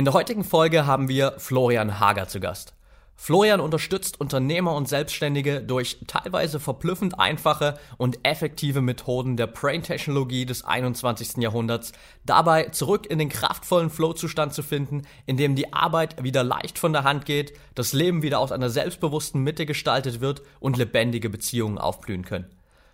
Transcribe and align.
In 0.00 0.06
der 0.06 0.14
heutigen 0.14 0.44
Folge 0.44 0.86
haben 0.86 1.10
wir 1.10 1.34
Florian 1.36 2.00
Hager 2.00 2.26
zu 2.26 2.40
Gast. 2.40 2.72
Florian 3.16 3.60
unterstützt 3.60 4.18
Unternehmer 4.18 4.74
und 4.74 4.88
Selbstständige 4.88 5.60
durch 5.60 5.98
teilweise 6.06 6.58
verblüffend 6.58 7.20
einfache 7.20 7.78
und 7.98 8.18
effektive 8.22 8.80
Methoden 8.80 9.36
der 9.36 9.46
Brain-Technologie 9.46 10.46
des 10.46 10.64
21. 10.64 11.36
Jahrhunderts, 11.36 11.92
dabei 12.24 12.70
zurück 12.70 13.10
in 13.10 13.18
den 13.18 13.28
kraftvollen 13.28 13.90
Flow-Zustand 13.90 14.54
zu 14.54 14.62
finden, 14.62 15.02
in 15.26 15.36
dem 15.36 15.54
die 15.54 15.70
Arbeit 15.74 16.24
wieder 16.24 16.44
leicht 16.44 16.78
von 16.78 16.94
der 16.94 17.04
Hand 17.04 17.26
geht, 17.26 17.52
das 17.74 17.92
Leben 17.92 18.22
wieder 18.22 18.38
aus 18.38 18.52
einer 18.52 18.70
selbstbewussten 18.70 19.42
Mitte 19.42 19.66
gestaltet 19.66 20.22
wird 20.22 20.40
und 20.60 20.78
lebendige 20.78 21.28
Beziehungen 21.28 21.76
aufblühen 21.76 22.24
können. 22.24 22.46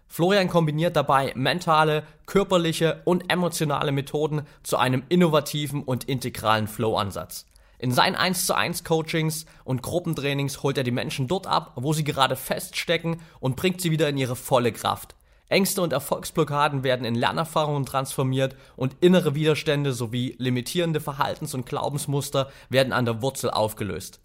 Florian 0.08 0.48
kombiniert 0.48 0.96
dabei 0.96 1.32
mentale, 1.34 2.04
körperliche 2.26 3.02
und 3.04 3.30
emotionale 3.30 3.92
Methoden 3.92 4.42
zu 4.62 4.76
einem 4.76 5.02
innovativen 5.08 5.82
und 5.82 6.04
integralen 6.04 6.68
Flow-Ansatz. 6.68 7.46
In 7.78 7.92
seinen 7.92 8.14
1 8.14 8.46
zu 8.46 8.54
1 8.54 8.84
Coachings 8.84 9.44
und 9.64 9.82
Gruppentrainings 9.82 10.62
holt 10.62 10.78
er 10.78 10.84
die 10.84 10.90
Menschen 10.90 11.28
dort 11.28 11.46
ab, 11.46 11.72
wo 11.76 11.92
sie 11.92 12.04
gerade 12.04 12.36
feststecken 12.36 13.20
und 13.38 13.56
bringt 13.56 13.82
sie 13.82 13.90
wieder 13.90 14.08
in 14.08 14.16
ihre 14.16 14.36
volle 14.36 14.72
Kraft. 14.72 15.14
Ängste 15.48 15.82
und 15.82 15.92
Erfolgsblockaden 15.92 16.82
werden 16.82 17.04
in 17.04 17.14
Lernerfahrungen 17.14 17.86
transformiert 17.86 18.56
und 18.74 18.96
innere 19.00 19.34
Widerstände 19.34 19.92
sowie 19.92 20.34
limitierende 20.38 21.00
Verhaltens- 21.00 21.54
und 21.54 21.66
Glaubensmuster 21.66 22.50
werden 22.68 22.92
an 22.92 23.04
der 23.04 23.22
Wurzel 23.22 23.50
aufgelöst. 23.50 24.20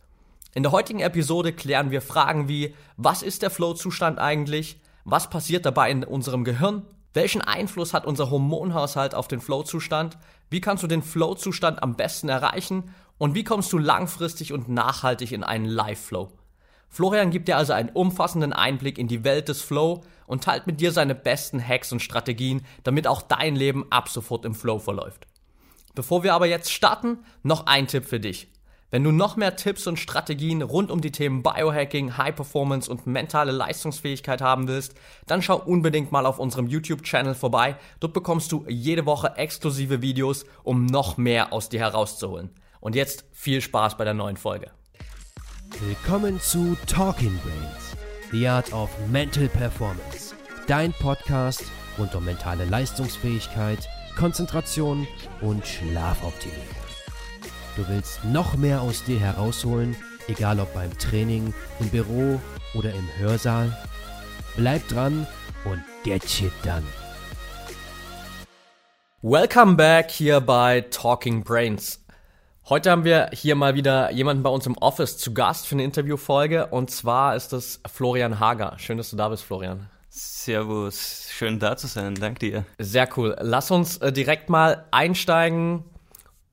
In 0.54 0.64
der 0.64 0.72
heutigen 0.72 1.00
Episode 1.00 1.54
klären 1.54 1.92
wir 1.92 2.02
Fragen 2.02 2.48
wie, 2.48 2.74
was 2.98 3.22
ist 3.22 3.42
der 3.42 3.52
Flow-Zustand 3.52 4.18
eigentlich? 4.18 4.80
Was 5.04 5.30
passiert 5.30 5.66
dabei 5.66 5.92
in 5.92 6.04
unserem 6.04 6.44
Gehirn? 6.44 6.86
Welchen 7.14 7.42
Einfluss 7.42 7.94
hat 7.94 8.06
unser 8.06 8.30
Hormonhaushalt 8.30 9.16
auf 9.16 9.28
den 9.28 9.42
Flow-Zustand? 9.42 10.18
Wie 10.50 10.62
kannst 10.62 10.84
du 10.84 10.88
den 10.88 11.04
Flow-Zustand 11.04 11.84
am 11.84 11.96
besten 11.96 12.30
erreichen? 12.30 12.94
Und 13.18 13.36
wie 13.36 13.44
kommst 13.44 13.74
du 13.74 13.78
langfristig 13.78 14.54
und 14.54 14.70
nachhaltig 14.70 15.32
in 15.32 15.44
einen 15.44 15.66
Live-Flow? 15.66 16.32
Florian 16.90 17.32
gibt 17.32 17.48
dir 17.48 17.58
also 17.58 17.74
einen 17.74 17.90
umfassenden 17.90 18.52
Einblick 18.52 18.98
in 18.98 19.08
die 19.08 19.24
Welt 19.24 19.48
des 19.48 19.62
Flow 19.62 20.02
und 20.28 20.44
teilt 20.44 20.68
mit 20.68 20.82
dir 20.82 20.92
seine 20.92 21.16
besten 21.16 21.66
Hacks 21.66 21.92
und 21.92 22.02
Strategien, 22.02 22.66
damit 22.84 23.08
auch 23.08 23.22
dein 23.22 23.56
Leben 23.56 23.86
ab 23.90 24.10
sofort 24.10 24.44
im 24.44 24.54
Flow 24.54 24.78
verläuft. 24.78 25.26
Bevor 25.96 26.24
wir 26.24 26.34
aber 26.34 26.48
jetzt 26.48 26.72
starten, 26.72 27.20
noch 27.44 27.66
ein 27.66 27.88
Tipp 27.88 28.06
für 28.06 28.20
dich. 28.20 28.51
Wenn 28.94 29.06
du 29.06 29.12
noch 29.14 29.38
mehr 29.38 29.56
Tipps 29.56 29.88
und 29.88 30.00
Strategien 30.00 30.62
rund 30.62 30.92
um 30.92 31.00
die 31.00 31.14
Themen 31.14 31.44
Biohacking, 31.44 32.18
High 32.18 32.36
Performance 32.36 32.92
und 32.92 33.08
mentale 33.08 33.54
Leistungsfähigkeit 33.54 34.42
haben 34.42 34.68
willst, 34.68 34.96
dann 35.28 35.42
schau 35.42 35.56
unbedingt 35.56 36.12
mal 36.12 36.26
auf 36.26 36.40
unserem 36.40 36.68
YouTube-Channel 36.68 37.34
vorbei. 37.34 37.78
Dort 38.02 38.12
bekommst 38.12 38.52
du 38.52 38.66
jede 38.68 39.06
Woche 39.06 39.38
exklusive 39.38 40.02
Videos, 40.02 40.46
um 40.64 40.86
noch 40.86 41.16
mehr 41.16 41.54
aus 41.54 41.70
dir 41.70 41.80
herauszuholen. 41.80 42.50
Und 42.82 42.96
jetzt 42.96 43.24
viel 43.32 43.62
Spaß 43.62 43.96
bei 43.96 44.04
der 44.04 44.14
neuen 44.14 44.36
Folge. 44.36 44.72
Willkommen 45.80 46.42
zu 46.42 46.76
Talking 46.86 47.40
Brains, 47.44 47.96
The 48.34 48.46
Art 48.46 48.74
of 48.74 48.90
Mental 49.10 49.48
Performance. 49.48 50.36
Dein 50.68 50.92
Podcast 50.92 51.64
rund 51.98 52.14
um 52.14 52.26
mentale 52.26 52.66
Leistungsfähigkeit, 52.66 53.88
Konzentration 54.18 55.08
und 55.40 55.66
Schlafoptimierung. 55.66 56.81
Du 57.78 57.88
willst 57.88 58.26
noch 58.26 58.58
mehr 58.58 58.82
aus 58.82 59.06
dir 59.06 59.18
herausholen, 59.18 59.96
egal 60.28 60.60
ob 60.60 60.74
beim 60.74 60.98
Training, 60.98 61.54
im 61.80 61.88
Büro 61.88 62.38
oder 62.74 62.94
im 62.94 63.08
Hörsaal? 63.18 63.72
Bleib 64.58 64.86
dran 64.90 65.26
und 65.64 65.82
get 66.04 66.30
shit 66.30 66.52
done. 66.66 66.84
Welcome 69.22 69.78
back 69.78 70.12
hier 70.12 70.42
bei 70.42 70.82
Talking 70.82 71.46
Brains. 71.46 72.04
Heute 72.68 72.92
haben 72.92 73.06
wir 73.06 73.30
hier 73.32 73.56
mal 73.56 73.74
wieder 73.74 74.12
jemanden 74.12 74.44
bei 74.44 74.50
uns 74.50 74.66
im 74.66 74.78
Office 74.78 75.18
zu 75.18 75.34
Gast 75.34 75.66
für 75.66 75.76
eine 75.76 75.86
Interviewfolge 75.86 76.68
und 76.68 76.92
zwar 76.92 77.38
ist 77.38 77.54
das 77.54 77.80
Florian 77.90 78.42
Hager. 78.42 78.74
Schön, 78.80 78.98
dass 78.98 79.12
du 79.12 79.16
da 79.16 79.30
bist, 79.30 79.46
Florian. 79.46 79.90
Servus, 80.10 81.30
schön 81.32 81.58
da 81.58 81.78
zu 81.78 81.88
sein, 81.88 82.16
danke 82.16 82.40
dir. 82.40 82.66
Sehr 82.80 83.08
cool. 83.16 83.38
Lass 83.40 83.72
uns 83.72 83.96
äh, 84.00 84.12
direkt 84.12 84.50
mal 84.50 84.88
einsteigen 84.92 85.86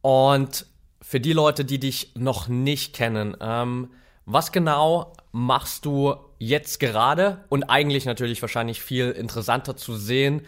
und 0.01 0.65
für 1.01 1.21
die 1.21 1.33
Leute, 1.33 1.65
die 1.65 1.79
dich 1.79 2.13
noch 2.15 2.49
nicht 2.49 2.95
kennen, 2.95 3.37
ähm, 3.41 3.91
was 4.27 4.53
genau 4.53 5.15
machst 5.33 5.85
du 5.85 6.15
jetzt 6.39 6.81
gerade 6.81 7.45
und 7.49 7.65
eigentlich 7.65 8.05
natürlich 8.05 8.43
wahrscheinlich 8.43 8.83
viel 8.83 9.11
interessanter 9.11 9.77
zu 9.77 9.97
sehen, 9.97 10.43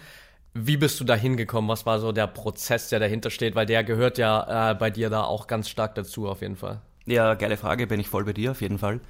wie 0.52 0.76
bist 0.76 0.98
du 0.98 1.04
da 1.04 1.14
hingekommen? 1.14 1.70
Was 1.70 1.86
war 1.86 2.00
so 2.00 2.12
der 2.12 2.26
Prozess, 2.26 2.88
der 2.88 2.98
dahinter 2.98 3.30
steht? 3.30 3.54
Weil 3.54 3.66
der 3.66 3.84
gehört 3.84 4.18
ja 4.18 4.72
äh, 4.72 4.74
bei 4.74 4.90
dir 4.90 5.08
da 5.08 5.22
auch 5.22 5.46
ganz 5.46 5.68
stark 5.68 5.94
dazu, 5.94 6.28
auf 6.28 6.42
jeden 6.42 6.56
Fall. 6.56 6.80
Ja, 7.06 7.34
geile 7.34 7.56
Frage, 7.56 7.86
bin 7.86 8.00
ich 8.00 8.08
voll 8.08 8.24
bei 8.24 8.32
dir, 8.32 8.50
auf 8.50 8.60
jeden 8.60 8.78
Fall. 8.78 9.00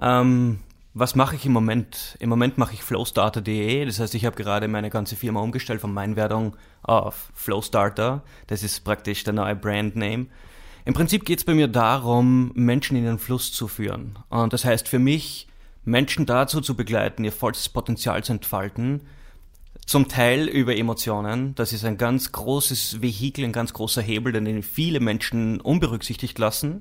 Ähm, 0.00 0.60
was 0.94 1.14
mache 1.14 1.36
ich 1.36 1.46
im 1.46 1.52
Moment? 1.52 2.16
Im 2.20 2.28
Moment 2.28 2.58
mache 2.58 2.74
ich 2.74 2.82
flowstarter.de, 2.82 3.84
das 3.84 4.00
heißt, 4.00 4.14
ich 4.14 4.24
habe 4.24 4.36
gerade 4.36 4.68
meine 4.68 4.90
ganze 4.90 5.16
Firma 5.16 5.40
umgestellt 5.40 5.80
von 5.80 5.92
Meinwerdung 5.92 6.56
auf 6.82 7.30
Flowstarter. 7.34 8.22
Das 8.46 8.62
ist 8.62 8.80
praktisch 8.84 9.24
der 9.24 9.34
neue 9.34 9.56
Brandname. 9.56 10.26
Im 10.88 10.94
Prinzip 10.94 11.26
geht 11.26 11.40
es 11.40 11.44
bei 11.44 11.52
mir 11.52 11.68
darum, 11.68 12.50
Menschen 12.54 12.96
in 12.96 13.04
den 13.04 13.18
Fluss 13.18 13.52
zu 13.52 13.68
führen. 13.68 14.18
Und 14.30 14.54
das 14.54 14.64
heißt 14.64 14.88
für 14.88 14.98
mich, 14.98 15.46
Menschen 15.84 16.24
dazu 16.24 16.62
zu 16.62 16.74
begleiten, 16.74 17.24
ihr 17.24 17.32
vollstes 17.32 17.68
Potenzial 17.68 18.24
zu 18.24 18.32
entfalten, 18.32 19.02
zum 19.84 20.08
Teil 20.08 20.48
über 20.48 20.74
Emotionen. 20.74 21.54
Das 21.56 21.74
ist 21.74 21.84
ein 21.84 21.98
ganz 21.98 22.32
großes 22.32 23.02
Vehikel, 23.02 23.44
ein 23.44 23.52
ganz 23.52 23.74
großer 23.74 24.00
Hebel, 24.00 24.32
den 24.32 24.62
viele 24.62 25.00
Menschen 25.00 25.60
unberücksichtigt 25.60 26.38
lassen. 26.38 26.80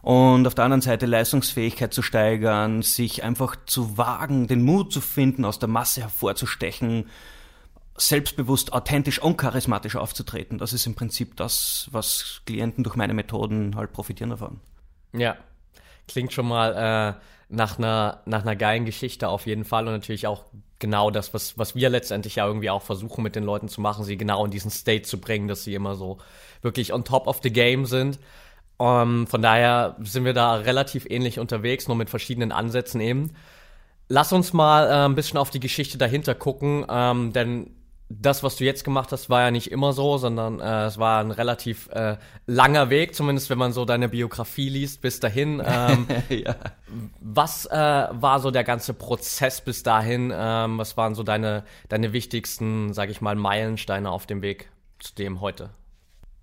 Und 0.00 0.46
auf 0.46 0.54
der 0.54 0.66
anderen 0.66 0.82
Seite 0.82 1.06
Leistungsfähigkeit 1.06 1.92
zu 1.92 2.02
steigern, 2.02 2.82
sich 2.82 3.24
einfach 3.24 3.56
zu 3.66 3.98
wagen, 3.98 4.46
den 4.46 4.62
Mut 4.62 4.92
zu 4.92 5.00
finden, 5.00 5.44
aus 5.44 5.58
der 5.58 5.68
Masse 5.68 6.02
hervorzustechen, 6.02 7.06
selbstbewusst, 7.96 8.72
authentisch 8.72 9.20
und 9.20 9.36
charismatisch 9.36 9.96
aufzutreten. 9.96 10.58
Das 10.58 10.72
ist 10.72 10.86
im 10.86 10.94
Prinzip 10.94 11.36
das, 11.36 11.88
was 11.92 12.42
Klienten 12.46 12.82
durch 12.84 12.96
meine 12.96 13.14
Methoden 13.14 13.76
halt 13.76 13.92
profitieren 13.92 14.30
davon. 14.30 14.60
Ja, 15.12 15.36
klingt 16.08 16.32
schon 16.32 16.48
mal 16.48 17.16
äh, 17.18 17.20
nach, 17.54 17.78
einer, 17.78 18.20
nach 18.26 18.42
einer 18.42 18.56
geilen 18.56 18.84
Geschichte 18.84 19.28
auf 19.28 19.46
jeden 19.46 19.64
Fall 19.64 19.86
und 19.86 19.92
natürlich 19.92 20.26
auch 20.26 20.44
genau 20.78 21.10
das, 21.10 21.32
was, 21.32 21.56
was 21.56 21.74
wir 21.74 21.88
letztendlich 21.88 22.36
ja 22.36 22.46
irgendwie 22.46 22.70
auch 22.70 22.82
versuchen 22.82 23.22
mit 23.22 23.36
den 23.36 23.44
Leuten 23.44 23.68
zu 23.68 23.80
machen, 23.80 24.04
sie 24.04 24.16
genau 24.16 24.44
in 24.44 24.50
diesen 24.50 24.70
State 24.70 25.02
zu 25.02 25.20
bringen, 25.20 25.48
dass 25.48 25.64
sie 25.64 25.74
immer 25.74 25.94
so 25.94 26.18
wirklich 26.62 26.92
on 26.92 27.04
top 27.04 27.26
of 27.26 27.40
the 27.42 27.52
game 27.52 27.86
sind. 27.86 28.18
Um, 28.76 28.86
ähm, 28.86 29.26
von 29.28 29.40
daher 29.40 29.94
sind 30.00 30.24
wir 30.24 30.32
da 30.32 30.56
relativ 30.56 31.06
ähnlich 31.08 31.38
unterwegs, 31.38 31.86
nur 31.86 31.96
mit 31.96 32.10
verschiedenen 32.10 32.50
Ansätzen 32.50 33.00
eben. 33.00 33.30
Lass 34.08 34.32
uns 34.32 34.52
mal 34.52 34.88
äh, 34.88 35.04
ein 35.04 35.14
bisschen 35.14 35.38
auf 35.38 35.50
die 35.50 35.60
Geschichte 35.60 35.96
dahinter 35.96 36.34
gucken, 36.34 36.84
ähm, 36.90 37.32
denn 37.32 37.70
das, 38.08 38.42
was 38.42 38.56
du 38.56 38.64
jetzt 38.64 38.84
gemacht 38.84 39.12
hast, 39.12 39.30
war 39.30 39.42
ja 39.42 39.50
nicht 39.50 39.70
immer 39.70 39.92
so, 39.92 40.18
sondern 40.18 40.60
äh, 40.60 40.86
es 40.86 40.98
war 40.98 41.20
ein 41.20 41.30
relativ 41.30 41.88
äh, 41.88 42.16
langer 42.46 42.90
Weg, 42.90 43.14
zumindest 43.14 43.48
wenn 43.50 43.58
man 43.58 43.72
so 43.72 43.84
deine 43.84 44.08
Biografie 44.08 44.68
liest, 44.68 45.00
bis 45.00 45.20
dahin. 45.20 45.62
Ähm, 45.74 46.06
ja. 46.28 46.56
Was 47.20 47.66
äh, 47.66 47.74
war 47.74 48.38
so 48.38 48.50
der 48.50 48.64
ganze 48.64 48.94
Prozess 48.94 49.60
bis 49.60 49.82
dahin? 49.82 50.32
Ähm, 50.34 50.78
was 50.78 50.96
waren 50.96 51.14
so 51.14 51.22
deine, 51.22 51.64
deine 51.88 52.12
wichtigsten, 52.12 52.92
sag 52.92 53.10
ich 53.10 53.20
mal, 53.20 53.34
Meilensteine 53.34 54.10
auf 54.10 54.26
dem 54.26 54.40
Weg 54.42 54.70
zu 55.00 55.14
dem 55.14 55.40
heute? 55.40 55.70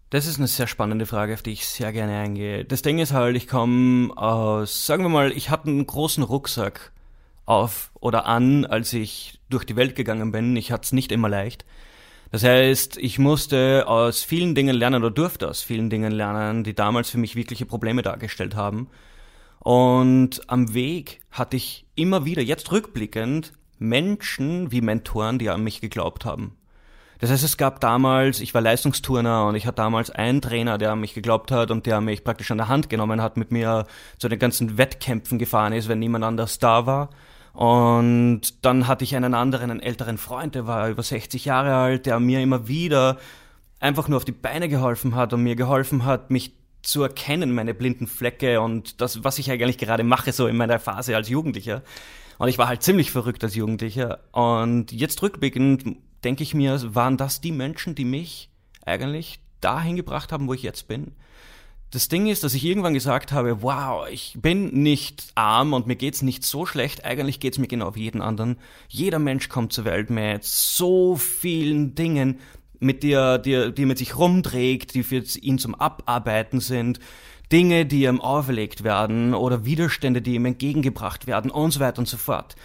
Das 0.09 0.25
ist 0.25 0.37
eine 0.37 0.47
sehr 0.47 0.67
spannende 0.67 1.05
Frage, 1.05 1.33
auf 1.33 1.43
die 1.43 1.51
ich 1.51 1.65
sehr 1.67 1.93
gerne 1.93 2.19
eingehe. 2.19 2.65
Das 2.65 2.81
Ding 2.81 2.99
ist 2.99 3.13
halt, 3.13 3.37
ich 3.37 3.47
komme 3.47 4.11
aus, 4.17 4.85
sagen 4.85 5.03
wir 5.03 5.09
mal, 5.09 5.31
ich 5.31 5.49
hatte 5.49 5.69
einen 5.69 5.87
großen 5.87 6.23
Rucksack 6.23 6.91
auf 7.45 7.91
oder 7.99 8.25
an, 8.25 8.65
als 8.65 8.93
ich 8.93 9.39
durch 9.49 9.65
die 9.65 9.75
Welt 9.75 9.95
gegangen 9.95 10.31
bin. 10.31 10.55
Ich 10.55 10.71
hatte 10.71 10.85
es 10.85 10.91
nicht 10.91 11.11
immer 11.11 11.29
leicht. 11.29 11.65
Das 12.31 12.43
heißt, 12.43 12.97
ich 12.97 13.19
musste 13.19 13.85
aus 13.87 14.23
vielen 14.23 14.55
Dingen 14.55 14.75
lernen 14.75 15.03
oder 15.03 15.11
durfte 15.11 15.49
aus 15.49 15.61
vielen 15.61 15.89
Dingen 15.89 16.13
lernen, 16.13 16.63
die 16.63 16.73
damals 16.73 17.09
für 17.09 17.17
mich 17.17 17.35
wirkliche 17.35 17.65
Probleme 17.65 18.03
dargestellt 18.03 18.55
haben. 18.55 18.87
Und 19.59 20.49
am 20.49 20.73
Weg 20.73 21.19
hatte 21.29 21.57
ich 21.57 21.85
immer 21.95 22.25
wieder, 22.25 22.41
jetzt 22.41 22.71
rückblickend, 22.71 23.53
Menschen 23.79 24.71
wie 24.71 24.81
Mentoren, 24.81 25.39
die 25.39 25.49
an 25.49 25.63
mich 25.63 25.81
geglaubt 25.81 26.23
haben. 26.23 26.55
Das 27.19 27.29
heißt, 27.29 27.43
es 27.43 27.57
gab 27.57 27.79
damals, 27.81 28.39
ich 28.39 28.55
war 28.55 28.61
Leistungsturner 28.61 29.45
und 29.45 29.55
ich 29.55 29.67
hatte 29.67 29.75
damals 29.75 30.09
einen 30.09 30.41
Trainer, 30.41 30.79
der 30.79 30.93
an 30.93 31.01
mich 31.01 31.13
geglaubt 31.13 31.51
hat 31.51 31.69
und 31.69 31.85
der 31.85 32.01
mich 32.01 32.23
praktisch 32.23 32.49
an 32.49 32.57
der 32.57 32.67
Hand 32.67 32.89
genommen 32.89 33.21
hat, 33.21 33.37
mit 33.37 33.51
mir 33.51 33.85
zu 34.17 34.27
den 34.27 34.39
ganzen 34.39 34.79
Wettkämpfen 34.79 35.37
gefahren 35.37 35.73
ist, 35.73 35.87
wenn 35.87 35.99
niemand 35.99 36.23
anders 36.23 36.57
da 36.57 36.87
war. 36.87 37.11
Und 37.53 38.65
dann 38.65 38.87
hatte 38.87 39.03
ich 39.03 39.15
einen 39.15 39.33
anderen, 39.33 39.71
einen 39.71 39.81
älteren 39.81 40.17
Freund, 40.17 40.55
der 40.55 40.67
war 40.67 40.89
über 40.89 41.03
60 41.03 41.45
Jahre 41.45 41.75
alt, 41.75 42.05
der 42.05 42.19
mir 42.19 42.41
immer 42.41 42.67
wieder 42.67 43.17
einfach 43.79 44.07
nur 44.07 44.17
auf 44.17 44.25
die 44.25 44.31
Beine 44.31 44.69
geholfen 44.69 45.15
hat 45.15 45.33
und 45.33 45.43
mir 45.43 45.55
geholfen 45.55 46.05
hat, 46.05 46.31
mich 46.31 46.53
zu 46.81 47.03
erkennen, 47.03 47.51
meine 47.53 47.73
blinden 47.73 48.07
Flecke 48.07 48.61
und 48.61 49.01
das, 49.01 49.23
was 49.23 49.37
ich 49.39 49.51
eigentlich 49.51 49.77
gerade 49.77 50.03
mache, 50.03 50.31
so 50.31 50.47
in 50.47 50.57
meiner 50.57 50.79
Phase 50.79 51.15
als 51.15 51.29
Jugendlicher. 51.29 51.83
Und 52.37 52.47
ich 52.47 52.57
war 52.57 52.67
halt 52.67 52.81
ziemlich 52.81 53.11
verrückt 53.11 53.43
als 53.43 53.53
Jugendlicher. 53.55 54.19
Und 54.31 54.91
jetzt 54.91 55.21
rückblickend 55.21 55.97
denke 56.23 56.43
ich 56.43 56.53
mir, 56.53 56.79
waren 56.95 57.17
das 57.17 57.41
die 57.41 57.51
Menschen, 57.51 57.93
die 57.93 58.05
mich 58.05 58.49
eigentlich 58.83 59.39
dahin 59.59 59.95
gebracht 59.95 60.31
haben, 60.31 60.47
wo 60.47 60.53
ich 60.53 60.63
jetzt 60.63 60.87
bin? 60.87 61.11
Das 61.91 62.07
Ding 62.07 62.27
ist, 62.27 62.45
dass 62.45 62.53
ich 62.53 62.63
irgendwann 62.63 62.93
gesagt 62.93 63.33
habe, 63.33 63.61
wow, 63.61 64.07
ich 64.09 64.37
bin 64.41 64.81
nicht 64.81 65.25
arm 65.35 65.73
und 65.73 65.87
mir 65.87 65.97
geht's 65.97 66.21
nicht 66.21 66.43
so 66.43 66.65
schlecht, 66.65 67.03
eigentlich 67.03 67.41
geht's 67.41 67.57
mir 67.57 67.67
genau 67.67 67.95
wie 67.95 68.03
jeden 68.03 68.21
anderen. 68.21 68.57
Jeder 68.87 69.19
Mensch 69.19 69.49
kommt 69.49 69.73
zur 69.73 69.83
Welt 69.83 70.09
mit 70.09 70.45
so 70.45 71.17
vielen 71.17 71.93
Dingen, 71.93 72.39
mit 72.79 73.03
der, 73.03 73.37
die, 73.37 73.73
die 73.73 73.85
mit 73.85 73.97
sich 73.97 74.17
rumträgt, 74.17 74.95
die 74.95 75.03
für 75.03 75.23
ihn 75.41 75.59
zum 75.59 75.75
Abarbeiten 75.75 76.61
sind, 76.61 76.99
Dinge, 77.51 77.85
die 77.85 78.03
ihm 78.03 78.21
auferlegt 78.21 78.85
werden 78.85 79.33
oder 79.33 79.65
Widerstände, 79.65 80.21
die 80.21 80.35
ihm 80.35 80.45
entgegengebracht 80.45 81.27
werden 81.27 81.51
und 81.51 81.71
so 81.71 81.81
weiter 81.81 81.99
und 81.99 82.07
so 82.07 82.17
fort. 82.17 82.55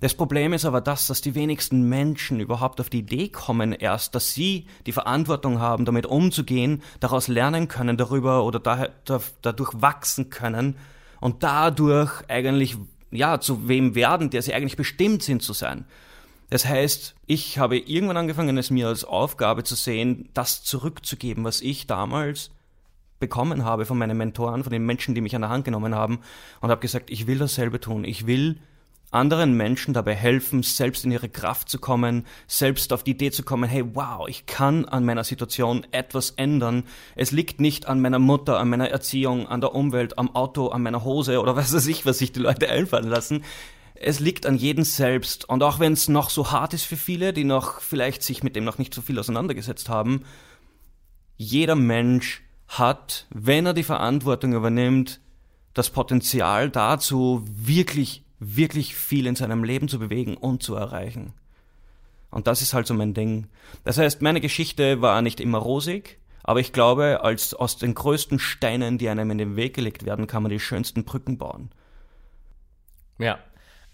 Das 0.00 0.14
Problem 0.14 0.52
ist 0.52 0.64
aber 0.64 0.80
das, 0.80 1.08
dass 1.08 1.22
die 1.22 1.34
wenigsten 1.34 1.88
Menschen 1.88 2.38
überhaupt 2.38 2.80
auf 2.80 2.88
die 2.88 3.00
Idee 3.00 3.28
kommen 3.30 3.72
erst, 3.72 4.14
dass 4.14 4.32
sie 4.32 4.66
die 4.86 4.92
Verantwortung 4.92 5.58
haben, 5.58 5.84
damit 5.84 6.06
umzugehen, 6.06 6.82
daraus 7.00 7.26
lernen 7.26 7.66
können 7.66 7.96
darüber 7.96 8.44
oder 8.44 8.60
da, 8.60 8.88
da, 9.04 9.20
dadurch 9.42 9.72
wachsen 9.74 10.30
können 10.30 10.76
und 11.20 11.42
dadurch 11.42 12.22
eigentlich, 12.28 12.76
ja, 13.10 13.40
zu 13.40 13.66
wem 13.66 13.96
werden, 13.96 14.30
der 14.30 14.42
sie 14.42 14.54
eigentlich 14.54 14.76
bestimmt 14.76 15.24
sind 15.24 15.42
zu 15.42 15.52
sein. 15.52 15.84
Das 16.50 16.64
heißt, 16.64 17.16
ich 17.26 17.58
habe 17.58 17.76
irgendwann 17.76 18.18
angefangen, 18.18 18.56
es 18.56 18.70
mir 18.70 18.86
als 18.86 19.04
Aufgabe 19.04 19.64
zu 19.64 19.74
sehen, 19.74 20.28
das 20.32 20.62
zurückzugeben, 20.62 21.44
was 21.44 21.60
ich 21.60 21.88
damals 21.88 22.50
bekommen 23.18 23.64
habe 23.64 23.84
von 23.84 23.98
meinen 23.98 24.16
Mentoren, 24.16 24.62
von 24.62 24.72
den 24.72 24.86
Menschen, 24.86 25.16
die 25.16 25.20
mich 25.20 25.34
an 25.34 25.42
der 25.42 25.50
Hand 25.50 25.64
genommen 25.64 25.96
haben 25.96 26.20
und 26.60 26.70
habe 26.70 26.80
gesagt, 26.80 27.10
ich 27.10 27.26
will 27.26 27.38
dasselbe 27.38 27.80
tun. 27.80 28.04
Ich 28.04 28.26
will 28.26 28.60
anderen 29.10 29.54
Menschen 29.54 29.94
dabei 29.94 30.14
helfen, 30.14 30.62
selbst 30.62 31.04
in 31.04 31.10
ihre 31.10 31.28
Kraft 31.28 31.68
zu 31.68 31.78
kommen, 31.78 32.26
selbst 32.46 32.92
auf 32.92 33.02
die 33.02 33.12
Idee 33.12 33.30
zu 33.30 33.42
kommen, 33.42 33.68
hey, 33.68 33.84
wow, 33.94 34.28
ich 34.28 34.46
kann 34.46 34.84
an 34.84 35.04
meiner 35.04 35.24
Situation 35.24 35.86
etwas 35.92 36.30
ändern. 36.30 36.84
Es 37.16 37.30
liegt 37.30 37.60
nicht 37.60 37.86
an 37.86 38.00
meiner 38.00 38.18
Mutter, 38.18 38.58
an 38.58 38.68
meiner 38.68 38.90
Erziehung, 38.90 39.48
an 39.48 39.60
der 39.60 39.74
Umwelt, 39.74 40.18
am 40.18 40.34
Auto, 40.34 40.68
an 40.68 40.82
meiner 40.82 41.04
Hose 41.04 41.40
oder 41.40 41.56
was 41.56 41.72
weiß 41.72 41.86
ich, 41.86 42.04
was 42.06 42.18
sich 42.18 42.32
die 42.32 42.40
Leute 42.40 42.68
einfallen 42.68 43.08
lassen. 43.08 43.44
Es 43.94 44.20
liegt 44.20 44.46
an 44.46 44.56
jedem 44.56 44.84
selbst. 44.84 45.48
Und 45.48 45.62
auch 45.62 45.80
wenn 45.80 45.92
es 45.92 46.08
noch 46.08 46.30
so 46.30 46.52
hart 46.52 46.74
ist 46.74 46.84
für 46.84 46.96
viele, 46.96 47.32
die 47.32 47.44
noch 47.44 47.80
vielleicht 47.80 48.22
sich 48.22 48.42
mit 48.42 48.54
dem 48.56 48.64
noch 48.64 48.78
nicht 48.78 48.94
so 48.94 49.02
viel 49.02 49.18
auseinandergesetzt 49.18 49.88
haben, 49.88 50.24
jeder 51.36 51.74
Mensch 51.74 52.42
hat, 52.68 53.26
wenn 53.30 53.66
er 53.66 53.74
die 53.74 53.82
Verantwortung 53.82 54.52
übernimmt, 54.52 55.20
das 55.72 55.90
Potenzial 55.90 56.70
dazu, 56.70 57.44
wirklich 57.46 58.24
wirklich 58.40 58.94
viel 58.94 59.26
in 59.26 59.36
seinem 59.36 59.64
Leben 59.64 59.88
zu 59.88 59.98
bewegen 59.98 60.36
und 60.36 60.62
zu 60.62 60.74
erreichen. 60.74 61.32
Und 62.30 62.46
das 62.46 62.62
ist 62.62 62.74
halt 62.74 62.86
so 62.86 62.94
mein 62.94 63.14
Ding. 63.14 63.48
Das 63.84 63.98
heißt, 63.98 64.22
meine 64.22 64.40
Geschichte 64.40 65.00
war 65.00 65.22
nicht 65.22 65.40
immer 65.40 65.58
rosig, 65.58 66.18
aber 66.42 66.60
ich 66.60 66.72
glaube, 66.72 67.20
als 67.22 67.54
aus 67.54 67.76
den 67.76 67.94
größten 67.94 68.38
Steinen, 68.38 68.98
die 68.98 69.08
einem 69.08 69.30
in 69.30 69.38
den 69.38 69.56
Weg 69.56 69.74
gelegt 69.74 70.04
werden, 70.04 70.26
kann 70.26 70.42
man 70.42 70.50
die 70.50 70.60
schönsten 70.60 71.04
Brücken 71.04 71.38
bauen. 71.38 71.70
Ja, 73.18 73.38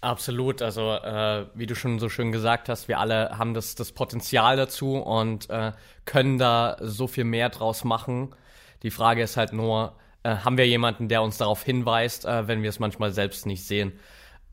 absolut. 0.01 0.61
Also 0.61 0.91
äh, 0.91 1.47
wie 1.53 1.65
du 1.65 1.75
schon 1.75 1.99
so 1.99 2.09
schön 2.09 2.31
gesagt 2.31 2.69
hast, 2.69 2.87
wir 2.87 2.99
alle 2.99 3.37
haben 3.37 3.53
das, 3.53 3.75
das 3.75 3.91
Potenzial 3.91 4.57
dazu 4.57 4.97
und 4.97 5.49
äh, 5.49 5.71
können 6.05 6.37
da 6.37 6.77
so 6.79 7.07
viel 7.07 7.23
mehr 7.23 7.49
draus 7.49 7.83
machen. 7.83 8.35
Die 8.83 8.91
Frage 8.91 9.23
ist 9.23 9.37
halt 9.37 9.51
nur, 9.51 9.95
äh, 10.23 10.37
haben 10.37 10.57
wir 10.57 10.67
jemanden, 10.67 11.07
der 11.07 11.23
uns 11.23 11.37
darauf 11.37 11.63
hinweist, 11.63 12.25
äh, 12.25 12.47
wenn 12.47 12.61
wir 12.61 12.69
es 12.69 12.79
manchmal 12.79 13.11
selbst 13.11 13.45
nicht 13.45 13.65
sehen. 13.65 13.93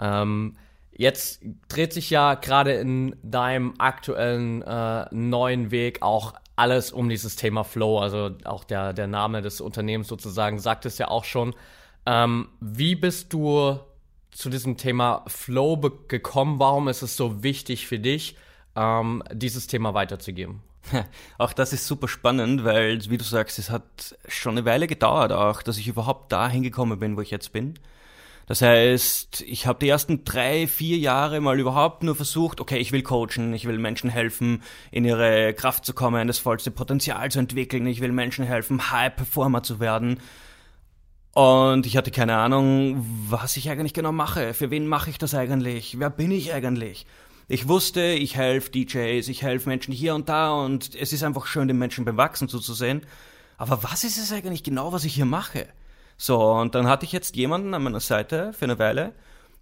Ähm, 0.03 0.57
jetzt 0.91 1.43
dreht 1.69 1.93
sich 1.93 2.11
ja 2.11 2.35
gerade 2.35 2.73
in 2.73 3.17
deinem 3.23 3.75
aktuellen 3.79 4.63
äh, 4.63 5.07
neuen 5.13 5.71
Weg 5.71 6.03
auch 6.03 6.35
alles 6.57 6.93
um 6.93 7.09
dieses 7.09 7.37
Thema 7.37 7.65
Flow. 7.65 7.99
Also 7.99 8.33
auch 8.45 8.65
der, 8.65 8.93
der 8.93 9.07
Name 9.07 9.41
des 9.41 9.61
Unternehmens 9.61 10.09
sozusagen 10.09 10.59
sagt 10.59 10.85
es 10.85 10.99
ja 10.99 11.09
auch 11.09 11.25
schon. 11.25 11.55
Ähm, 12.05 12.49
wie 12.61 12.97
bist 12.97 13.33
du 13.33 13.79
zu 14.33 14.51
diesem 14.51 14.77
Thema 14.77 15.25
Flow 15.29 15.79
gekommen? 16.09 16.59
Warum 16.59 16.89
ist 16.89 17.03
es 17.03 17.17
so 17.17 17.43
wichtig 17.43 17.87
für 17.87 17.99
dich, 17.99 18.37
ähm, 18.75 19.23
dieses 19.33 19.67
Thema 19.67 19.95
weiterzugeben? 19.95 20.63
Auch 21.39 21.53
das 21.53 21.73
ist 21.73 21.87
super 21.87 22.09
spannend, 22.09 22.65
weil, 22.65 22.99
wie 23.09 23.19
du 23.19 23.25
sagst, 23.25 23.59
es 23.61 23.71
hat 23.71 24.17
schon 24.27 24.57
eine 24.57 24.65
Weile 24.65 24.89
gedauert, 24.89 25.31
auch, 25.31 25.63
dass 25.63 25.79
ich 25.79 25.87
überhaupt 25.87 26.33
dahin 26.33 26.65
gekommen 26.65 26.99
bin, 26.99 27.17
wo 27.17 27.21
ich 27.21 27.31
jetzt 27.31 27.53
bin. 27.53 27.75
Das 28.47 28.61
heißt, 28.61 29.43
ich 29.43 29.67
habe 29.67 29.79
die 29.79 29.89
ersten 29.89 30.25
drei, 30.25 30.67
vier 30.67 30.99
Jahre 30.99 31.41
mal 31.41 31.59
überhaupt 31.61 32.03
nur 32.03 32.17
versucht, 32.17 32.61
okay, 32.61 32.79
ich 32.79 32.93
will 32.93 33.03
coachen, 33.03 33.55
ich 33.55 33.67
will 33.67 33.79
Menschen 33.79 34.11
helfen, 34.11 34.63
in 34.91 35.05
ihre 35.05 35.55
Kraft 35.55 35.85
zu 35.85 35.95
kommen, 35.95 36.27
das 36.27 36.39
vollste 36.39 36.71
Potenzial 36.71 37.31
zu 37.31 37.39
entwickeln, 37.39 37.87
ich 37.87 38.01
will 38.01 38.13
Menschen 38.13 38.45
helfen, 38.45 38.91
High-Performer 38.91 39.63
zu 39.63 39.81
werden. 39.81 40.19
Und 41.35 41.87
ich 41.87 41.97
hatte 41.97 42.11
keine 42.11 42.37
Ahnung, 42.37 43.07
was 43.29 43.57
ich 43.57 43.71
eigentlich 43.71 43.95
genau 43.95 44.13
mache. 44.13 44.53
Für 44.53 44.71
wen 44.71 44.87
mache 44.87 45.09
ich 45.09 45.19
das 45.19 45.35
eigentlich? 45.35 45.99
Wer 45.99 46.11
bin 46.11 46.31
ich 46.31 46.53
eigentlich? 46.53 47.07
Ich 47.49 47.69
wusste, 47.69 48.03
ich 48.03 48.37
helfe 48.37 48.71
DJs, 48.71 49.27
ich 49.29 49.43
helfe 49.43 49.69
Menschen 49.69 49.93
hier 49.93 50.15
und 50.15 50.29
da 50.29 50.53
und 50.53 50.95
es 50.95 51.13
ist 51.13 51.23
einfach 51.23 51.47
schön, 51.47 51.69
den 51.69 51.79
Menschen 51.79 52.05
beim 52.05 52.17
Wachsen 52.17 52.49
zuzusehen. 52.49 53.03
Aber 53.57 53.83
was 53.83 54.05
ist 54.05 54.19
es 54.19 54.33
eigentlich 54.33 54.63
genau, 54.63 54.93
was 54.93 55.05
ich 55.05 55.15
hier 55.15 55.25
mache? 55.25 55.69
So, 56.25 56.53
und 56.53 56.77
dann 56.77 56.87
hatte 56.87 57.05
ich 57.05 57.11
jetzt 57.11 57.35
jemanden 57.35 57.75
an 57.75 57.83
meiner 57.83 57.99
Seite 57.99 58.53
für 58.53 58.67
eine 58.67 58.79
Weile, 58.79 59.13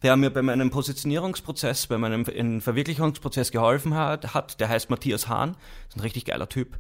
der 0.03 0.15
mir 0.19 0.29
bei 0.29 0.43
meinem 0.43 0.71
Positionierungsprozess, 0.71 1.87
bei 1.87 1.97
meinem 1.97 2.27
Verwirklichungsprozess 2.61 3.51
geholfen 3.51 3.95
hat, 3.95 4.35
hat. 4.35 4.61
Der 4.61 4.69
heißt 4.69 4.91
Matthias 4.91 5.27
Hahn, 5.27 5.57
ist 5.89 5.97
ein 5.97 6.01
richtig 6.01 6.27
geiler 6.27 6.51
Typ. 6.51 6.77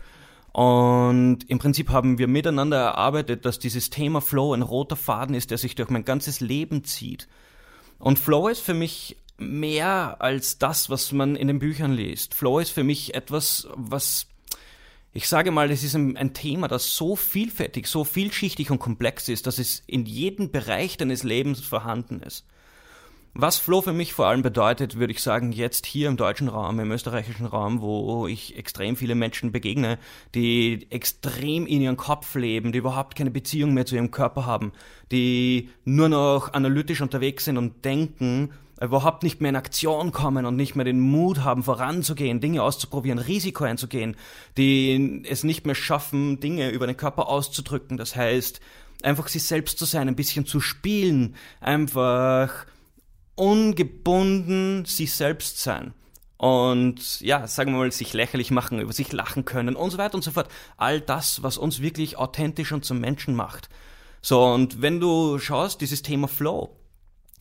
Und 0.53 1.49
im 1.49 1.59
Prinzip 1.59 1.89
haben 1.89 2.19
wir 2.19 2.29
miteinander 2.29 2.77
erarbeitet, 2.77 3.47
dass 3.47 3.59
dieses 3.59 3.89
Thema 3.89 4.21
Flow 4.21 4.53
ein 4.53 4.61
roter 4.61 4.97
Faden 4.97 5.35
ist, 5.35 5.51
der 5.51 5.57
sich 5.57 5.77
durch 5.77 5.89
mein 5.89 6.05
ganzes 6.05 6.41
Leben 6.41 6.85
zieht. 6.85 7.27
Und 7.99 8.19
Flow 8.19 8.49
ist 8.49 8.61
für 8.61 8.75
mich 8.75 9.17
mehr 9.39 10.17
als 10.19 10.59
das, 10.59 10.91
was 10.91 11.11
man 11.13 11.37
in 11.37 11.49
den 11.49 11.59
Büchern 11.59 11.95
liest. 11.95 12.35
Flow 12.35 12.59
ist 12.59 12.69
für 12.69 12.85
mich 12.85 13.15
etwas, 13.15 13.67
was 13.77 14.27
ich 15.13 15.29
sage 15.29 15.51
mal, 15.51 15.71
es 15.71 15.83
ist 15.83 15.95
ein, 15.95 16.17
ein, 16.17 16.33
Thema, 16.35 16.69
das 16.69 16.95
so 16.97 17.17
vielfältig, 17.17 17.87
so 17.87 18.05
vielschichtig 18.05 18.71
und 18.71 18.79
komplex 18.79 19.29
ist, 19.29 19.47
dass 19.47 19.59
es 19.59 19.83
in 19.87 20.07
jedem 20.07 20.51
Bereich 20.51 20.97
deines 20.97 21.25
Lebens 21.25 21.61
vorhanden 21.61 22.21
ist. 22.21 22.47
Was 23.33 23.59
Flow 23.59 23.81
für 23.81 23.93
mich 23.93 24.13
vor 24.13 24.27
allem 24.27 24.43
bedeutet, 24.43 24.97
würde 24.97 25.13
ich 25.13 25.23
sagen, 25.23 25.53
jetzt 25.53 25.87
hier 25.87 26.09
im 26.09 26.17
deutschen 26.17 26.49
Raum, 26.49 26.81
im 26.81 26.91
österreichischen 26.91 27.47
Raum, 27.47 27.81
wo 27.81 28.27
ich 28.27 28.57
extrem 28.57 28.97
viele 28.97 29.15
Menschen 29.15 29.53
begegne, 29.53 29.99
die 30.35 30.89
extrem 30.91 31.65
in 31.67 31.81
ihrem 31.81 31.97
Kopf 31.97 32.35
leben, 32.35 32.73
die 32.73 32.79
überhaupt 32.79 33.17
keine 33.17 33.31
Beziehung 33.31 33.73
mehr 33.73 33.87
zu 33.87 33.95
ihrem 33.95 34.11
Körper 34.11 34.47
haben, 34.47 34.73
die 35.13 35.71
nur 35.85 36.09
noch 36.09 36.55
analytisch 36.55 37.03
unterwegs 37.03 37.45
sind 37.45 37.57
und 37.57 37.85
denken, 37.85 38.51
überhaupt 38.81 39.23
nicht 39.23 39.41
mehr 39.41 39.51
in 39.51 39.57
Aktion 39.57 40.11
kommen 40.11 40.47
und 40.47 40.57
nicht 40.57 40.75
mehr 40.75 40.85
den 40.85 41.01
Mut 41.01 41.41
haben, 41.41 41.63
voranzugehen, 41.63 42.41
Dinge 42.41 42.63
auszuprobieren, 42.63 43.19
Risiko 43.19 43.65
einzugehen, 43.65 44.17
die 44.57 45.23
es 45.29 45.45
nicht 45.45 45.67
mehr 45.67 45.75
schaffen, 45.75 46.41
Dinge 46.41 46.71
über 46.71 46.87
den 46.87 46.97
Körper 46.97 47.29
auszudrücken. 47.29 47.99
Das 47.99 48.17
heißt, 48.17 48.61
einfach 49.03 49.29
sich 49.29 49.43
selbst 49.43 49.79
zu 49.79 49.85
sein, 49.85 50.09
ein 50.09 50.17
bisschen 50.17 50.47
zu 50.47 50.61
spielen, 50.61 51.37
einfach 51.61 52.67
ungebunden 53.35 54.85
sich 54.85 55.15
selbst 55.15 55.59
sein. 55.59 55.95
Und 56.37 57.21
ja, 57.21 57.47
sagen 57.47 57.73
wir 57.73 57.79
mal, 57.79 57.93
sich 57.93 58.15
lächerlich 58.15 58.51
machen, 58.51 58.81
über 58.81 58.95
sich 58.95 59.13
lachen 59.13 59.45
können 59.45 59.77
und 59.77 59.91
so 59.91 59.99
weiter 59.99 60.15
und 60.15 60.25
so 60.25 60.31
fort. 60.31 60.49
All 60.79 61.01
das, 61.01 61.43
was 61.43 61.59
uns 61.59 61.83
wirklich 61.83 62.17
authentisch 62.17 62.73
und 62.73 62.85
zum 62.85 62.99
Menschen 62.99 63.35
macht. 63.35 63.69
So, 64.23 64.43
und 64.45 64.81
wenn 64.81 65.01
du 65.01 65.39
schaust, 65.39 65.83
dieses 65.83 66.01
Thema 66.01 66.29
Flow, 66.29 66.80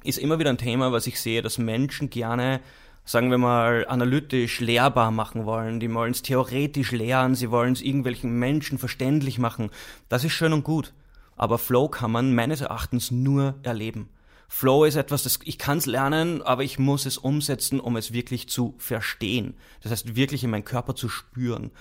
ist 0.03 0.17
immer 0.17 0.39
wieder 0.39 0.49
ein 0.49 0.57
Thema, 0.57 0.91
was 0.91 1.07
ich 1.07 1.19
sehe, 1.19 1.41
dass 1.41 1.57
Menschen 1.57 2.09
gerne, 2.09 2.61
sagen 3.05 3.31
wir 3.31 3.37
mal, 3.37 3.85
analytisch 3.87 4.59
lehrbar 4.59 5.11
machen 5.11 5.45
wollen. 5.45 5.79
Die 5.79 5.93
wollen 5.93 6.11
es 6.11 6.21
theoretisch 6.21 6.91
lernen, 6.91 7.35
sie 7.35 7.51
wollen 7.51 7.73
es 7.73 7.81
irgendwelchen 7.81 8.37
Menschen 8.37 8.77
verständlich 8.77 9.39
machen. 9.39 9.69
Das 10.07 10.23
ist 10.23 10.33
schön 10.33 10.53
und 10.53 10.63
gut. 10.63 10.93
Aber 11.35 11.57
Flow 11.57 11.87
kann 11.87 12.11
man 12.11 12.35
meines 12.35 12.61
Erachtens 12.61 13.11
nur 13.11 13.55
erleben. 13.63 14.09
Flow 14.49 14.83
ist 14.83 14.95
etwas, 14.95 15.23
das 15.23 15.39
ich 15.43 15.59
kann 15.59 15.77
es 15.77 15.85
lernen, 15.85 16.41
aber 16.41 16.63
ich 16.63 16.79
muss 16.79 17.05
es 17.05 17.19
umsetzen, 17.19 17.79
um 17.79 17.95
es 17.95 18.11
wirklich 18.13 18.49
zu 18.49 18.73
verstehen. 18.79 19.53
Das 19.81 19.91
heißt, 19.91 20.15
wirklich 20.15 20.43
in 20.43 20.49
meinen 20.49 20.65
Körper 20.65 20.95
zu 20.95 21.07
spüren. 21.07 21.71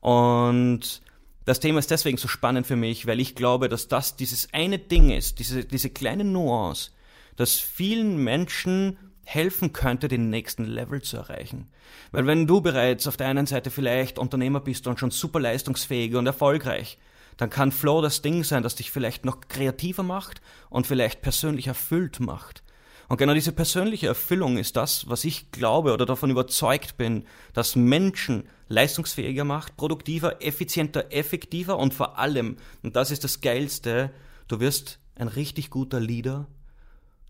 Und 0.00 1.02
das 1.44 1.60
Thema 1.60 1.78
ist 1.78 1.90
deswegen 1.90 2.16
so 2.16 2.26
spannend 2.26 2.66
für 2.66 2.76
mich, 2.76 3.06
weil 3.06 3.20
ich 3.20 3.34
glaube, 3.34 3.68
dass 3.68 3.88
das 3.88 4.16
dieses 4.16 4.48
eine 4.54 4.78
Ding 4.78 5.10
ist, 5.10 5.38
diese, 5.38 5.64
diese 5.64 5.90
kleine 5.90 6.24
Nuance, 6.24 6.92
das 7.36 7.58
vielen 7.58 8.16
Menschen 8.22 8.98
helfen 9.24 9.72
könnte, 9.72 10.08
den 10.08 10.30
nächsten 10.30 10.64
Level 10.64 11.02
zu 11.02 11.16
erreichen. 11.16 11.68
Weil 12.12 12.26
wenn 12.26 12.46
du 12.46 12.60
bereits 12.60 13.06
auf 13.06 13.16
der 13.16 13.28
einen 13.28 13.46
Seite 13.46 13.70
vielleicht 13.70 14.18
Unternehmer 14.18 14.60
bist 14.60 14.86
und 14.86 15.00
schon 15.00 15.10
super 15.10 15.40
leistungsfähig 15.40 16.14
und 16.14 16.26
erfolgreich, 16.26 16.98
dann 17.36 17.50
kann 17.50 17.72
Flow 17.72 18.00
das 18.00 18.22
Ding 18.22 18.44
sein, 18.44 18.62
das 18.62 18.76
dich 18.76 18.90
vielleicht 18.90 19.24
noch 19.24 19.40
kreativer 19.48 20.02
macht 20.02 20.40
und 20.70 20.86
vielleicht 20.86 21.22
persönlich 21.22 21.66
erfüllt 21.66 22.20
macht. 22.20 22.62
Und 23.08 23.18
genau 23.18 23.34
diese 23.34 23.52
persönliche 23.52 24.06
Erfüllung 24.06 24.56
ist 24.56 24.76
das, 24.76 25.08
was 25.08 25.24
ich 25.24 25.50
glaube 25.50 25.92
oder 25.92 26.06
davon 26.06 26.30
überzeugt 26.30 26.96
bin, 26.96 27.24
dass 27.52 27.76
Menschen 27.76 28.48
leistungsfähiger 28.68 29.44
macht, 29.44 29.76
produktiver, 29.76 30.42
effizienter, 30.42 31.12
effektiver 31.12 31.78
und 31.78 31.92
vor 31.92 32.18
allem, 32.18 32.56
und 32.82 32.96
das 32.96 33.10
ist 33.10 33.24
das 33.24 33.40
Geilste, 33.40 34.10
du 34.48 34.60
wirst 34.60 35.00
ein 35.16 35.28
richtig 35.28 35.70
guter 35.70 36.00
Leader. 36.00 36.46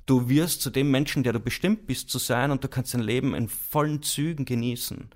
Du 0.07 0.29
wirst 0.29 0.61
zu 0.63 0.71
dem 0.71 0.91
Menschen, 0.91 1.23
der 1.23 1.33
du 1.33 1.41
bestimmt 1.41 1.87
bist 1.87 2.11
zu 2.11 2.19
sein 2.19 2.51
und 2.51 2.63
du 2.63 2.69
kannst 2.69 2.95
dein 2.95 3.01
Leben 3.01 3.35
in 3.35 3.49
vollen 3.49 4.03
Zügen 4.03 4.45
genießen. 4.45 5.11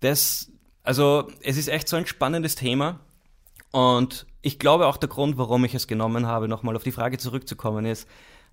Das, 0.00 0.50
also, 0.82 1.28
es 1.42 1.56
ist 1.56 1.68
echt 1.68 1.88
so 1.88 1.96
ein 1.96 2.06
spannendes 2.06 2.54
Thema 2.54 3.00
und 3.70 4.26
ich 4.42 4.58
glaube 4.58 4.86
auch 4.86 4.96
der 4.96 5.08
Grund, 5.08 5.38
warum 5.38 5.64
ich 5.64 5.74
es 5.74 5.86
genommen 5.86 6.26
habe, 6.26 6.48
nochmal 6.48 6.76
auf 6.76 6.82
die 6.82 6.92
Frage 6.92 7.18
zurückzukommen, 7.18 7.84
ist, 7.86 8.08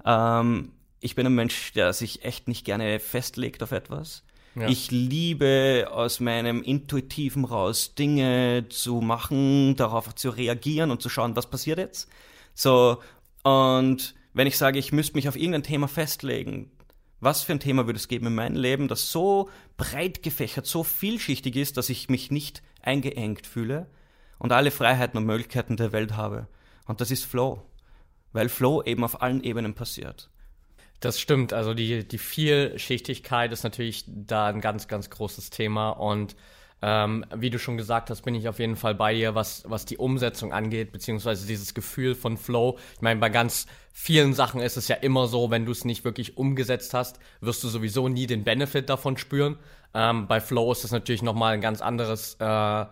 ähm, 0.06 0.72
ich 1.00 1.16
bin 1.16 1.26
ein 1.26 1.36
Mensch, 1.36 1.74
der 1.74 1.94
sich 1.94 2.24
echt 2.24 2.48
nicht 2.48 2.66
gerne 2.66 3.00
festlegt 3.00 3.64
auf 3.64 3.72
etwas. 3.72 4.24
Ja. 4.56 4.68
Ich 4.68 4.90
liebe 4.90 5.88
aus 5.92 6.20
meinem 6.20 6.64
Intuitiven 6.64 7.46
raus 7.46 7.94
Dinge 7.94 8.66
zu 8.70 9.02
machen, 9.02 9.76
darauf 9.76 10.16
zu 10.16 10.32
reagieren 10.32 10.90
und 10.90 11.02
zu 11.02 11.10
schauen, 11.10 11.36
was 11.36 11.48
passiert 11.48 11.78
jetzt. 11.78 12.10
So, 12.56 12.98
und 13.44 14.16
wenn 14.38 14.48
ich 14.48 14.58
sage, 14.58 14.78
ich 14.78 14.92
müsste 14.92 15.16
mich 15.16 15.28
auf 15.28 15.36
irgendein 15.36 15.64
Thema 15.64 15.88
festlegen, 15.88 16.72
was 17.20 17.42
für 17.42 17.54
ein 17.54 17.60
Thema 17.60 17.88
würde 17.88 17.98
es 17.98 18.08
geben 18.08 18.28
in 18.28 18.36
meinem 18.36 18.56
Leben, 18.56 18.88
das 18.88 19.12
so 19.12 19.50
breit 19.78 20.22
gefächert, 20.22 20.68
so 20.68 20.84
vielschichtig 20.84 21.56
ist, 21.56 21.78
dass 21.78 21.90
ich 21.90 22.10
mich 22.10 22.30
nicht 22.30 22.62
eingeengt 22.84 23.48
fühle 23.48 23.88
und 24.38 24.52
alle 24.52 24.70
Freiheiten 24.70 25.18
und 25.18 25.26
Möglichkeiten 25.26 25.76
der 25.76 25.92
Welt 25.92 26.16
habe. 26.16 26.48
Und 26.86 27.02
das 27.02 27.10
ist 27.10 27.26
Flow, 27.26 27.64
weil 28.32 28.48
Flow 28.48 28.84
eben 28.84 29.04
auf 29.04 29.24
allen 29.24 29.44
Ebenen 29.44 29.74
passiert. 29.74 30.30
Das 31.00 31.20
stimmt. 31.20 31.54
Also 31.54 31.74
die, 31.74 32.08
die 32.08 32.18
Vielschichtigkeit 32.20 33.52
ist 33.52 33.64
natürlich 33.64 34.06
da 34.08 34.48
ein 34.48 34.62
ganz, 34.62 34.88
ganz 34.88 35.10
großes 35.10 35.50
Thema. 35.50 35.90
Und 35.90 36.36
ähm, 36.82 37.26
wie 37.36 37.50
du 37.50 37.58
schon 37.58 37.78
gesagt 37.78 38.10
hast, 38.10 38.22
bin 38.22 38.36
ich 38.36 38.48
auf 38.48 38.60
jeden 38.60 38.76
Fall 38.76 38.94
bei 38.94 39.14
dir, 39.14 39.34
was, 39.34 39.64
was 39.68 39.86
die 39.86 39.98
Umsetzung 39.98 40.54
angeht, 40.54 40.92
beziehungsweise 40.92 41.48
dieses 41.48 41.74
Gefühl 41.74 42.14
von 42.14 42.38
Flow. 42.38 42.78
Ich 42.96 43.02
meine, 43.02 43.20
bei 43.20 43.30
ganz 43.30 43.66
vielen 43.92 44.34
Sachen 44.34 44.62
ist 44.62 44.78
es 44.78 44.88
ja 44.88 44.96
immer 44.98 45.28
so, 45.28 45.50
wenn 45.50 45.66
du 45.66 45.72
es 45.72 45.86
nicht 45.86 46.06
wirklich 46.06 46.38
umgesetzt 46.38 46.94
hast, 46.94 47.20
wirst 47.42 47.64
du 47.64 47.68
sowieso 47.68 48.10
nie 48.10 48.28
den 48.28 48.44
Benefit 48.44 48.90
davon 48.90 49.18
spüren. 49.18 49.58
Ähm, 49.96 50.28
bei 50.28 50.40
Flow 50.40 50.72
ist 50.72 50.84
es 50.84 50.92
natürlich 50.92 51.24
nochmal 51.24 51.56
ein 51.56 51.62
ganz 51.62 51.82
anderes 51.82 52.38
äh, 52.40 52.86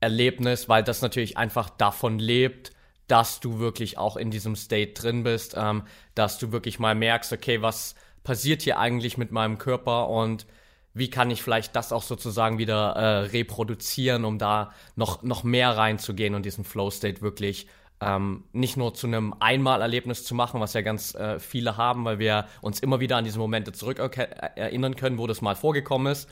Erlebnis, 0.00 0.68
weil 0.70 0.82
das 0.82 1.02
natürlich 1.02 1.36
einfach 1.36 1.68
davon 1.68 2.18
lebt, 2.18 2.72
dass 3.06 3.40
du 3.40 3.58
wirklich 3.58 3.98
auch 3.98 4.16
in 4.16 4.30
diesem 4.30 4.56
State 4.56 4.94
drin 4.94 5.24
bist, 5.24 5.54
ähm, 5.58 5.82
dass 6.14 6.38
du 6.38 6.52
wirklich 6.52 6.78
mal 6.78 6.94
merkst, 6.94 7.34
okay, 7.34 7.60
was 7.60 7.94
passiert 8.22 8.62
hier 8.62 8.78
eigentlich 8.78 9.18
mit 9.18 9.30
meinem 9.30 9.58
Körper 9.58 10.08
und 10.08 10.46
wie 10.94 11.10
kann 11.10 11.30
ich 11.30 11.42
vielleicht 11.42 11.76
das 11.76 11.92
auch 11.92 12.02
sozusagen 12.02 12.58
wieder 12.58 12.92
äh, 12.92 13.18
reproduzieren, 13.26 14.24
um 14.24 14.38
da 14.38 14.72
noch, 14.96 15.22
noch 15.22 15.42
mehr 15.42 15.76
reinzugehen 15.76 16.34
und 16.34 16.46
diesen 16.46 16.64
Flow-State 16.64 17.20
wirklich 17.20 17.66
ähm, 18.00 18.44
nicht 18.52 18.76
nur 18.76 18.94
zu 18.94 19.06
einem 19.06 19.34
Einmalerlebnis 19.40 20.24
zu 20.24 20.34
machen, 20.34 20.60
was 20.60 20.72
ja 20.72 20.82
ganz 20.82 21.14
äh, 21.14 21.38
viele 21.38 21.76
haben, 21.76 22.04
weil 22.04 22.18
wir 22.18 22.46
uns 22.60 22.80
immer 22.80 23.00
wieder 23.00 23.16
an 23.16 23.24
diese 23.24 23.38
Momente 23.38 23.72
zurück 23.72 23.98
erinnern 23.98 24.96
können, 24.96 25.18
wo 25.18 25.26
das 25.26 25.42
mal 25.42 25.56
vorgekommen 25.56 26.12
ist, 26.12 26.28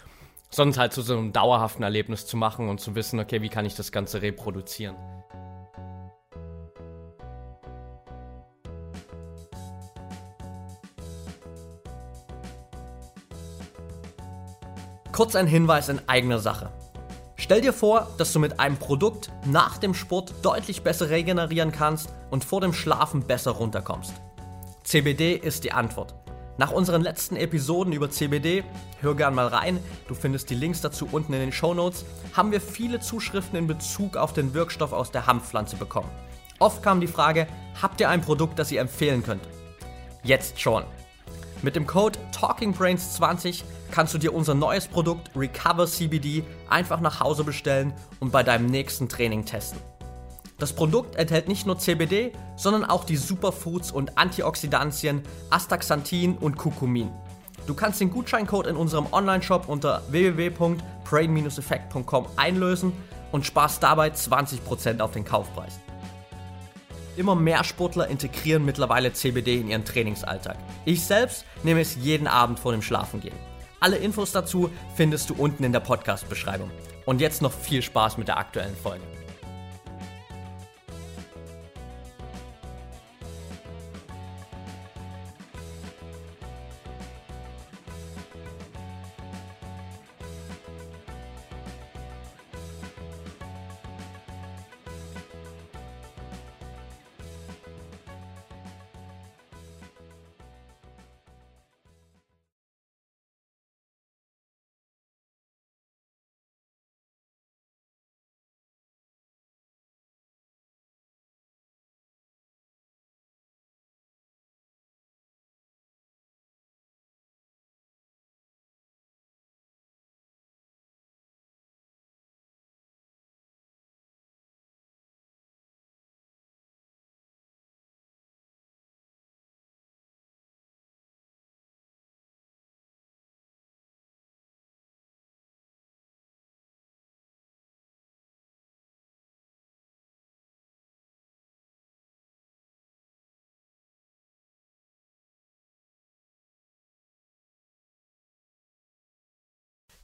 sondern 0.50 0.78
halt 0.78 0.92
zu 0.92 1.02
so 1.02 1.16
einem 1.16 1.33
dauerhaften 1.33 1.83
Erlebnis 1.83 2.26
zu 2.26 2.37
machen 2.37 2.69
und 2.69 2.81
zu 2.81 2.95
wissen, 2.95 3.19
okay, 3.21 3.42
wie 3.42 3.49
kann 3.49 3.64
ich 3.64 3.75
das 3.75 3.90
Ganze 3.90 4.23
reproduzieren. 4.23 4.97
Kurz 15.12 15.37
ein 15.37 15.47
Hinweis 15.47 15.90
in 15.90 16.00
eigener 16.07 16.38
Sache. 16.38 16.71
Stell 17.37 17.61
dir 17.61 17.75
vor, 17.75 18.09
dass 18.16 18.33
du 18.33 18.38
mit 18.38 18.59
einem 18.59 18.78
Produkt 18.78 19.31
nach 19.45 19.76
dem 19.76 19.92
Sport 19.92 20.33
deutlich 20.40 20.83
besser 20.83 21.11
regenerieren 21.11 21.71
kannst 21.71 22.09
und 22.31 22.47
vor 22.47 22.62
dem 22.62 22.73
Schlafen 22.73 23.26
besser 23.26 23.50
runterkommst. 23.50 24.14
CBD 24.85 25.35
ist 25.35 25.64
die 25.64 25.73
Antwort. 25.73 26.14
Nach 26.57 26.73
unseren 26.73 27.02
letzten 27.02 27.37
Episoden 27.37 27.92
über 27.92 28.11
CBD, 28.11 28.64
hör 29.02 29.14
gern 29.14 29.35
mal 29.35 29.49
rein, 29.49 29.81
du 30.09 30.14
findest 30.14 30.49
die 30.49 30.54
Links 30.54 30.81
dazu 30.81 31.07
unten 31.12 31.35
in 31.35 31.40
den 31.40 31.52
Show 31.52 31.75
Notes, 31.75 32.07
haben 32.35 32.50
wir 32.50 32.61
viele 32.62 33.00
Zuschriften 33.00 33.59
in 33.59 33.66
Bezug 33.66 34.16
auf 34.16 34.33
den 34.33 34.54
Wirkstoff 34.54 34.95
aus 34.95 35.11
der 35.11 35.26
Hanfpflanze 35.26 35.76
bekommen. 35.76 36.11
Oft 36.59 36.83
kam 36.83 37.02
die 37.02 37.07
Frage, 37.07 37.47
habt 37.83 38.00
ihr 38.00 38.09
ein 38.09 38.23
Produkt, 38.23 38.59
das 38.59 38.73
ihr 38.73 38.81
empfehlen 38.81 39.23
könnt? 39.23 39.42
Jetzt 40.23 40.59
schon. 40.59 40.85
Mit 41.62 41.76
dem 41.76 41.87
Code 41.87 42.19
TalkingBrains20 42.35 43.62
kannst 43.92 44.12
du 44.12 44.19
dir 44.19 44.35
unser 44.35 44.54
neues 44.54 44.88
Produkt 44.88 45.31
Recover 45.37 45.87
CBD 45.87 46.42
einfach 46.69 47.00
nach 47.00 47.21
Hause 47.21 47.45
bestellen 47.45 47.92
und 48.19 48.33
bei 48.33 48.42
deinem 48.42 48.66
nächsten 48.66 49.09
Training 49.09 49.45
testen. 49.45 49.78
Das 50.59 50.73
Produkt 50.73 51.14
enthält 51.16 51.47
nicht 51.47 51.64
nur 51.66 51.78
CBD, 51.78 52.33
sondern 52.57 52.85
auch 52.85 53.04
die 53.04 53.16
Superfoods 53.16 53.92
und 53.92 54.19
Antioxidantien 54.19 55.23
Astaxanthin 55.50 56.37
und 56.37 56.57
Kurkumin. 56.57 57.12
Du 57.69 57.75
kannst 57.75 58.00
den 58.00 58.11
Gutscheincode 58.11 58.66
in 58.66 58.75
unserem 58.75 59.07
Online-Shop 59.12 59.69
unter 59.69 60.02
www.brain-effekt.com 60.09 62.26
einlösen 62.35 62.92
und 63.31 63.47
sparst 63.47 63.85
dabei 63.85 64.09
20% 64.09 65.00
auf 65.00 65.12
den 65.12 65.25
Kaufpreis. 65.25 65.78
Immer 67.16 67.35
mehr 67.35 67.62
Sportler 67.62 68.09
integrieren 68.09 68.64
mittlerweile 68.64 69.12
CBD 69.12 69.57
in 69.57 69.69
ihren 69.69 69.85
Trainingsalltag. 69.85 70.57
Ich 70.87 71.04
selbst 71.04 71.45
nehme 71.62 71.81
es 71.81 71.97
jeden 71.97 72.26
Abend 72.26 72.59
vor 72.59 72.73
dem 72.73 72.81
Schlafengehen. 72.81 73.37
Alle 73.81 73.97
Infos 73.97 74.33
dazu 74.33 74.71
findest 74.97 75.28
du 75.28 75.35
unten 75.35 75.64
in 75.64 75.73
der 75.73 75.81
Podcast-Beschreibung. 75.81 76.71
Und 77.04 77.21
jetzt 77.21 77.42
noch 77.42 77.52
viel 77.52 77.83
Spaß 77.83 78.16
mit 78.16 78.28
der 78.28 78.38
aktuellen 78.38 78.76
Folge. 78.76 79.04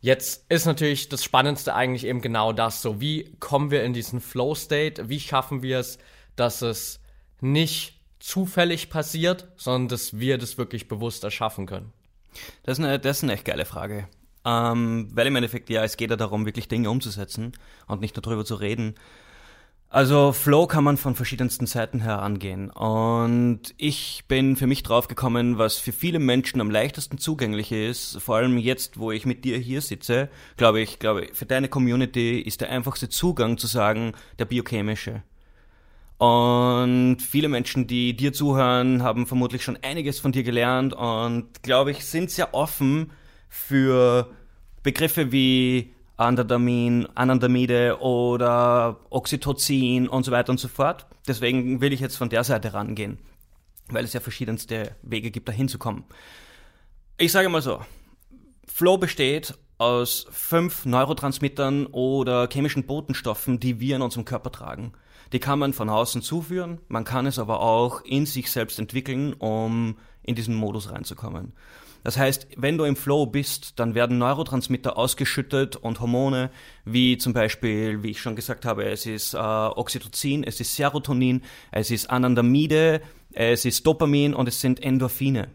Jetzt 0.01 0.45
ist 0.49 0.67
natürlich 0.67 1.09
das 1.09 1.25
Spannendste 1.25 1.75
eigentlich 1.75 2.05
eben 2.05 2.21
genau 2.21 2.53
das, 2.53 2.83
so 2.83 3.01
wie 3.01 3.35
kommen 3.41 3.71
wir 3.71 3.83
in 3.83 3.93
diesen 3.93 4.21
Flow 4.21 4.55
State, 4.55 5.09
wie 5.09 5.19
schaffen 5.19 5.63
wir 5.63 5.81
es, 5.81 5.99
dass 6.37 6.63
es 6.63 7.01
nicht 7.41 8.01
zufällig 8.21 8.91
passiert, 8.91 9.49
sondern 9.57 9.89
dass 9.89 10.19
wir 10.19 10.39
das 10.39 10.59
wirklich 10.59 10.87
bewusst 10.89 11.25
erschaffen 11.25 11.67
können. 11.67 11.93
Das 12.63 12.79
ist 12.79 12.85
eine, 12.85 12.99
das 12.99 13.19
ist 13.19 13.23
eine 13.25 13.33
echt 13.35 13.45
geile 13.45 13.65
Frage. 13.65 14.09
Ähm, 14.45 15.09
weil 15.13 15.27
im 15.27 15.37
Endeffekt, 15.37 15.69
ja, 15.69 15.83
es 15.83 15.97
geht 15.97 16.11
ja 16.11 16.17
darum, 16.17 16.47
wirklich 16.47 16.69
Dinge 16.69 16.91
umzusetzen 16.91 17.53
und 17.87 18.01
nicht 18.01 18.17
nur 18.17 18.23
darüber 18.23 18.45
zu 18.45 18.55
reden. 18.55 18.95
Also 19.91 20.33
Flow 20.33 20.67
kann 20.67 20.85
man 20.85 20.99
von 20.99 21.15
verschiedensten 21.15 21.67
Seiten 21.67 22.01
her 22.01 22.21
angehen. 22.21 22.69
Und 22.69 23.75
ich 23.79 24.25
bin 24.29 24.55
für 24.57 24.67
mich 24.67 24.83
draufgekommen, 24.83 25.57
was 25.57 25.79
für 25.79 25.93
viele 25.93 26.19
Menschen 26.19 26.61
am 26.61 26.71
leichtesten 26.71 27.17
zugänglich 27.17 27.73
ist, 27.73 28.21
vor 28.21 28.37
allem 28.37 28.59
jetzt, 28.59 28.99
wo 28.99 29.13
ich 29.13 29.25
mit 29.25 29.47
dir 29.47 29.57
hier 29.57 29.81
sitze, 29.81 30.29
glaube 30.59 30.81
ich, 30.83 30.99
glaube 30.99 31.25
ich, 31.25 31.35
für 31.35 31.47
deine 31.47 31.69
Community 31.69 32.39
ist 32.39 32.61
der 32.61 32.69
einfachste 32.69 33.09
Zugang 33.09 33.57
zu 33.57 33.67
sagen, 33.67 34.13
der 34.39 34.45
biochemische. 34.45 35.23
Und 36.19 37.19
viele 37.21 37.49
Menschen, 37.49 37.87
die 37.87 38.15
dir 38.15 38.35
zuhören, 38.35 39.03
haben 39.03 39.27
vermutlich 39.27 39.63
schon 39.63 39.79
einiges 39.83 40.19
von 40.19 40.33
dir 40.33 40.43
gelernt 40.43 40.93
und, 40.93 41.63
glaube 41.63 41.93
ich, 41.93 42.05
sind 42.05 42.31
sehr 42.31 42.53
offen 42.53 43.13
für 43.49 44.29
Begriffe 44.83 45.33
wie 45.33 45.95
Anandamid, 46.19 47.09
Anandamide 47.15 48.01
oder 48.01 49.01
Oxytocin 49.09 50.09
und 50.09 50.25
so 50.25 50.33
weiter 50.33 50.51
und 50.51 50.59
so 50.59 50.69
fort. 50.69 51.07
Deswegen 51.27 51.81
will 51.81 51.93
ich 51.93 52.01
jetzt 52.01 52.17
von 52.17 52.29
der 52.29 52.45
Seite 52.45 52.75
rangehen, 52.75 53.19
weil 53.89 54.05
es 54.05 54.13
ja 54.13 54.21
verschiedenste 54.21 54.97
Wege 55.03 55.31
gibt, 55.31 55.49
da 55.49 55.53
hinzukommen. 55.53 56.05
Ich 57.19 57.33
sage 57.33 57.49
mal 57.49 57.63
so, 57.63 57.81
Flow 58.67 58.99
besteht 58.99 59.55
aus 59.79 60.27
fünf 60.31 60.85
Neurotransmittern 60.85 61.87
oder 61.87 62.49
chemischen 62.53 62.85
Botenstoffen, 62.85 63.61
die 63.61 63.79
wir 63.79 63.97
in 63.97 64.03
unserem 64.03 64.25
Körper 64.25 64.51
tragen. 64.51 64.93
Die 65.33 65.39
kann 65.39 65.59
man 65.59 65.73
von 65.73 65.89
außen 65.89 66.23
zuführen, 66.23 66.81
man 66.89 67.05
kann 67.05 67.27
es 67.27 67.39
aber 67.39 67.61
auch 67.61 68.01
in 68.03 68.27
sich 68.27 68.51
selbst 68.51 68.79
entwickeln, 68.79 69.35
um 69.35 69.99
in 70.23 70.35
diesen 70.35 70.55
Modus 70.55 70.91
reinzukommen. 70.91 71.53
Das 72.05 72.17
heißt, 72.17 72.49
wenn 72.57 72.79
du 72.79 72.85
im 72.85 72.97
Flow 72.97 73.27
bist, 73.27 73.79
dann 73.79 73.95
werden 73.95 74.19
Neurotransmitter 74.19 74.97
ausgeschüttet 74.97 75.77
und 75.77 76.01
Hormone, 76.01 76.51
wie 76.85 77.19
zum 77.19 77.33
Beispiel, 77.33 78.03
wie 78.03 78.11
ich 78.11 78.21
schon 78.21 78.37
gesagt 78.37 78.65
habe, 78.65 78.85
es 78.85 79.05
ist 79.07 79.35
äh, 79.35 79.39
Oxytocin, 79.39 80.45
es 80.45 80.61
ist 80.61 80.77
Serotonin, 80.77 81.43
es 81.73 81.91
ist 81.91 82.09
Anandamide, 82.11 83.03
es 83.33 83.65
ist 83.65 83.87
Dopamin 83.87 84.35
und 84.35 84.49
es 84.49 84.61
sind 84.61 84.83
Endorphine. 84.83 85.49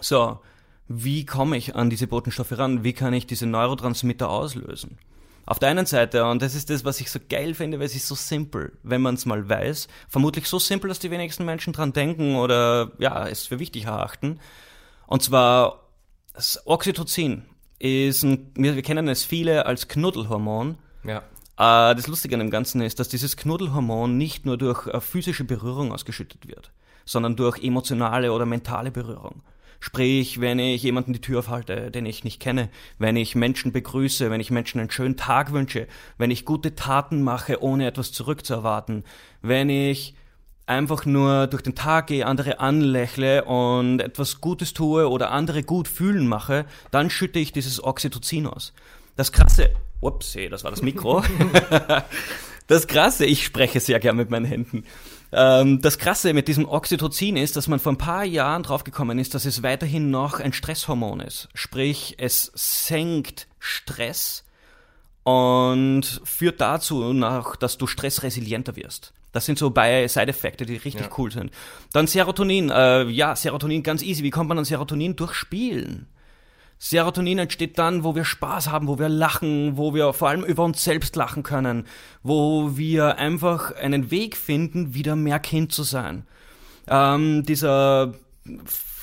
So, 0.00 0.40
wie 0.86 1.24
komme 1.24 1.56
ich 1.56 1.74
an 1.74 1.90
diese 1.90 2.06
Botenstoffe 2.06 2.58
ran? 2.58 2.84
Wie 2.84 2.92
kann 2.92 3.14
ich 3.14 3.26
diese 3.26 3.46
Neurotransmitter 3.46 4.28
auslösen? 4.28 4.98
Auf 5.46 5.58
der 5.58 5.68
einen 5.68 5.86
Seite, 5.86 6.24
und 6.24 6.40
das 6.40 6.54
ist 6.54 6.70
das, 6.70 6.84
was 6.84 7.00
ich 7.00 7.10
so 7.10 7.18
geil 7.28 7.54
finde, 7.54 7.78
weil 7.78 7.86
es 7.86 7.94
ist 7.94 8.06
so 8.06 8.14
simpel, 8.14 8.72
wenn 8.82 9.02
man 9.02 9.14
es 9.14 9.26
mal 9.26 9.46
weiß, 9.46 9.88
vermutlich 10.08 10.46
so 10.46 10.58
simpel, 10.58 10.88
dass 10.88 11.00
die 11.00 11.10
wenigsten 11.10 11.44
Menschen 11.44 11.74
dran 11.74 11.92
denken 11.92 12.36
oder 12.36 12.92
ja, 12.98 13.28
es 13.28 13.46
für 13.46 13.58
wichtig 13.58 13.84
erachten. 13.84 14.40
Und 15.06 15.22
zwar 15.22 15.84
das 16.34 16.66
Oxytocin 16.66 17.44
ist 17.78 18.22
ein, 18.22 18.50
wir, 18.54 18.74
wir 18.74 18.82
kennen 18.82 19.08
es 19.08 19.24
viele 19.24 19.66
als 19.66 19.88
Knuddelhormon. 19.88 20.78
Ja. 21.04 21.18
Äh, 21.56 21.94
das 21.94 22.06
Lustige 22.06 22.34
an 22.34 22.40
dem 22.40 22.50
Ganzen 22.50 22.80
ist, 22.80 22.98
dass 22.98 23.08
dieses 23.08 23.36
Knuddelhormon 23.36 24.16
nicht 24.16 24.44
nur 24.46 24.58
durch 24.58 24.86
äh, 24.86 25.00
physische 25.00 25.44
Berührung 25.44 25.92
ausgeschüttet 25.92 26.48
wird, 26.48 26.72
sondern 27.04 27.36
durch 27.36 27.62
emotionale 27.62 28.32
oder 28.32 28.46
mentale 28.46 28.90
Berührung. 28.90 29.42
Sprich, 29.80 30.40
wenn 30.40 30.58
ich 30.58 30.82
jemanden 30.82 31.12
die 31.12 31.20
Tür 31.20 31.40
aufhalte, 31.40 31.90
den 31.90 32.06
ich 32.06 32.24
nicht 32.24 32.40
kenne, 32.40 32.70
wenn 32.98 33.16
ich 33.16 33.34
Menschen 33.34 33.70
begrüße, 33.70 34.30
wenn 34.30 34.40
ich 34.40 34.50
Menschen 34.50 34.80
einen 34.80 34.90
schönen 34.90 35.18
Tag 35.18 35.52
wünsche, 35.52 35.86
wenn 36.16 36.30
ich 36.30 36.46
gute 36.46 36.74
Taten 36.74 37.22
mache, 37.22 37.62
ohne 37.62 37.86
etwas 37.86 38.10
zurückzuerwarten, 38.10 39.04
wenn 39.42 39.68
ich 39.68 40.14
einfach 40.66 41.04
nur 41.04 41.46
durch 41.46 41.62
den 41.62 41.74
Tag 41.74 42.06
gehe, 42.08 42.26
andere 42.26 42.60
anlächle 42.60 43.44
und 43.44 44.00
etwas 44.00 44.40
Gutes 44.40 44.72
tue 44.72 45.08
oder 45.08 45.30
andere 45.30 45.62
gut 45.62 45.88
fühlen 45.88 46.26
mache, 46.26 46.64
dann 46.90 47.10
schütte 47.10 47.38
ich 47.38 47.52
dieses 47.52 47.82
Oxytocin 47.82 48.46
aus. 48.46 48.72
Das 49.16 49.32
krasse, 49.32 49.70
upsie, 50.00 50.48
das 50.48 50.64
war 50.64 50.70
das 50.70 50.82
Mikro. 50.82 51.22
das 52.66 52.86
krasse, 52.86 53.26
ich 53.26 53.44
spreche 53.44 53.80
sehr 53.80 54.00
gern 54.00 54.16
mit 54.16 54.30
meinen 54.30 54.46
Händen. 54.46 54.84
Ähm, 55.32 55.80
das 55.80 55.98
Krasse 55.98 56.32
mit 56.32 56.48
diesem 56.48 56.68
Oxytocin 56.68 57.36
ist, 57.36 57.56
dass 57.56 57.68
man 57.68 57.80
vor 57.80 57.92
ein 57.92 57.98
paar 57.98 58.24
Jahren 58.24 58.62
draufgekommen 58.62 59.18
ist, 59.18 59.34
dass 59.34 59.44
es 59.44 59.62
weiterhin 59.62 60.10
noch 60.10 60.40
ein 60.40 60.52
Stresshormon 60.52 61.20
ist. 61.20 61.48
Sprich, 61.54 62.14
es 62.18 62.52
senkt 62.54 63.48
Stress 63.58 64.44
und 65.24 66.20
führt 66.24 66.60
dazu 66.60 67.12
nach, 67.12 67.56
dass 67.56 67.78
du 67.78 67.86
stressresilienter 67.86 68.76
wirst. 68.76 69.12
Das 69.34 69.46
sind 69.46 69.58
so 69.58 69.68
Side-Effekte, 69.74 70.64
die 70.64 70.76
richtig 70.76 71.06
ja. 71.06 71.10
cool 71.18 71.32
sind. 71.32 71.50
Dann 71.92 72.06
Serotonin. 72.06 72.70
Äh, 72.70 73.08
ja, 73.08 73.34
Serotonin 73.34 73.82
ganz 73.82 74.00
easy. 74.00 74.22
Wie 74.22 74.30
kommt 74.30 74.48
man 74.48 74.58
an 74.58 74.64
Serotonin? 74.64 75.16
Durch 75.16 75.34
Spielen. 75.34 76.06
Serotonin 76.78 77.38
entsteht 77.38 77.76
dann, 77.76 78.04
wo 78.04 78.14
wir 78.14 78.24
Spaß 78.24 78.70
haben, 78.70 78.86
wo 78.86 78.96
wir 78.96 79.08
lachen, 79.08 79.76
wo 79.76 79.92
wir 79.92 80.12
vor 80.12 80.28
allem 80.28 80.44
über 80.44 80.62
uns 80.62 80.84
selbst 80.84 81.16
lachen 81.16 81.42
können, 81.42 81.88
wo 82.22 82.76
wir 82.76 83.18
einfach 83.18 83.74
einen 83.74 84.12
Weg 84.12 84.36
finden, 84.36 84.94
wieder 84.94 85.16
mehr 85.16 85.40
Kind 85.40 85.72
zu 85.72 85.82
sein. 85.82 86.26
Ähm, 86.86 87.42
dieser 87.42 88.14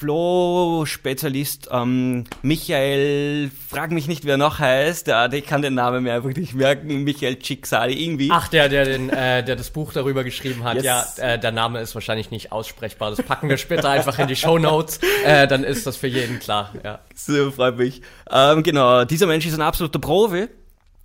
Flow-Spezialist 0.01 1.70
ähm, 1.72 2.24
Michael, 2.42 3.51
frag 3.70 3.92
mich 3.92 4.07
nicht, 4.07 4.25
wer 4.25 4.37
noch 4.37 4.57
heißt, 4.57 5.05
ja, 5.05 5.31
ich 5.31 5.46
kann 5.46 5.61
den 5.61 5.75
Namen 5.75 6.01
mir 6.01 6.16
einfach 6.16 6.31
nicht 6.31 6.55
merken, 6.55 7.03
Michael 7.03 7.35
Csikszali 7.35 7.94
irgendwie. 7.94 8.29
Ach, 8.31 8.48
der, 8.48 8.68
der, 8.68 8.85
den, 8.85 9.11
äh, 9.11 9.44
der 9.44 9.55
das 9.55 9.70
Buch 9.70 9.94
darüber 9.94 10.24
geschrieben 10.24 10.64
hat, 10.64 10.77
yes. 10.77 10.83
ja, 10.83 11.05
äh, 11.18 11.40
der 11.40 11.51
Name 11.51 11.81
ist 11.81 11.94
wahrscheinlich 11.94 12.31
nicht 12.31 12.51
aussprechbar, 12.51 13.11
das 13.11 13.22
packen 13.22 13.48
wir 13.48 13.57
später 13.57 13.92
einfach 13.92 14.18
in 14.18 14.27
die 14.27 14.35
Show 14.35 14.57
Notes, 14.57 15.01
äh, 15.24 15.46
dann 15.46 15.64
ist 15.64 15.85
das 15.85 15.98
für 15.98 16.07
jeden 16.07 16.40
klar, 16.40 16.74
ja. 16.83 17.01
So, 17.14 17.51
freut 17.51 17.77
mich. 17.77 18.01
Ähm, 18.31 18.64
genau, 18.64 19.05
dieser 19.05 19.27
Mensch 19.27 19.46
ist 19.46 19.53
ein 19.53 19.61
absoluter 19.61 20.00
Profi. 20.00 20.48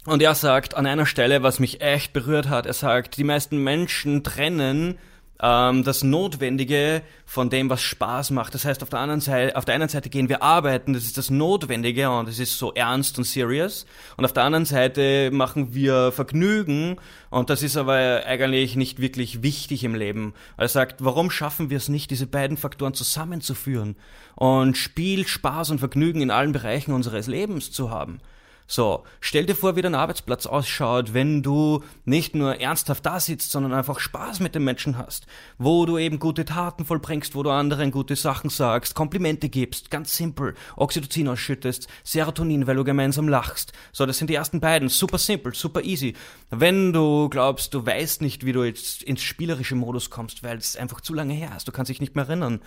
Und 0.06 0.22
er 0.22 0.36
sagt 0.36 0.74
an 0.74 0.86
einer 0.86 1.04
Stelle, 1.04 1.42
was 1.42 1.58
mich 1.58 1.80
echt 1.80 2.12
berührt 2.12 2.48
hat, 2.48 2.64
er 2.64 2.72
sagt, 2.72 3.16
die 3.16 3.24
meisten 3.24 3.58
Menschen 3.58 4.22
trennen 4.22 4.98
ähm, 5.42 5.84
das 5.84 6.02
Notwendige 6.02 7.02
von 7.24 7.50
dem, 7.50 7.68
was 7.68 7.82
Spaß 7.82 8.30
macht. 8.30 8.54
Das 8.54 8.64
heißt, 8.64 8.82
auf 8.82 8.88
der 8.88 9.00
anderen 9.00 9.20
Seite, 9.20 9.56
auf 9.56 9.64
der 9.64 9.74
einen 9.74 9.88
Seite 9.88 10.08
gehen 10.08 10.28
wir 10.28 10.42
arbeiten, 10.42 10.92
das 10.92 11.04
ist 11.04 11.18
das 11.18 11.30
Notwendige 11.30 12.10
und 12.10 12.28
es 12.28 12.38
ist 12.38 12.58
so 12.58 12.72
ernst 12.72 13.18
und 13.18 13.24
serious. 13.24 13.86
Und 14.16 14.24
auf 14.24 14.32
der 14.32 14.44
anderen 14.44 14.64
Seite 14.64 15.30
machen 15.32 15.74
wir 15.74 16.12
Vergnügen 16.12 16.96
und 17.30 17.50
das 17.50 17.62
ist 17.62 17.76
aber 17.76 18.22
eigentlich 18.26 18.76
nicht 18.76 19.00
wirklich 19.00 19.42
wichtig 19.42 19.84
im 19.84 19.94
Leben. 19.94 20.34
Er 20.56 20.68
sagt, 20.68 21.04
warum 21.04 21.30
schaffen 21.30 21.70
wir 21.70 21.76
es 21.76 21.88
nicht, 21.88 22.10
diese 22.10 22.26
beiden 22.26 22.56
Faktoren 22.56 22.94
zusammenzuführen 22.94 23.96
und 24.34 24.76
Spiel, 24.76 25.26
Spaß 25.26 25.70
und 25.70 25.78
Vergnügen 25.78 26.20
in 26.20 26.30
allen 26.30 26.52
Bereichen 26.52 26.92
unseres 26.92 27.26
Lebens 27.26 27.70
zu 27.70 27.90
haben? 27.90 28.20
So, 28.68 29.04
stell 29.20 29.46
dir 29.46 29.54
vor, 29.54 29.76
wie 29.76 29.82
dein 29.82 29.94
Arbeitsplatz 29.94 30.44
ausschaut, 30.44 31.14
wenn 31.14 31.44
du 31.44 31.84
nicht 32.04 32.34
nur 32.34 32.60
ernsthaft 32.60 33.06
da 33.06 33.20
sitzt, 33.20 33.52
sondern 33.52 33.72
einfach 33.72 34.00
Spaß 34.00 34.40
mit 34.40 34.56
den 34.56 34.64
Menschen 34.64 34.98
hast, 34.98 35.26
wo 35.56 35.86
du 35.86 35.98
eben 35.98 36.18
gute 36.18 36.44
Taten 36.44 36.84
vollbringst, 36.84 37.36
wo 37.36 37.44
du 37.44 37.50
anderen 37.50 37.92
gute 37.92 38.16
Sachen 38.16 38.50
sagst, 38.50 38.96
Komplimente 38.96 39.48
gibst, 39.48 39.92
ganz 39.92 40.16
simpel, 40.16 40.54
Oxytocin 40.74 41.28
ausschüttest, 41.28 41.86
Serotonin, 42.02 42.66
weil 42.66 42.74
du 42.74 42.82
gemeinsam 42.82 43.28
lachst. 43.28 43.72
So, 43.92 44.04
das 44.04 44.18
sind 44.18 44.30
die 44.30 44.34
ersten 44.34 44.58
beiden, 44.58 44.88
super 44.88 45.18
simpel, 45.18 45.54
super 45.54 45.82
easy. 45.82 46.14
Wenn 46.50 46.92
du 46.92 47.28
glaubst, 47.28 47.72
du 47.72 47.86
weißt 47.86 48.20
nicht, 48.20 48.44
wie 48.44 48.52
du 48.52 48.64
jetzt 48.64 49.04
ins 49.04 49.22
spielerische 49.22 49.76
Modus 49.76 50.10
kommst, 50.10 50.42
weil 50.42 50.56
es 50.58 50.76
einfach 50.76 51.00
zu 51.00 51.14
lange 51.14 51.34
her 51.34 51.52
ist, 51.56 51.68
du 51.68 51.72
kannst 51.72 51.90
dich 51.90 52.00
nicht 52.00 52.16
mehr 52.16 52.26
erinnern, 52.26 52.60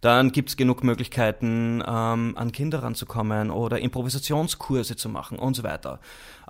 dann 0.00 0.32
gibt 0.32 0.50
es 0.50 0.56
genug 0.56 0.84
Möglichkeiten, 0.84 1.82
ähm, 1.86 2.34
an 2.36 2.52
Kinder 2.52 2.82
ranzukommen 2.82 3.50
oder 3.50 3.80
Improvisationskurse 3.80 4.96
zu 4.96 5.08
machen 5.08 5.38
und 5.38 5.54
so 5.54 5.62
weiter. 5.62 6.00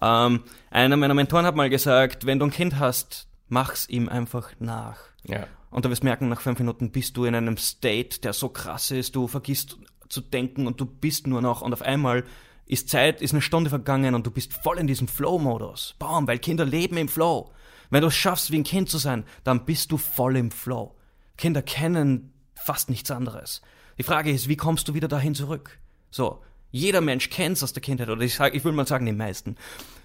Ähm, 0.00 0.42
einer 0.70 0.96
meiner 0.96 1.14
Mentoren 1.14 1.46
hat 1.46 1.56
mal 1.56 1.70
gesagt, 1.70 2.26
wenn 2.26 2.38
du 2.38 2.46
ein 2.46 2.50
Kind 2.50 2.78
hast, 2.78 3.28
mach's 3.48 3.88
ihm 3.88 4.08
einfach 4.08 4.50
nach. 4.58 4.98
Ja. 5.24 5.46
Und 5.70 5.84
du 5.84 5.90
wirst 5.90 6.04
merken, 6.04 6.28
nach 6.28 6.40
fünf 6.40 6.58
Minuten 6.58 6.90
bist 6.90 7.16
du 7.16 7.24
in 7.24 7.34
einem 7.34 7.56
State, 7.56 8.20
der 8.20 8.32
so 8.32 8.48
krass 8.48 8.90
ist, 8.90 9.14
du 9.16 9.28
vergisst 9.28 9.78
zu 10.08 10.20
denken 10.20 10.66
und 10.66 10.80
du 10.80 10.86
bist 10.86 11.26
nur 11.26 11.42
noch 11.42 11.62
und 11.62 11.72
auf 11.72 11.82
einmal 11.82 12.24
ist 12.66 12.88
Zeit, 12.88 13.22
ist 13.22 13.32
eine 13.32 13.42
Stunde 13.42 13.70
vergangen 13.70 14.14
und 14.14 14.26
du 14.26 14.30
bist 14.30 14.52
voll 14.52 14.78
in 14.78 14.86
diesem 14.86 15.06
Flow-Modus. 15.06 15.94
Baum, 15.98 16.26
weil 16.26 16.38
Kinder 16.38 16.64
leben 16.64 16.96
im 16.96 17.08
Flow. 17.08 17.52
Wenn 17.90 18.00
du 18.00 18.08
es 18.08 18.16
schaffst, 18.16 18.50
wie 18.50 18.58
ein 18.58 18.64
Kind 18.64 18.88
zu 18.88 18.98
sein, 18.98 19.24
dann 19.44 19.64
bist 19.64 19.92
du 19.92 19.96
voll 19.96 20.36
im 20.36 20.50
Flow. 20.50 20.96
Kinder 21.36 21.62
kennen 21.62 22.32
fast 22.66 22.90
nichts 22.90 23.10
anderes. 23.10 23.62
Die 23.98 24.02
Frage 24.02 24.30
ist, 24.30 24.48
wie 24.48 24.56
kommst 24.56 24.88
du 24.88 24.94
wieder 24.94 25.08
dahin 25.08 25.34
zurück? 25.34 25.78
So, 26.10 26.42
jeder 26.70 27.00
Mensch 27.00 27.30
kennt 27.30 27.56
es 27.56 27.62
aus 27.62 27.72
der 27.72 27.82
Kindheit, 27.82 28.08
oder 28.08 28.20
ich, 28.22 28.34
sag, 28.34 28.54
ich 28.54 28.64
will 28.64 28.72
mal 28.72 28.86
sagen, 28.86 29.06
die 29.06 29.12
meisten. 29.12 29.56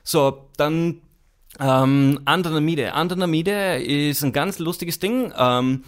So, 0.03 0.47
dann 0.57 1.01
ähm, 1.59 2.21
Andernamide. 2.25 2.93
Andernamide 2.93 3.83
ist 3.83 4.23
ein 4.23 4.31
ganz 4.31 4.59
lustiges 4.59 4.99
Ding. 4.99 5.33
Ähm, 5.37 5.83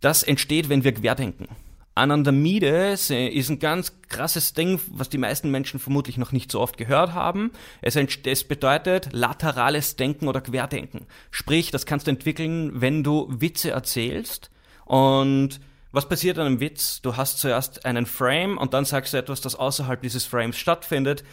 das 0.00 0.22
entsteht, 0.22 0.68
wenn 0.68 0.82
wir 0.82 0.92
querdenken. 0.92 1.48
Anandamide 1.94 2.92
ist 2.92 3.10
ein 3.10 3.58
ganz 3.58 4.00
krasses 4.08 4.54
Ding, 4.54 4.80
was 4.90 5.10
die 5.10 5.18
meisten 5.18 5.50
Menschen 5.50 5.78
vermutlich 5.80 6.16
noch 6.16 6.32
nicht 6.32 6.50
so 6.50 6.60
oft 6.60 6.78
gehört 6.78 7.12
haben. 7.12 7.50
Es, 7.82 7.96
es, 7.96 8.44
bedeutet 8.44 9.10
laterales 9.12 9.96
Denken 9.96 10.28
oder 10.28 10.40
Querdenken. 10.40 11.06
Sprich, 11.30 11.70
das 11.70 11.84
kannst 11.84 12.06
du 12.06 12.12
entwickeln, 12.12 12.80
wenn 12.80 13.04
du 13.04 13.26
Witze 13.28 13.72
erzählst 13.72 14.50
und 14.86 15.60
was 15.92 16.08
passiert 16.08 16.38
an 16.38 16.46
einem 16.46 16.60
Witz? 16.60 17.00
Du 17.02 17.16
hast 17.16 17.38
zuerst 17.38 17.84
einen 17.84 18.06
Frame 18.06 18.58
und 18.58 18.74
dann 18.74 18.84
sagst 18.84 19.12
du 19.12 19.18
etwas, 19.18 19.40
das 19.40 19.56
außerhalb 19.56 20.00
dieses 20.00 20.24
Frames 20.24 20.56
stattfindet. 20.56 21.24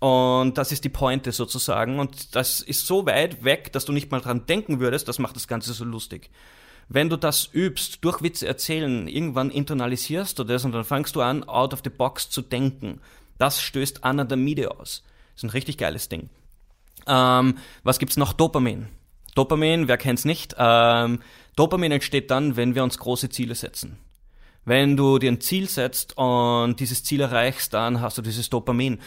Und 0.00 0.58
das 0.58 0.72
ist 0.72 0.84
die 0.84 0.88
Pointe 0.88 1.32
sozusagen. 1.32 1.98
Und 1.98 2.34
das 2.34 2.60
ist 2.60 2.86
so 2.86 3.06
weit 3.06 3.44
weg, 3.44 3.72
dass 3.72 3.84
du 3.84 3.92
nicht 3.92 4.10
mal 4.10 4.20
dran 4.20 4.46
denken 4.46 4.80
würdest. 4.80 5.08
Das 5.08 5.18
macht 5.18 5.36
das 5.36 5.48
Ganze 5.48 5.72
so 5.72 5.84
lustig. 5.84 6.30
Wenn 6.88 7.08
du 7.08 7.16
das 7.16 7.48
übst, 7.52 8.04
durch 8.04 8.22
Witze 8.22 8.46
erzählen, 8.46 9.08
irgendwann 9.08 9.50
internalisierst 9.50 10.38
du 10.38 10.44
das 10.44 10.64
und 10.64 10.72
dann 10.72 10.84
fangst 10.84 11.16
du 11.16 11.22
an, 11.22 11.44
out 11.48 11.72
of 11.72 11.80
the 11.84 11.90
box 11.90 12.28
zu 12.28 12.42
denken. 12.42 13.00
Das 13.38 13.62
stößt 13.62 14.04
Anadamide 14.04 14.72
aus. 14.72 15.02
Ist 15.34 15.44
ein 15.44 15.50
richtig 15.50 15.78
geiles 15.78 16.08
Ding. 16.08 16.28
Ähm, 17.06 17.56
was 17.82 17.98
gibt's 17.98 18.16
noch? 18.16 18.32
Dopamin. 18.32 18.88
Dopamin, 19.34 19.88
wer 19.88 19.96
kennt's 19.96 20.24
nicht? 20.24 20.54
Ähm, 20.58 21.20
Dopamin 21.56 21.92
entsteht 21.92 22.30
dann, 22.30 22.56
wenn 22.56 22.74
wir 22.74 22.82
uns 22.82 22.98
große 22.98 23.28
Ziele 23.28 23.54
setzen. 23.54 23.98
Wenn 24.64 24.96
du 24.96 25.18
dir 25.18 25.32
ein 25.32 25.40
Ziel 25.40 25.68
setzt 25.68 26.16
und 26.16 26.76
dieses 26.78 27.02
Ziel 27.04 27.20
erreichst, 27.20 27.74
dann 27.74 28.00
hast 28.00 28.18
du 28.18 28.22
dieses 28.22 28.48
Dopamin. 28.48 29.00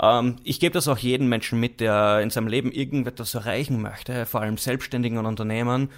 Ähm, 0.00 0.36
ich 0.44 0.60
gebe 0.60 0.72
das 0.72 0.88
auch 0.88 0.98
jedem 0.98 1.28
Menschen 1.28 1.58
mit, 1.60 1.80
der 1.80 2.20
in 2.20 2.30
seinem 2.30 2.46
Leben 2.46 2.70
irgendetwas 2.70 3.34
erreichen 3.34 3.82
möchte, 3.82 4.26
vor 4.26 4.40
allem 4.40 4.56
Selbstständigen 4.56 5.18
und 5.18 5.26
Unternehmern. 5.26 5.90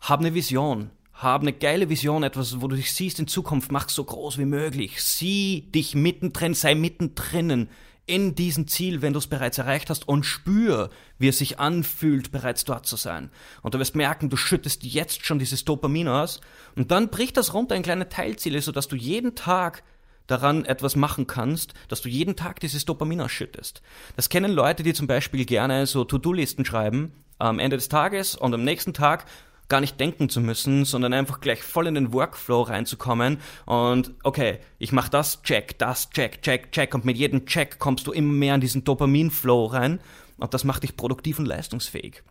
Hab 0.00 0.20
eine 0.20 0.34
Vision. 0.34 0.90
Hab 1.14 1.42
eine 1.42 1.52
geile 1.52 1.88
Vision, 1.88 2.22
etwas, 2.22 2.60
wo 2.60 2.68
du 2.68 2.76
dich 2.76 2.92
siehst 2.92 3.18
in 3.18 3.26
Zukunft, 3.26 3.72
mach 3.72 3.88
so 3.88 4.04
groß 4.04 4.38
wie 4.38 4.44
möglich. 4.44 5.02
Sieh 5.02 5.62
dich 5.72 5.94
mittendrin, 5.94 6.54
sei 6.54 6.74
mittendrin 6.74 7.68
in 8.08 8.34
diesem 8.34 8.66
Ziel, 8.66 9.02
wenn 9.02 9.12
du 9.12 9.18
es 9.18 9.26
bereits 9.26 9.58
erreicht 9.58 9.90
hast 9.90 10.08
und 10.08 10.24
spür, 10.24 10.90
wie 11.18 11.28
es 11.28 11.38
sich 11.38 11.58
anfühlt, 11.58 12.32
bereits 12.32 12.64
dort 12.64 12.86
zu 12.86 12.96
sein. 12.96 13.30
Und 13.62 13.74
du 13.74 13.78
wirst 13.78 13.94
merken, 13.94 14.30
du 14.30 14.36
schüttest 14.36 14.82
jetzt 14.82 15.26
schon 15.26 15.38
dieses 15.38 15.64
Dopamin 15.64 16.08
aus 16.08 16.40
und 16.74 16.90
dann 16.90 17.10
bricht 17.10 17.36
das 17.36 17.54
runter 17.54 17.76
in 17.76 17.82
kleine 17.82 18.08
Teilziele, 18.08 18.60
sodass 18.62 18.88
du 18.88 18.96
jeden 18.96 19.34
Tag 19.34 19.82
daran 20.26 20.64
etwas 20.64 20.94
machen 20.94 21.26
kannst, 21.26 21.74
dass 21.88 22.02
du 22.02 22.08
jeden 22.08 22.36
Tag 22.36 22.60
dieses 22.60 22.84
Dopamin 22.84 23.20
ausschüttest. 23.20 23.82
Das 24.16 24.28
kennen 24.28 24.52
Leute, 24.52 24.82
die 24.82 24.94
zum 24.94 25.06
Beispiel 25.06 25.44
gerne 25.44 25.86
so 25.86 26.04
To-Do-Listen 26.04 26.64
schreiben 26.64 27.12
am 27.38 27.58
Ende 27.58 27.76
des 27.76 27.88
Tages 27.88 28.34
und 28.36 28.52
am 28.54 28.64
nächsten 28.64 28.94
Tag 28.94 29.26
gar 29.68 29.80
nicht 29.80 30.00
denken 30.00 30.28
zu 30.28 30.40
müssen, 30.40 30.84
sondern 30.84 31.12
einfach 31.12 31.40
gleich 31.40 31.62
voll 31.62 31.86
in 31.86 31.94
den 31.94 32.12
Workflow 32.12 32.62
reinzukommen 32.62 33.38
und 33.66 34.14
okay, 34.22 34.60
ich 34.78 34.92
mache 34.92 35.10
das, 35.10 35.42
check, 35.42 35.78
das, 35.78 36.10
check, 36.10 36.42
check, 36.42 36.72
check 36.72 36.94
und 36.94 37.04
mit 37.04 37.16
jedem 37.16 37.46
Check 37.46 37.78
kommst 37.78 38.06
du 38.06 38.12
immer 38.12 38.32
mehr 38.32 38.54
in 38.54 38.60
diesen 38.60 38.84
Dopamin-Flow 38.84 39.66
rein 39.66 40.00
und 40.38 40.54
das 40.54 40.64
macht 40.64 40.82
dich 40.82 40.96
produktiv 40.96 41.38
und 41.38 41.46
leistungsfähig. 41.46 42.22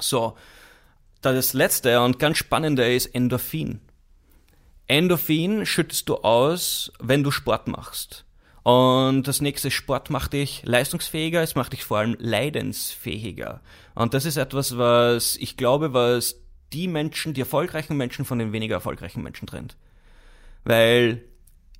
So, 0.00 0.36
das 1.22 1.52
letzte 1.54 2.00
und 2.02 2.18
ganz 2.18 2.38
spannende 2.38 2.92
ist 2.92 3.06
Endorphin. 3.06 3.80
Endorphin 4.86 5.66
schüttest 5.66 6.08
du 6.08 6.16
aus, 6.16 6.92
wenn 7.00 7.22
du 7.22 7.30
Sport 7.30 7.68
machst. 7.68 8.24
Und 8.62 9.26
das 9.26 9.40
nächste 9.40 9.70
Sport 9.70 10.10
macht 10.10 10.34
dich 10.34 10.62
leistungsfähiger, 10.64 11.42
es 11.42 11.54
macht 11.54 11.72
dich 11.72 11.84
vor 11.84 11.98
allem 11.98 12.16
leidensfähiger. 12.18 13.62
Und 13.94 14.14
das 14.14 14.26
ist 14.26 14.36
etwas, 14.36 14.76
was 14.76 15.36
ich 15.36 15.56
glaube, 15.56 15.94
was 15.94 16.36
die 16.72 16.88
Menschen, 16.88 17.34
die 17.34 17.40
erfolgreichen 17.40 17.96
Menschen 17.96 18.24
von 18.24 18.38
den 18.38 18.52
weniger 18.52 18.74
erfolgreichen 18.76 19.22
Menschen 19.22 19.46
trennt. 19.46 19.76
Weil 20.64 21.24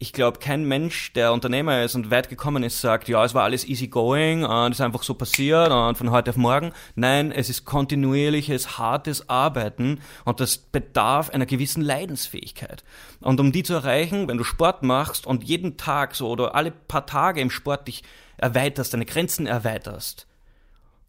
ich 0.01 0.13
glaube, 0.13 0.39
kein 0.39 0.65
Mensch, 0.65 1.13
der 1.15 1.33
Unternehmer 1.33 1.83
ist 1.83 1.97
und 1.97 2.13
weit 2.13 2.29
gekommen 2.29 2.63
ist, 2.63 2.81
sagt, 2.81 3.09
ja, 3.09 3.25
es 3.25 3.35
war 3.35 3.43
alles 3.43 3.67
easy 3.67 3.89
going 3.89 4.45
und 4.45 4.71
ist 4.71 4.81
einfach 4.81 5.03
so 5.03 5.15
passiert 5.15 5.73
und 5.73 5.99
von 5.99 6.13
heute 6.13 6.31
auf 6.31 6.37
morgen. 6.37 6.73
Nein, 6.95 7.33
es 7.33 7.51
ist 7.51 7.65
kontinuierliches, 7.65 8.79
hartes 8.79 9.29
Arbeiten 9.29 10.01
und 10.25 10.39
das 10.39 10.57
bedarf 10.57 11.31
einer 11.31 11.47
gewissen 11.47 11.83
Leidensfähigkeit. 11.83 12.85
Und 13.21 13.41
um 13.41 13.51
die 13.51 13.65
zu 13.65 13.75
erreichen, 13.75 14.29
wenn 14.29 14.39
du 14.39 14.45
Sport 14.45 14.85
machst 14.85 15.27
und 15.27 15.43
jeden 15.43 15.77
Tag 15.77 16.15
so 16.15 16.29
oder 16.29 16.55
alle 16.55 16.71
paar 16.71 17.07
Tage 17.07 17.41
im 17.41 17.51
Sport 17.51 17.89
dich 17.89 18.05
erweiterst, 18.37 18.95
deine 18.95 19.05
Grenzen 19.05 19.49
erweiterst, 19.49 20.28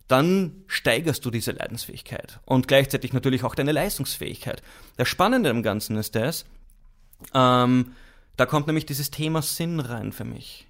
dann 0.10 0.64
steigerst 0.68 1.24
du 1.24 1.32
diese 1.32 1.52
Leidensfähigkeit 1.52 2.40
und 2.44 2.68
gleichzeitig 2.68 3.14
natürlich 3.14 3.44
auch 3.44 3.56
deine 3.56 3.72
Leistungsfähigkeit. 3.72 4.62
Das 4.98 5.08
Spannende 5.08 5.50
am 5.50 5.64
Ganzen 5.64 5.96
ist 5.98 6.16
das, 6.16 6.46
ähm, 7.34 7.94
da 8.36 8.46
kommt 8.46 8.68
nämlich 8.68 8.86
dieses 8.86 9.12
Thema 9.12 9.42
Sinn 9.42 9.80
rein 9.80 10.12
für 10.12 10.26
mich. 10.26 10.68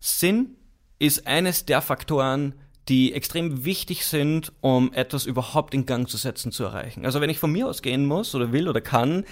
Sinn 0.00 0.56
ist 0.98 1.26
eines 1.26 1.66
der 1.66 1.82
Faktoren, 1.82 2.54
die 2.88 3.12
extrem 3.12 3.64
wichtig 3.64 4.06
sind, 4.06 4.52
um 4.60 4.92
etwas 4.92 5.26
überhaupt 5.26 5.74
in 5.74 5.84
Gang 5.84 6.08
zu 6.08 6.16
setzen, 6.16 6.50
zu 6.50 6.64
erreichen. 6.64 7.04
Also 7.04 7.20
wenn 7.20 7.30
ich 7.30 7.38
von 7.38 7.52
mir 7.52 7.68
aus 7.68 7.82
gehen 7.82 8.06
muss 8.06 8.34
oder 8.34 8.52
will 8.52 8.68
oder 8.68 8.80
kann, 8.80 9.24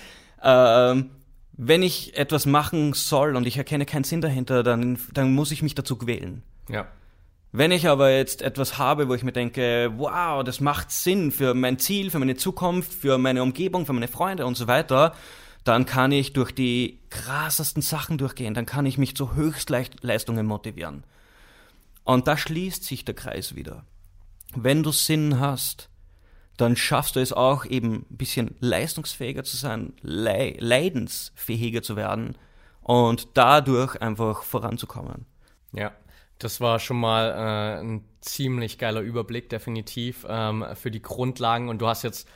ähm, 0.42 1.10
wenn 1.52 1.82
ich 1.82 2.18
etwas 2.18 2.46
machen 2.46 2.92
soll 2.92 3.36
und 3.36 3.46
ich 3.46 3.56
erkenne 3.56 3.86
keinen 3.86 4.04
Sinn 4.04 4.20
dahinter, 4.20 4.62
dann, 4.62 4.98
dann 5.12 5.32
muss 5.32 5.50
ich 5.52 5.62
mich 5.62 5.74
dazu 5.74 5.96
quälen. 5.96 6.42
Ja. 6.68 6.88
Wenn 7.56 7.70
ich 7.70 7.86
aber 7.86 8.10
jetzt 8.10 8.42
etwas 8.42 8.78
habe, 8.78 9.08
wo 9.08 9.14
ich 9.14 9.22
mir 9.22 9.30
denke, 9.30 9.92
wow, 9.96 10.42
das 10.42 10.58
macht 10.58 10.90
Sinn 10.90 11.30
für 11.30 11.54
mein 11.54 11.78
Ziel, 11.78 12.10
für 12.10 12.18
meine 12.18 12.34
Zukunft, 12.34 12.92
für 12.92 13.16
meine 13.16 13.44
Umgebung, 13.44 13.86
für 13.86 13.92
meine 13.92 14.08
Freunde 14.08 14.44
und 14.44 14.56
so 14.56 14.66
weiter, 14.66 15.14
dann 15.62 15.86
kann 15.86 16.10
ich 16.10 16.32
durch 16.32 16.50
die 16.50 16.98
krassesten 17.10 17.80
Sachen 17.80 18.18
durchgehen, 18.18 18.54
dann 18.54 18.66
kann 18.66 18.86
ich 18.86 18.98
mich 18.98 19.14
zu 19.14 19.36
Höchstleistungen 19.36 20.46
motivieren. 20.46 21.04
Und 22.02 22.26
da 22.26 22.36
schließt 22.36 22.82
sich 22.82 23.04
der 23.04 23.14
Kreis 23.14 23.54
wieder. 23.54 23.84
Wenn 24.56 24.82
du 24.82 24.90
Sinn 24.90 25.38
hast, 25.38 25.90
dann 26.56 26.74
schaffst 26.74 27.14
du 27.14 27.20
es 27.20 27.32
auch 27.32 27.66
eben 27.66 28.04
ein 28.10 28.16
bisschen 28.16 28.56
leistungsfähiger 28.58 29.44
zu 29.44 29.56
sein, 29.56 29.92
leidensfähiger 30.02 31.82
zu 31.82 31.94
werden 31.94 32.36
und 32.80 33.28
dadurch 33.34 34.02
einfach 34.02 34.42
voranzukommen. 34.42 35.26
Ja. 35.72 35.92
Das 36.38 36.60
war 36.60 36.78
schon 36.78 36.98
mal 36.98 37.30
äh, 37.30 37.80
ein 37.80 38.04
ziemlich 38.20 38.78
geiler 38.78 39.00
Überblick, 39.00 39.48
definitiv, 39.48 40.26
ähm, 40.28 40.64
für 40.74 40.90
die 40.90 41.02
Grundlagen. 41.02 41.68
Und 41.68 41.80
du 41.80 41.86
hast 41.86 42.02
jetzt 42.02 42.28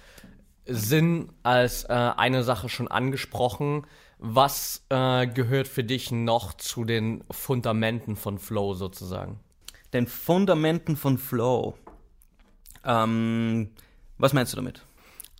Sinn 0.66 1.32
als 1.42 1.84
äh, 1.84 1.92
eine 1.92 2.42
Sache 2.42 2.68
schon 2.68 2.88
angesprochen. 2.88 3.86
Was 4.18 4.84
äh, 4.88 5.26
gehört 5.26 5.68
für 5.68 5.84
dich 5.84 6.10
noch 6.10 6.52
zu 6.54 6.84
den 6.84 7.24
Fundamenten 7.30 8.16
von 8.16 8.38
Flow 8.38 8.74
sozusagen? 8.74 9.40
Den 9.92 10.06
Fundamenten 10.06 10.96
von 10.96 11.18
Flow. 11.18 11.74
Ähm, 12.84 13.70
was 14.18 14.32
meinst 14.32 14.52
du 14.52 14.56
damit? 14.56 14.84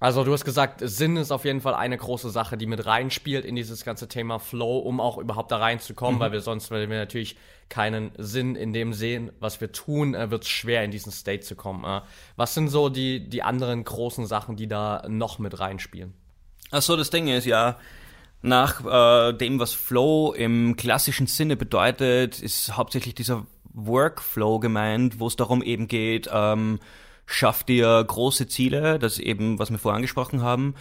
Also 0.01 0.23
du 0.23 0.33
hast 0.33 0.45
gesagt, 0.45 0.81
Sinn 0.85 1.17
ist 1.17 1.33
auf 1.33 1.45
jeden 1.45 1.61
Fall 1.61 1.75
eine 1.75 1.97
große 1.97 2.31
Sache, 2.31 2.57
die 2.57 2.67
mit 2.67 2.87
reinspielt 2.87 3.45
in 3.45 3.57
dieses 3.57 3.85
ganze 3.85 4.07
Thema 4.07 4.39
Flow, 4.39 4.79
um 4.79 5.01
auch 5.01 5.19
überhaupt 5.19 5.51
da 5.51 5.57
reinzukommen, 5.57 6.17
mhm. 6.17 6.21
weil 6.21 6.33
wir 6.33 6.41
sonst, 6.41 6.71
wenn 6.71 6.89
wir 6.89 6.99
natürlich 6.99 7.37
keinen 7.69 8.13
Sinn 8.17 8.55
in 8.55 8.73
dem 8.73 8.93
sehen, 8.93 9.33
was 9.41 9.61
wir 9.61 9.73
tun, 9.73 10.15
äh, 10.15 10.31
wird 10.31 10.45
es 10.45 10.49
schwer, 10.49 10.85
in 10.85 10.93
diesen 10.93 11.11
State 11.11 11.41
zu 11.41 11.57
kommen. 11.57 11.85
Äh. 11.85 12.03
Was 12.37 12.55
sind 12.55 12.69
so 12.69 12.89
die, 12.89 13.29
die 13.29 13.43
anderen 13.43 13.83
großen 13.83 14.27
Sachen, 14.27 14.57
die 14.57 14.69
da 14.69 15.05
noch 15.09 15.41
mit 15.41 15.59
reinspielen? 15.59 16.15
Achso, 16.71 16.97
das 16.97 17.11
Ding 17.11 17.27
ist 17.27 17.47
ja, 17.47 17.77
nach 18.41 18.85
äh, 18.85 19.33
dem, 19.33 19.59
was 19.59 19.73
Flow 19.73 20.33
im 20.33 20.77
klassischen 20.77 21.27
Sinne 21.27 21.57
bedeutet, 21.57 22.41
ist 22.41 22.77
hauptsächlich 22.77 23.17
dieser 23.17 23.47
Workflow 23.73 24.61
gemeint, 24.61 25.19
wo 25.19 25.27
es 25.27 25.37
darum 25.37 25.63
eben 25.63 25.89
geht, 25.89 26.29
ähm, 26.33 26.79
schaff 27.31 27.62
dir 27.62 28.03
große 28.03 28.49
Ziele, 28.49 28.99
das 28.99 29.19
eben, 29.19 29.59
was 29.59 29.71
wir 29.71 29.79
vorher 29.79 29.97
angesprochen 29.97 30.41
haben, 30.41 30.75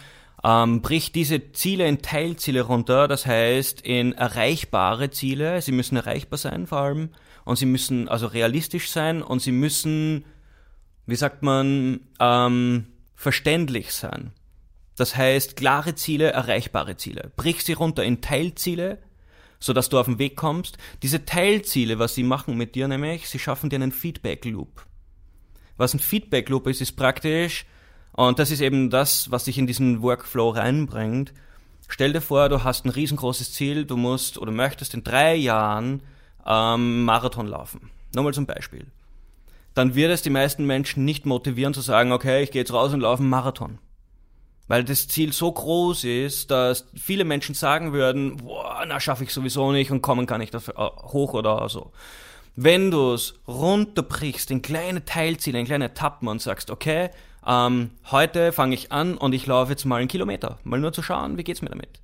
ähm, 0.43 0.81
bricht 0.81 1.13
diese 1.15 1.51
Ziele 1.51 1.85
in 1.87 2.01
Teilziele 2.01 2.61
runter, 2.61 3.09
das 3.09 3.25
heißt 3.25 3.81
in 3.81 4.13
erreichbare 4.13 5.09
Ziele. 5.11 5.61
Sie 5.61 5.73
müssen 5.73 5.97
erreichbar 5.97 6.37
sein 6.37 6.65
vor 6.65 6.79
allem 6.79 7.09
und 7.43 7.57
sie 7.57 7.65
müssen 7.65 8.07
also 8.07 8.27
realistisch 8.27 8.89
sein 8.89 9.21
und 9.21 9.41
sie 9.41 9.51
müssen, 9.51 10.23
wie 11.05 11.17
sagt 11.17 11.43
man, 11.43 11.99
ähm, 12.19 12.87
verständlich 13.13 13.91
sein. 13.91 14.31
Das 14.95 15.17
heißt 15.17 15.57
klare 15.57 15.95
Ziele, 15.95 16.31
erreichbare 16.31 16.95
Ziele. 16.95 17.31
Brich 17.35 17.63
sie 17.63 17.73
runter 17.73 18.05
in 18.05 18.21
Teilziele, 18.21 18.99
so 19.59 19.73
dass 19.73 19.89
du 19.89 19.99
auf 19.99 20.05
den 20.05 20.17
Weg 20.17 20.37
kommst. 20.37 20.77
Diese 21.03 21.25
Teilziele, 21.25 21.99
was 21.99 22.15
sie 22.15 22.23
machen 22.23 22.55
mit 22.55 22.73
dir 22.73 22.87
nämlich, 22.87 23.27
sie 23.27 23.37
schaffen 23.39 23.69
dir 23.69 23.75
einen 23.75 23.91
Feedback 23.91 24.45
Loop. 24.45 24.87
Was 25.77 25.93
ein 25.93 25.99
Feedback 25.99 26.49
Loop 26.49 26.67
ist, 26.67 26.81
ist 26.81 26.93
praktisch, 26.93 27.65
und 28.13 28.39
das 28.39 28.49
ist 28.49 28.61
eben 28.61 28.89
das, 28.89 29.29
was 29.29 29.43
dich 29.43 29.57
in 29.59 29.67
diesen 29.67 30.01
Workflow 30.01 30.49
reinbringt. 30.49 31.33
Stell 31.87 32.13
dir 32.13 32.21
vor, 32.21 32.49
du 32.49 32.63
hast 32.63 32.85
ein 32.85 32.89
riesengroßes 32.89 33.53
Ziel, 33.53 33.85
du 33.85 33.95
musst 33.95 34.39
oder 34.39 34.51
möchtest 34.51 34.95
in 34.95 35.03
drei 35.03 35.35
Jahren 35.35 36.01
ähm, 36.45 37.05
Marathon 37.05 37.47
laufen. 37.47 37.91
Nur 38.15 38.23
mal 38.23 38.33
zum 38.33 38.47
Beispiel. 38.47 38.87
Dann 39.75 39.93
wird 39.93 40.11
es 40.11 40.23
die 40.23 40.31
meisten 40.31 40.65
Menschen 40.65 41.05
nicht 41.05 41.27
motivieren 41.27 41.75
zu 41.75 41.81
sagen, 41.81 42.11
okay, 42.11 42.41
ich 42.41 42.49
gehe 42.49 42.61
jetzt 42.61 42.73
raus 42.73 42.91
und 42.93 43.01
laufe 43.01 43.21
einen 43.21 43.29
Marathon. 43.29 43.77
Weil 44.67 44.83
das 44.83 45.07
Ziel 45.07 45.31
so 45.31 45.51
groß 45.51 46.03
ist, 46.03 46.49
dass 46.49 46.87
viele 46.95 47.23
Menschen 47.23 47.53
sagen 47.53 47.93
würden, 47.93 48.37
boah, 48.37 48.83
na 48.87 48.99
schaffe 48.99 49.23
ich 49.23 49.31
sowieso 49.31 49.71
nicht 49.71 49.91
und 49.91 50.01
kommen 50.01 50.25
kann 50.25 50.41
ich 50.41 50.49
das 50.49 50.67
äh, 50.67 50.73
hoch 50.75 51.35
oder 51.35 51.69
so. 51.69 51.91
Wenn 52.59 52.89
du 52.89 53.13
es 53.13 53.35
runterbrichst 53.47 54.49
in 54.49 54.63
kleine 54.63 55.05
Teilziele, 55.05 55.59
in 55.59 55.67
kleine 55.67 55.85
Etappen 55.85 56.27
und 56.27 56.41
sagst, 56.41 56.71
okay, 56.71 57.11
ähm, 57.45 57.91
heute 58.09 58.51
fange 58.51 58.73
ich 58.73 58.91
an 58.91 59.15
und 59.15 59.33
ich 59.33 59.45
laufe 59.45 59.71
jetzt 59.71 59.85
mal 59.85 59.97
einen 59.97 60.07
Kilometer, 60.07 60.57
mal 60.63 60.79
nur 60.79 60.91
zu 60.91 61.03
schauen, 61.03 61.37
wie 61.37 61.43
geht's 61.43 61.61
mir 61.61 61.69
damit. 61.69 62.01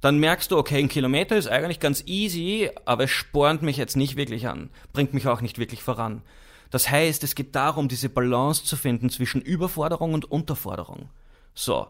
Dann 0.00 0.18
merkst 0.18 0.52
du, 0.52 0.56
okay, 0.56 0.78
ein 0.78 0.88
Kilometer 0.88 1.36
ist 1.36 1.48
eigentlich 1.48 1.80
ganz 1.80 2.04
easy, 2.06 2.70
aber 2.84 3.04
es 3.04 3.10
spornt 3.10 3.62
mich 3.62 3.76
jetzt 3.76 3.96
nicht 3.96 4.14
wirklich 4.14 4.46
an, 4.46 4.70
bringt 4.92 5.14
mich 5.14 5.26
auch 5.26 5.40
nicht 5.40 5.58
wirklich 5.58 5.82
voran. 5.82 6.22
Das 6.70 6.88
heißt, 6.88 7.24
es 7.24 7.34
geht 7.34 7.56
darum, 7.56 7.88
diese 7.88 8.08
Balance 8.08 8.64
zu 8.64 8.76
finden 8.76 9.10
zwischen 9.10 9.42
Überforderung 9.42 10.14
und 10.14 10.30
Unterforderung. 10.30 11.08
So, 11.54 11.88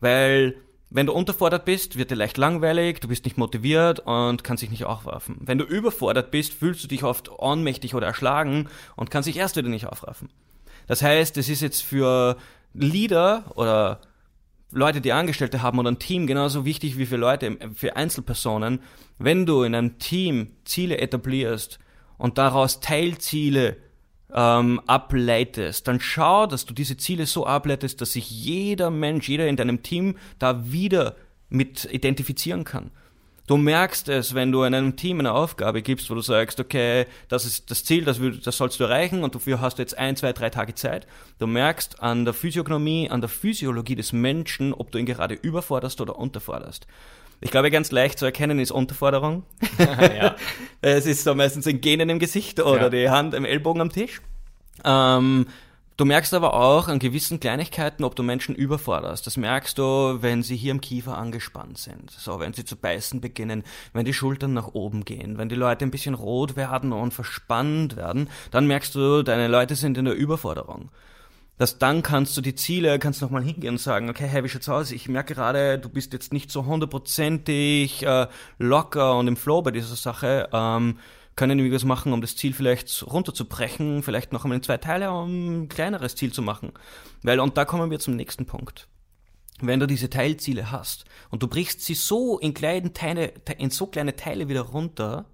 weil 0.00 0.56
wenn 0.94 1.06
du 1.06 1.12
unterfordert 1.12 1.64
bist, 1.64 1.98
wird 1.98 2.12
dir 2.12 2.14
leicht 2.14 2.38
langweilig, 2.38 3.00
du 3.00 3.08
bist 3.08 3.24
nicht 3.24 3.36
motiviert 3.36 3.98
und 3.98 4.44
kannst 4.44 4.62
dich 4.62 4.70
nicht 4.70 4.84
aufraffen. 4.84 5.38
Wenn 5.40 5.58
du 5.58 5.64
überfordert 5.64 6.30
bist, 6.30 6.54
fühlst 6.54 6.84
du 6.84 6.88
dich 6.88 7.02
oft 7.02 7.28
ohnmächtig 7.36 7.96
oder 7.96 8.06
erschlagen 8.06 8.68
und 8.94 9.10
kannst 9.10 9.28
dich 9.28 9.36
erst 9.36 9.56
wieder 9.56 9.68
nicht 9.68 9.86
aufraffen. 9.86 10.30
Das 10.86 11.02
heißt, 11.02 11.36
es 11.36 11.48
ist 11.48 11.62
jetzt 11.62 11.82
für 11.82 12.36
Leader 12.74 13.50
oder 13.56 14.02
Leute, 14.70 15.00
die 15.00 15.12
Angestellte 15.12 15.62
haben 15.62 15.80
oder 15.80 15.90
ein 15.90 15.98
Team 15.98 16.28
genauso 16.28 16.64
wichtig 16.64 16.96
wie 16.96 17.06
für 17.06 17.16
Leute, 17.16 17.58
für 17.74 17.96
Einzelpersonen. 17.96 18.80
Wenn 19.18 19.46
du 19.46 19.64
in 19.64 19.74
einem 19.74 19.98
Team 19.98 20.52
Ziele 20.64 20.98
etablierst 20.98 21.80
und 22.18 22.38
daraus 22.38 22.78
Teilziele 22.78 23.78
ähm, 24.34 24.80
ableitest, 24.86 25.86
dann 25.86 26.00
schau, 26.00 26.46
dass 26.46 26.66
du 26.66 26.74
diese 26.74 26.96
Ziele 26.96 27.26
so 27.26 27.46
ableitest, 27.46 28.00
dass 28.00 28.12
sich 28.12 28.30
jeder 28.30 28.90
Mensch, 28.90 29.28
jeder 29.28 29.46
in 29.46 29.56
deinem 29.56 29.82
Team 29.82 30.16
da 30.38 30.70
wieder 30.70 31.14
mit 31.48 31.84
identifizieren 31.84 32.64
kann. 32.64 32.90
Du 33.46 33.58
merkst 33.58 34.08
es, 34.08 34.34
wenn 34.34 34.52
du 34.52 34.62
in 34.62 34.74
einem 34.74 34.96
Team 34.96 35.20
eine 35.20 35.32
Aufgabe 35.32 35.82
gibst, 35.82 36.08
wo 36.08 36.14
du 36.14 36.22
sagst, 36.22 36.60
okay, 36.60 37.04
das 37.28 37.44
ist 37.44 37.70
das 37.70 37.84
Ziel, 37.84 38.04
das, 38.04 38.18
das 38.42 38.56
sollst 38.56 38.80
du 38.80 38.84
erreichen 38.84 39.22
und 39.22 39.34
dafür 39.34 39.60
hast 39.60 39.76
du 39.76 39.82
jetzt 39.82 39.98
ein, 39.98 40.16
zwei, 40.16 40.32
drei 40.32 40.48
Tage 40.48 40.74
Zeit. 40.74 41.06
Du 41.38 41.46
merkst 41.46 42.02
an 42.02 42.24
der 42.24 42.32
Physiognomie, 42.32 43.10
an 43.10 43.20
der 43.20 43.28
Physiologie 43.28 43.96
des 43.96 44.14
Menschen, 44.14 44.72
ob 44.72 44.90
du 44.90 44.98
ihn 44.98 45.04
gerade 45.04 45.34
überforderst 45.34 46.00
oder 46.00 46.18
unterforderst. 46.18 46.86
Ich 47.44 47.50
glaube, 47.50 47.70
ganz 47.70 47.92
leicht 47.92 48.18
zu 48.18 48.24
erkennen 48.24 48.58
ist 48.58 48.72
Unterforderung. 48.72 49.44
ja. 49.78 50.34
Es 50.80 51.06
ist 51.06 51.24
so 51.24 51.34
meistens 51.34 51.66
ein 51.66 51.80
Genen 51.80 52.10
im 52.10 52.18
Gesicht 52.18 52.60
oder 52.60 52.82
ja. 52.82 52.90
die 52.90 53.08
Hand 53.08 53.32
im 53.32 53.44
Ellbogen 53.44 53.80
am 53.80 53.90
Tisch. 53.90 54.20
Ähm, 54.84 55.46
Du 55.96 56.04
merkst 56.04 56.34
aber 56.34 56.54
auch 56.54 56.88
an 56.88 56.98
gewissen 56.98 57.38
Kleinigkeiten, 57.38 58.02
ob 58.02 58.16
du 58.16 58.24
Menschen 58.24 58.56
überforderst. 58.56 59.24
Das 59.28 59.36
merkst 59.36 59.78
du, 59.78 60.18
wenn 60.22 60.42
sie 60.42 60.56
hier 60.56 60.72
im 60.72 60.80
Kiefer 60.80 61.16
angespannt 61.16 61.78
sind. 61.78 62.10
So, 62.10 62.40
wenn 62.40 62.52
sie 62.52 62.64
zu 62.64 62.74
beißen 62.74 63.20
beginnen, 63.20 63.62
wenn 63.92 64.04
die 64.04 64.12
Schultern 64.12 64.54
nach 64.54 64.74
oben 64.74 65.04
gehen, 65.04 65.38
wenn 65.38 65.48
die 65.48 65.54
Leute 65.54 65.84
ein 65.84 65.92
bisschen 65.92 66.14
rot 66.14 66.56
werden 66.56 66.92
und 66.92 67.14
verspannt 67.14 67.94
werden, 67.94 68.28
dann 68.50 68.66
merkst 68.66 68.92
du, 68.96 69.22
deine 69.22 69.46
Leute 69.46 69.76
sind 69.76 69.96
in 69.96 70.06
der 70.06 70.16
Überforderung. 70.16 70.90
Das 71.56 71.78
dann 71.78 72.02
kannst 72.02 72.36
du 72.36 72.40
die 72.40 72.56
Ziele, 72.56 72.98
kannst 72.98 73.22
nochmal 73.22 73.44
hingehen 73.44 73.74
und 73.74 73.78
sagen, 73.78 74.10
okay, 74.10 74.26
hey, 74.26 74.42
wie 74.42 74.48
schaut's 74.48 74.68
aus? 74.68 74.90
Ich 74.90 75.08
merke 75.08 75.34
gerade, 75.34 75.78
du 75.78 75.88
bist 75.88 76.12
jetzt 76.12 76.32
nicht 76.32 76.50
so 76.50 76.66
hundertprozentig 76.66 78.04
äh, 78.04 78.26
locker 78.58 79.16
und 79.18 79.28
im 79.28 79.36
Flow 79.36 79.62
bei 79.62 79.70
dieser 79.70 79.94
Sache. 79.94 80.48
Ähm, 80.52 80.98
können 81.36 81.62
wir 81.62 81.72
was 81.72 81.84
machen, 81.84 82.12
um 82.12 82.20
das 82.20 82.36
Ziel 82.36 82.52
vielleicht 82.52 83.04
runterzubrechen, 83.06 84.02
vielleicht 84.02 84.32
noch 84.32 84.44
einmal 84.44 84.56
in 84.56 84.62
zwei 84.62 84.78
Teile, 84.78 85.12
um 85.12 85.62
ein 85.62 85.68
kleineres 85.68 86.14
Ziel 86.16 86.32
zu 86.32 86.42
machen. 86.42 86.72
Weil, 87.22 87.40
und 87.40 87.56
da 87.56 87.64
kommen 87.64 87.90
wir 87.90 87.98
zum 87.98 88.16
nächsten 88.16 88.46
Punkt. 88.46 88.88
Wenn 89.60 89.80
du 89.80 89.86
diese 89.86 90.10
Teilziele 90.10 90.70
hast 90.70 91.04
und 91.30 91.42
du 91.42 91.48
brichst 91.48 91.80
sie 91.82 91.94
so 91.94 92.38
in 92.38 92.54
kleine 92.54 92.92
Teile, 92.92 93.32
in 93.58 93.70
so 93.70 93.86
kleine 93.86 94.16
Teile 94.16 94.48
wieder 94.48 94.62
runter, 94.62 95.26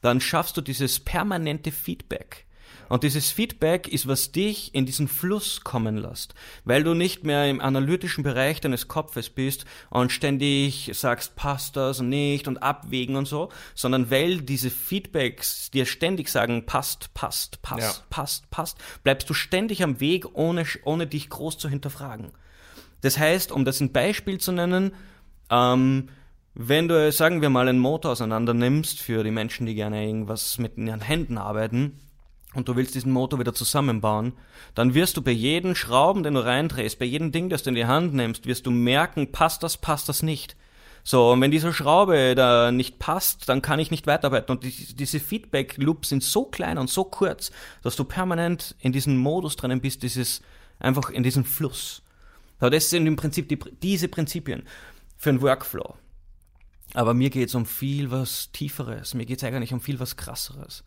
dann 0.00 0.20
schaffst 0.20 0.56
du 0.56 0.60
dieses 0.60 1.00
permanente 1.00 1.72
Feedback. 1.72 2.43
Und 2.88 3.02
dieses 3.02 3.30
Feedback 3.30 3.88
ist, 3.88 4.06
was 4.06 4.32
dich 4.32 4.74
in 4.74 4.86
diesen 4.86 5.08
Fluss 5.08 5.62
kommen 5.62 5.96
lässt, 5.96 6.34
weil 6.64 6.84
du 6.84 6.94
nicht 6.94 7.24
mehr 7.24 7.48
im 7.48 7.60
analytischen 7.60 8.24
Bereich 8.24 8.60
deines 8.60 8.88
Kopfes 8.88 9.30
bist 9.30 9.64
und 9.90 10.12
ständig 10.12 10.90
sagst, 10.94 11.36
passt 11.36 11.76
das 11.76 12.00
und 12.00 12.08
nicht 12.08 12.48
und 12.48 12.62
abwägen 12.62 13.16
und 13.16 13.26
so, 13.26 13.50
sondern 13.74 14.10
weil 14.10 14.42
diese 14.42 14.70
Feedbacks 14.70 15.70
dir 15.70 15.86
ständig 15.86 16.28
sagen, 16.28 16.66
passt, 16.66 17.14
passt, 17.14 17.62
passt, 17.62 17.98
ja. 17.98 18.04
passt, 18.10 18.50
passt, 18.50 18.78
bleibst 19.02 19.28
du 19.30 19.34
ständig 19.34 19.82
am 19.82 20.00
Weg, 20.00 20.26
ohne, 20.34 20.64
ohne 20.84 21.06
dich 21.06 21.30
groß 21.30 21.58
zu 21.58 21.68
hinterfragen. 21.68 22.32
Das 23.00 23.18
heißt, 23.18 23.52
um 23.52 23.64
das 23.64 23.80
ein 23.80 23.92
Beispiel 23.92 24.38
zu 24.38 24.52
nennen, 24.52 24.92
ähm, 25.50 26.08
wenn 26.54 26.88
du, 26.88 27.10
sagen 27.10 27.42
wir 27.42 27.50
mal, 27.50 27.68
einen 27.68 27.80
Motor 27.80 28.12
auseinander 28.12 28.54
nimmst, 28.54 29.00
für 29.00 29.24
die 29.24 29.32
Menschen, 29.32 29.66
die 29.66 29.74
gerne 29.74 30.06
irgendwas 30.06 30.58
mit 30.58 30.78
ihren 30.78 31.00
Händen 31.00 31.36
arbeiten, 31.36 31.98
und 32.54 32.68
du 32.68 32.76
willst 32.76 32.94
diesen 32.94 33.12
Motor 33.12 33.38
wieder 33.38 33.54
zusammenbauen, 33.54 34.32
dann 34.74 34.94
wirst 34.94 35.16
du 35.16 35.22
bei 35.22 35.30
jedem 35.30 35.74
Schrauben, 35.74 36.22
den 36.22 36.34
du 36.34 36.44
reindrehst, 36.44 36.98
bei 36.98 37.04
jedem 37.04 37.32
Ding, 37.32 37.48
das 37.48 37.62
du 37.62 37.70
in 37.70 37.76
die 37.76 37.86
Hand 37.86 38.14
nimmst, 38.14 38.46
wirst 38.46 38.66
du 38.66 38.70
merken, 38.70 39.32
passt 39.32 39.62
das, 39.62 39.76
passt 39.76 40.08
das 40.08 40.22
nicht. 40.22 40.56
So, 41.06 41.32
und 41.32 41.40
wenn 41.42 41.50
diese 41.50 41.72
Schraube 41.72 42.34
da 42.34 42.72
nicht 42.72 42.98
passt, 42.98 43.48
dann 43.50 43.60
kann 43.60 43.78
ich 43.78 43.90
nicht 43.90 44.06
weiterarbeiten. 44.06 44.50
Und 44.52 44.64
die, 44.64 44.70
diese 44.94 45.20
Feedback-Loops 45.20 46.08
sind 46.08 46.22
so 46.22 46.46
klein 46.46 46.78
und 46.78 46.88
so 46.88 47.04
kurz, 47.04 47.50
dass 47.82 47.94
du 47.94 48.04
permanent 48.04 48.74
in 48.80 48.92
diesem 48.92 49.18
Modus 49.18 49.56
drinnen 49.56 49.82
bist, 49.82 50.02
dieses, 50.02 50.40
einfach 50.78 51.10
in 51.10 51.22
diesem 51.22 51.44
Fluss. 51.44 52.02
So, 52.58 52.70
das 52.70 52.88
sind 52.88 53.06
im 53.06 53.16
Prinzip 53.16 53.50
die, 53.50 53.58
diese 53.82 54.08
Prinzipien 54.08 54.62
für 55.18 55.28
einen 55.28 55.42
Workflow. 55.42 55.94
Aber 56.94 57.12
mir 57.12 57.28
geht 57.28 57.48
es 57.48 57.54
um 57.54 57.66
viel 57.66 58.10
was 58.10 58.50
Tieferes, 58.52 59.12
mir 59.12 59.26
geht 59.26 59.38
es 59.38 59.44
eigentlich 59.44 59.74
um 59.74 59.80
viel 59.80 60.00
was 60.00 60.16
Krasseres 60.16 60.84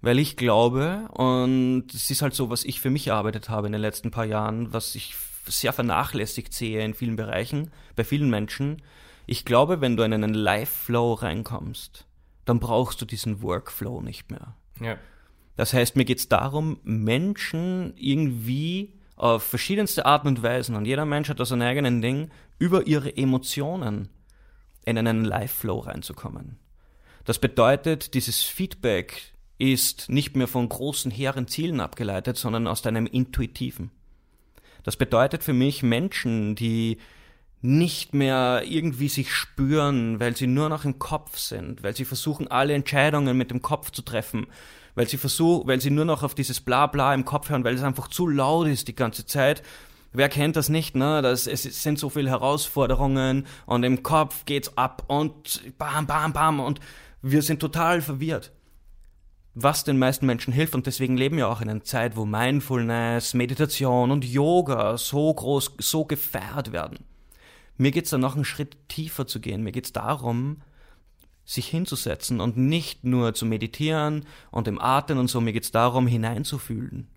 weil 0.00 0.18
ich 0.18 0.36
glaube, 0.36 1.08
und 1.12 1.86
es 1.92 2.10
ist 2.10 2.22
halt 2.22 2.34
so, 2.34 2.50
was 2.50 2.64
ich 2.64 2.80
für 2.80 2.90
mich 2.90 3.08
erarbeitet 3.08 3.48
habe 3.48 3.66
in 3.66 3.72
den 3.72 3.82
letzten 3.82 4.10
paar 4.10 4.24
Jahren, 4.24 4.72
was 4.72 4.94
ich 4.94 5.14
sehr 5.46 5.72
vernachlässigt 5.72 6.52
sehe 6.52 6.84
in 6.84 6.94
vielen 6.94 7.16
Bereichen, 7.16 7.70
bei 7.96 8.04
vielen 8.04 8.30
Menschen. 8.30 8.82
Ich 9.26 9.44
glaube, 9.44 9.80
wenn 9.80 9.96
du 9.96 10.04
in 10.04 10.12
einen 10.12 10.34
Live-Flow 10.34 11.14
reinkommst, 11.14 12.06
dann 12.44 12.60
brauchst 12.60 13.00
du 13.00 13.04
diesen 13.04 13.42
Workflow 13.42 14.00
nicht 14.00 14.30
mehr. 14.30 14.54
Ja. 14.80 14.96
Das 15.56 15.72
heißt, 15.72 15.96
mir 15.96 16.04
geht 16.04 16.18
es 16.18 16.28
darum, 16.28 16.78
Menschen 16.84 17.94
irgendwie 17.96 18.94
auf 19.16 19.42
verschiedenste 19.42 20.06
Arten 20.06 20.28
und 20.28 20.42
Weisen, 20.42 20.76
und 20.76 20.84
jeder 20.84 21.04
Mensch 21.04 21.28
hat 21.28 21.40
da 21.40 21.44
sein 21.44 21.60
eigenen 21.60 22.00
Ding, 22.00 22.30
über 22.58 22.86
ihre 22.86 23.16
Emotionen 23.16 24.08
in 24.84 24.96
einen 24.96 25.24
Live-Flow 25.24 25.80
reinzukommen. 25.80 26.58
Das 27.24 27.38
bedeutet, 27.38 28.14
dieses 28.14 28.42
Feedback, 28.42 29.34
ist 29.58 30.08
nicht 30.08 30.36
mehr 30.36 30.48
von 30.48 30.68
großen, 30.68 31.10
hehren 31.10 31.48
Zielen 31.48 31.80
abgeleitet, 31.80 32.36
sondern 32.36 32.66
aus 32.66 32.82
deinem 32.82 33.06
intuitiven. 33.06 33.90
Das 34.84 34.96
bedeutet 34.96 35.42
für 35.42 35.52
mich 35.52 35.82
Menschen, 35.82 36.54
die 36.54 36.98
nicht 37.60 38.14
mehr 38.14 38.62
irgendwie 38.64 39.08
sich 39.08 39.34
spüren, 39.34 40.20
weil 40.20 40.36
sie 40.36 40.46
nur 40.46 40.68
noch 40.68 40.84
im 40.84 41.00
Kopf 41.00 41.38
sind, 41.38 41.82
weil 41.82 41.96
sie 41.96 42.04
versuchen, 42.04 42.48
alle 42.48 42.74
Entscheidungen 42.74 43.36
mit 43.36 43.50
dem 43.50 43.62
Kopf 43.62 43.90
zu 43.90 44.02
treffen, 44.02 44.46
weil 44.94 45.08
sie 45.08 45.16
versuchen, 45.16 45.66
weil 45.66 45.80
sie 45.80 45.90
nur 45.90 46.04
noch 46.04 46.22
auf 46.22 46.36
dieses 46.36 46.60
Blabla 46.60 47.12
im 47.14 47.24
Kopf 47.24 47.50
hören, 47.50 47.64
weil 47.64 47.74
es 47.74 47.82
einfach 47.82 48.08
zu 48.08 48.28
laut 48.28 48.68
ist 48.68 48.86
die 48.86 48.94
ganze 48.94 49.26
Zeit. 49.26 49.64
Wer 50.12 50.28
kennt 50.28 50.54
das 50.54 50.68
nicht, 50.68 50.94
ne? 50.94 51.20
Das, 51.20 51.48
es 51.48 51.64
sind 51.82 51.98
so 51.98 52.08
viele 52.08 52.30
Herausforderungen 52.30 53.46
und 53.66 53.82
im 53.82 54.04
Kopf 54.04 54.44
geht's 54.44 54.78
ab 54.78 55.02
und 55.08 55.60
bam, 55.78 56.06
bam, 56.06 56.32
bam 56.32 56.60
und 56.60 56.78
wir 57.22 57.42
sind 57.42 57.58
total 57.58 58.00
verwirrt 58.00 58.52
was 59.62 59.84
den 59.84 59.98
meisten 59.98 60.26
Menschen 60.26 60.52
hilft 60.52 60.74
und 60.74 60.86
deswegen 60.86 61.16
leben 61.16 61.36
wir 61.36 61.48
auch 61.48 61.60
in 61.60 61.68
einer 61.68 61.82
Zeit, 61.82 62.16
wo 62.16 62.24
Mindfulness, 62.24 63.34
Meditation 63.34 64.10
und 64.10 64.24
Yoga 64.24 64.96
so 64.96 65.34
groß, 65.34 65.72
so 65.78 66.04
gefeiert 66.04 66.72
werden. 66.72 66.98
Mir 67.76 67.90
geht 67.90 68.04
es 68.04 68.10
dann 68.10 68.20
noch 68.20 68.36
einen 68.36 68.44
Schritt 68.44 68.76
tiefer 68.88 69.26
zu 69.26 69.40
gehen. 69.40 69.62
Mir 69.62 69.72
geht 69.72 69.86
es 69.86 69.92
darum, 69.92 70.62
sich 71.44 71.66
hinzusetzen 71.68 72.40
und 72.40 72.56
nicht 72.56 73.04
nur 73.04 73.34
zu 73.34 73.46
meditieren 73.46 74.26
und 74.50 74.68
im 74.68 74.80
Atmen 74.80 75.18
und 75.18 75.28
so. 75.28 75.40
Mir 75.40 75.52
geht 75.52 75.64
es 75.64 75.72
darum, 75.72 76.06
hineinzufühlen. 76.06 77.08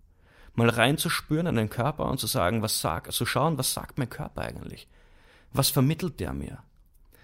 Mal 0.53 0.69
reinzuspüren 0.69 1.47
in 1.47 1.55
den 1.55 1.69
Körper 1.69 2.05
und 2.05 2.19
zu 2.19 2.27
sagen, 2.27 2.61
was 2.61 2.81
sagt, 2.81 3.05
zu 3.05 3.09
also 3.09 3.25
schauen, 3.25 3.57
was 3.57 3.73
sagt 3.73 3.97
mein 3.97 4.09
Körper 4.09 4.41
eigentlich? 4.41 4.87
Was 5.53 5.69
vermittelt 5.69 6.19
der 6.19 6.33
mir? 6.33 6.59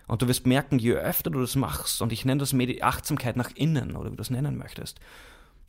Und 0.08 0.22
du 0.22 0.28
wirst 0.28 0.48
merken, 0.48 0.80
je 0.80 0.93
öfter 0.93 1.30
du 1.30 1.41
das 1.41 1.56
machst, 1.56 2.02
und 2.02 2.13
ich 2.13 2.26
nenne 2.26 2.39
das 2.39 2.54
Medi 2.54 2.82
Achtsamkeit 2.82 3.36
nach 3.36 3.52
innen, 3.56 3.96
oder 3.96 4.06
wie 4.06 4.15
du 4.15 4.17
das 4.17 4.30
nennen 4.30 4.58
möchtest, 4.58 5.00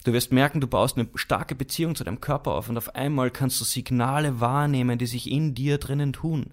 du 0.04 0.12
wirst 0.12 0.32
merken, 0.32 0.60
du 0.60 0.68
baust 0.68 0.96
eine 0.96 1.08
starke 1.16 1.54
Beziehung 1.54 1.96
zu 1.96 2.04
deinem 2.04 2.20
Körper 2.20 2.52
auf 2.52 2.68
und 2.68 2.76
auf 2.78 2.94
einmal 2.94 3.30
kannst 3.30 3.60
du 3.60 3.64
Signale 3.64 4.40
wahrnehmen, 4.40 4.98
die 4.98 5.06
sich 5.06 5.30
in 5.30 5.54
dir 5.54 5.78
drinnen 5.78 6.12
tun. 6.12 6.52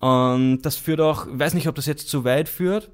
Und 0.00 0.62
das 0.62 0.76
führt 0.76 1.00
auch, 1.00 1.26
ich 1.26 1.38
weiß 1.38 1.54
nicht, 1.54 1.68
ob 1.68 1.74
das 1.76 1.86
jetzt 1.86 2.08
zu 2.08 2.24
weit 2.24 2.48
führt, 2.48 2.90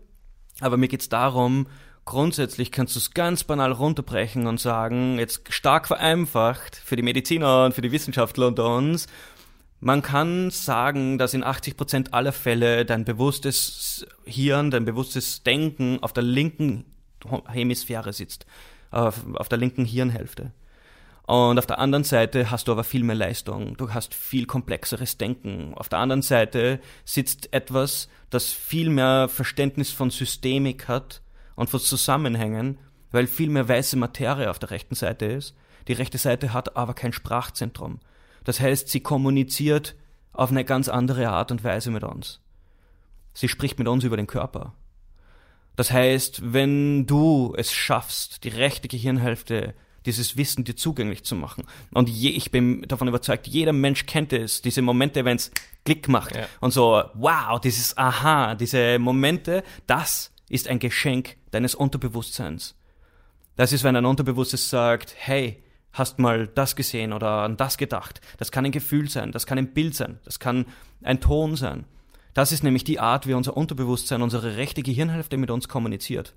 aber 0.60 0.76
mir 0.76 0.88
geht's 0.88 1.08
darum, 1.08 1.66
grundsätzlich 2.04 2.70
kannst 2.70 2.94
du 2.94 2.98
es 2.98 3.12
ganz 3.12 3.44
banal 3.44 3.72
runterbrechen 3.72 4.46
und 4.46 4.60
sagen, 4.60 5.18
jetzt 5.18 5.52
stark 5.52 5.86
vereinfacht 5.86 6.76
für 6.76 6.96
die 6.96 7.02
Mediziner 7.02 7.64
und 7.64 7.74
für 7.74 7.82
die 7.82 7.92
Wissenschaftler 7.92 8.48
unter 8.48 8.76
uns, 8.76 9.06
man 9.84 10.00
kann 10.00 10.50
sagen, 10.50 11.18
dass 11.18 11.34
in 11.34 11.44
80 11.44 11.76
Prozent 11.76 12.14
aller 12.14 12.32
Fälle 12.32 12.86
dein 12.86 13.04
bewusstes 13.04 14.06
Hirn, 14.24 14.70
dein 14.70 14.86
bewusstes 14.86 15.42
Denken 15.42 16.02
auf 16.02 16.14
der 16.14 16.22
linken 16.22 16.86
Hemisphäre 17.52 18.14
sitzt, 18.14 18.46
auf, 18.90 19.48
der 19.50 19.58
linken 19.58 19.84
Hirnhälfte. 19.84 20.52
Und 21.26 21.58
auf 21.58 21.66
der 21.66 21.78
anderen 21.78 22.04
Seite 22.04 22.50
hast 22.50 22.66
du 22.66 22.72
aber 22.72 22.82
viel 22.82 23.04
mehr 23.04 23.14
Leistung. 23.14 23.76
Du 23.76 23.92
hast 23.92 24.14
viel 24.14 24.46
komplexeres 24.46 25.18
Denken. 25.18 25.74
Auf 25.74 25.90
der 25.90 25.98
anderen 25.98 26.22
Seite 26.22 26.80
sitzt 27.04 27.52
etwas, 27.52 28.08
das 28.30 28.52
viel 28.52 28.88
mehr 28.88 29.28
Verständnis 29.28 29.90
von 29.90 30.08
Systemik 30.08 30.88
hat 30.88 31.20
und 31.56 31.68
von 31.68 31.80
Zusammenhängen, 31.80 32.78
weil 33.10 33.26
viel 33.26 33.50
mehr 33.50 33.68
weiße 33.68 33.98
Materie 33.98 34.48
auf 34.48 34.58
der 34.58 34.70
rechten 34.70 34.94
Seite 34.94 35.26
ist. 35.26 35.54
Die 35.88 35.92
rechte 35.92 36.16
Seite 36.16 36.54
hat 36.54 36.74
aber 36.74 36.94
kein 36.94 37.12
Sprachzentrum. 37.12 38.00
Das 38.44 38.60
heißt, 38.60 38.88
sie 38.88 39.00
kommuniziert 39.00 39.94
auf 40.32 40.50
eine 40.50 40.64
ganz 40.64 40.88
andere 40.88 41.28
Art 41.30 41.50
und 41.50 41.64
Weise 41.64 41.90
mit 41.90 42.04
uns. 42.04 42.40
Sie 43.32 43.48
spricht 43.48 43.78
mit 43.78 43.88
uns 43.88 44.04
über 44.04 44.16
den 44.16 44.26
Körper. 44.26 44.74
Das 45.76 45.90
heißt, 45.90 46.52
wenn 46.52 47.06
du 47.06 47.54
es 47.56 47.72
schaffst, 47.72 48.44
die 48.44 48.48
rechte 48.48 48.86
Gehirnhälfte 48.88 49.74
dieses 50.06 50.36
Wissen 50.36 50.64
dir 50.64 50.76
zugänglich 50.76 51.24
zu 51.24 51.34
machen. 51.34 51.64
Und 51.92 52.08
je, 52.10 52.30
ich 52.30 52.50
bin 52.50 52.82
davon 52.82 53.08
überzeugt, 53.08 53.46
jeder 53.46 53.72
Mensch 53.72 54.04
kennt 54.06 54.32
es, 54.32 54.60
diese 54.60 54.82
Momente, 54.82 55.24
wenn 55.24 55.36
es 55.36 55.50
Klick 55.84 56.08
macht 56.08 56.36
Ja. 56.36 56.46
und 56.60 56.72
so, 56.72 57.02
wow, 57.14 57.58
dieses 57.58 57.96
Aha, 57.96 58.54
diese 58.54 58.98
Momente, 58.98 59.64
das 59.86 60.30
ist 60.48 60.68
ein 60.68 60.78
Geschenk 60.78 61.36
deines 61.50 61.74
Unterbewusstseins. 61.74 62.74
Das 63.56 63.72
ist, 63.72 63.82
wenn 63.82 63.96
ein 63.96 64.04
Unterbewusstes 64.04 64.68
sagt, 64.68 65.14
hey, 65.16 65.62
hast 65.94 66.18
mal 66.18 66.46
das 66.46 66.76
gesehen 66.76 67.12
oder 67.12 67.42
an 67.42 67.56
das 67.56 67.78
gedacht. 67.78 68.20
Das 68.36 68.52
kann 68.52 68.66
ein 68.66 68.72
Gefühl 68.72 69.08
sein, 69.08 69.32
das 69.32 69.46
kann 69.46 69.56
ein 69.56 69.72
Bild 69.72 69.94
sein, 69.94 70.18
das 70.24 70.38
kann 70.38 70.66
ein 71.02 71.20
Ton 71.20 71.56
sein. 71.56 71.86
Das 72.34 72.52
ist 72.52 72.64
nämlich 72.64 72.84
die 72.84 72.98
Art, 73.00 73.26
wie 73.26 73.34
unser 73.34 73.56
Unterbewusstsein, 73.56 74.20
unsere 74.20 74.56
rechte 74.56 74.82
Gehirnhälfte 74.82 75.36
mit 75.36 75.50
uns 75.50 75.68
kommuniziert. 75.68 76.34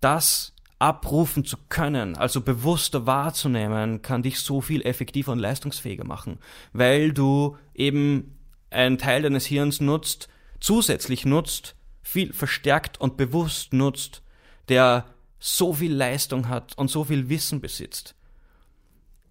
Das 0.00 0.54
abrufen 0.78 1.44
zu 1.44 1.56
können, 1.68 2.16
also 2.16 2.40
bewusster 2.40 3.06
wahrzunehmen, 3.06 4.02
kann 4.02 4.22
dich 4.22 4.40
so 4.40 4.60
viel 4.60 4.82
effektiver 4.82 5.32
und 5.32 5.38
leistungsfähiger 5.38 6.04
machen, 6.04 6.38
weil 6.72 7.12
du 7.12 7.56
eben 7.74 8.36
einen 8.70 8.98
Teil 8.98 9.22
deines 9.22 9.46
Hirns 9.46 9.80
nutzt, 9.80 10.28
zusätzlich 10.60 11.24
nutzt, 11.24 11.74
viel 12.02 12.32
verstärkt 12.32 13.00
und 13.00 13.16
bewusst 13.16 13.72
nutzt, 13.72 14.22
der 14.68 15.06
so 15.38 15.72
viel 15.72 15.94
Leistung 15.94 16.48
hat 16.48 16.76
und 16.76 16.90
so 16.90 17.04
viel 17.04 17.28
Wissen 17.28 17.60
besitzt. 17.60 18.15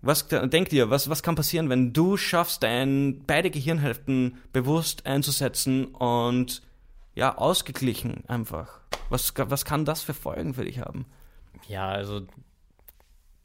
Was 0.06 0.28
denkt 0.28 0.72
ihr, 0.72 0.91
was, 0.91 1.10
was 1.10 1.24
kann 1.24 1.34
passieren, 1.34 1.68
wenn 1.68 1.91
du 1.91 2.15
schaffst, 2.15 2.62
dein, 2.62 3.24
beide 3.26 3.50
Gehirnhälften 3.50 4.38
bewusst 4.54 5.08
einzusetzen 5.08 5.86
und 5.86 6.62
ja, 7.15 7.36
ausgeglichen 7.39 8.24
einfach? 8.28 8.82
Was, 9.10 9.34
was 9.36 9.65
kann 9.65 9.84
das 9.84 10.04
für 10.04 10.13
Folgen 10.13 10.54
für 10.54 10.63
dich 10.63 10.78
haben? 10.78 11.08
Ja, 11.68 11.89
also 11.89 12.22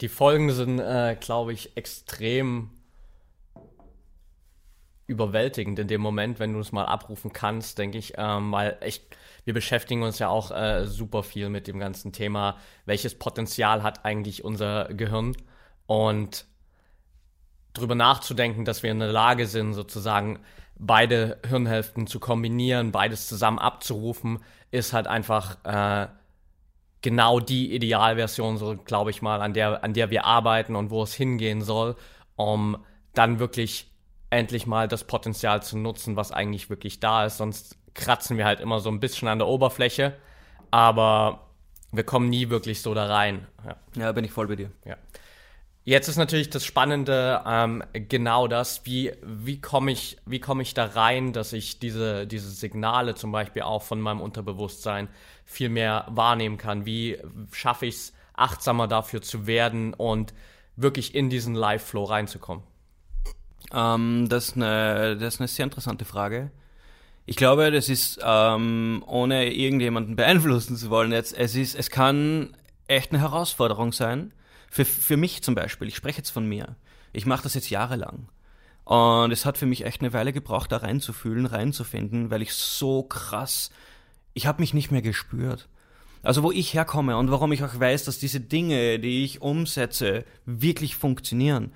die 0.02 0.08
Folgen 0.08 0.52
sind, 0.52 0.80
äh, 0.80 1.16
glaube 1.18 1.54
ich, 1.54 1.78
extrem 1.78 2.68
überwältigend 5.06 5.78
in 5.78 5.88
dem 5.88 6.02
Moment, 6.02 6.40
wenn 6.40 6.52
du 6.52 6.60
es 6.60 6.72
mal 6.72 6.84
abrufen 6.84 7.32
kannst, 7.32 7.78
denke 7.78 7.96
ich, 7.96 8.12
ähm, 8.18 8.52
weil 8.52 8.76
ich, 8.84 9.00
wir 9.46 9.54
beschäftigen 9.54 10.02
uns 10.02 10.18
ja 10.18 10.28
auch 10.28 10.50
äh, 10.50 10.84
super 10.86 11.22
viel 11.22 11.48
mit 11.48 11.68
dem 11.68 11.78
ganzen 11.78 12.12
Thema, 12.12 12.58
welches 12.84 13.18
Potenzial 13.18 13.82
hat 13.82 14.04
eigentlich 14.04 14.44
unser 14.44 14.84
Gehirn 14.92 15.34
und 15.86 16.49
drüber 17.72 17.94
nachzudenken, 17.94 18.64
dass 18.64 18.82
wir 18.82 18.90
in 18.90 18.98
der 18.98 19.12
Lage 19.12 19.46
sind, 19.46 19.74
sozusagen 19.74 20.40
beide 20.78 21.38
Hirnhälften 21.46 22.06
zu 22.06 22.20
kombinieren, 22.20 22.92
beides 22.92 23.28
zusammen 23.28 23.58
abzurufen, 23.58 24.40
ist 24.70 24.92
halt 24.92 25.06
einfach 25.06 25.58
äh, 25.64 26.08
genau 27.02 27.40
die 27.40 27.74
Idealversion, 27.74 28.56
so 28.56 28.76
glaube 28.76 29.10
ich 29.10 29.22
mal, 29.22 29.42
an 29.42 29.52
der, 29.52 29.84
an 29.84 29.92
der 29.92 30.10
wir 30.10 30.24
arbeiten 30.24 30.76
und 30.76 30.90
wo 30.90 31.02
es 31.02 31.14
hingehen 31.14 31.62
soll, 31.62 31.96
um 32.36 32.78
dann 33.14 33.38
wirklich 33.38 33.90
endlich 34.30 34.66
mal 34.66 34.88
das 34.88 35.04
Potenzial 35.04 35.62
zu 35.62 35.76
nutzen, 35.76 36.16
was 36.16 36.32
eigentlich 36.32 36.70
wirklich 36.70 37.00
da 37.00 37.26
ist. 37.26 37.38
Sonst 37.38 37.76
kratzen 37.94 38.38
wir 38.38 38.44
halt 38.44 38.60
immer 38.60 38.80
so 38.80 38.88
ein 38.90 39.00
bisschen 39.00 39.28
an 39.28 39.38
der 39.38 39.48
Oberfläche, 39.48 40.16
aber 40.70 41.48
wir 41.92 42.04
kommen 42.04 42.28
nie 42.28 42.48
wirklich 42.48 42.82
so 42.82 42.94
da 42.94 43.06
rein. 43.06 43.46
Ja. 43.66 43.76
Ja, 43.96 44.12
bin 44.12 44.24
ich 44.24 44.30
voll 44.30 44.46
bei 44.46 44.56
dir. 44.56 44.70
Ja. 44.84 44.96
Jetzt 45.84 46.08
ist 46.08 46.16
natürlich 46.16 46.50
das 46.50 46.64
Spannende 46.64 47.42
ähm, 47.46 47.82
genau 47.92 48.48
das, 48.48 48.84
wie, 48.84 49.12
wie 49.22 49.60
komme 49.60 49.92
ich, 49.92 50.18
wie 50.26 50.38
komme 50.38 50.62
ich 50.62 50.74
da 50.74 50.84
rein, 50.84 51.32
dass 51.32 51.52
ich 51.54 51.78
diese, 51.78 52.26
diese 52.26 52.50
Signale 52.50 53.14
zum 53.14 53.32
Beispiel 53.32 53.62
auch 53.62 53.82
von 53.82 54.00
meinem 54.00 54.20
Unterbewusstsein 54.20 55.08
viel 55.46 55.70
mehr 55.70 56.04
wahrnehmen 56.08 56.58
kann. 56.58 56.84
Wie 56.84 57.18
schaffe 57.52 57.86
ich 57.86 57.94
es, 57.94 58.12
achtsamer 58.34 58.88
dafür 58.88 59.22
zu 59.22 59.46
werden 59.46 59.94
und 59.94 60.32
wirklich 60.76 61.14
in 61.14 61.30
diesen 61.30 61.54
Live-Flow 61.54 62.04
reinzukommen? 62.04 62.62
Ähm, 63.72 64.26
das, 64.28 64.48
ist 64.48 64.56
eine, 64.56 65.16
das 65.16 65.34
ist 65.34 65.40
eine 65.40 65.48
sehr 65.48 65.64
interessante 65.64 66.04
Frage. 66.04 66.50
Ich 67.26 67.36
glaube, 67.36 67.70
das 67.70 67.88
ist, 67.88 68.18
ähm, 68.22 69.04
ohne 69.06 69.52
irgendjemanden 69.52 70.16
beeinflussen 70.16 70.76
zu 70.76 70.90
wollen, 70.90 71.12
jetzt, 71.12 71.36
es 71.36 71.54
ist, 71.54 71.74
es 71.74 71.90
kann 71.90 72.56
echt 72.88 73.12
eine 73.12 73.20
Herausforderung 73.20 73.92
sein. 73.92 74.32
Für, 74.70 74.84
für 74.84 75.16
mich 75.16 75.42
zum 75.42 75.54
Beispiel, 75.54 75.88
ich 75.88 75.96
spreche 75.96 76.18
jetzt 76.18 76.30
von 76.30 76.46
mir. 76.46 76.76
Ich 77.12 77.26
mache 77.26 77.42
das 77.42 77.54
jetzt 77.54 77.70
jahrelang. 77.70 78.28
Und 78.84 79.32
es 79.32 79.44
hat 79.44 79.58
für 79.58 79.66
mich 79.66 79.84
echt 79.84 80.00
eine 80.00 80.12
Weile 80.12 80.32
gebraucht, 80.32 80.72
da 80.72 80.78
reinzufühlen, 80.78 81.46
reinzufinden, 81.46 82.30
weil 82.30 82.42
ich 82.42 82.54
so 82.54 83.02
krass, 83.02 83.70
ich 84.32 84.46
habe 84.46 84.62
mich 84.62 84.72
nicht 84.72 84.90
mehr 84.90 85.02
gespürt. 85.02 85.68
Also 86.22 86.42
wo 86.42 86.52
ich 86.52 86.74
herkomme 86.74 87.16
und 87.16 87.30
warum 87.30 87.52
ich 87.52 87.64
auch 87.64 87.78
weiß, 87.78 88.04
dass 88.04 88.18
diese 88.18 88.40
Dinge, 88.40 88.98
die 88.98 89.24
ich 89.24 89.42
umsetze, 89.42 90.24
wirklich 90.44 90.96
funktionieren, 90.96 91.72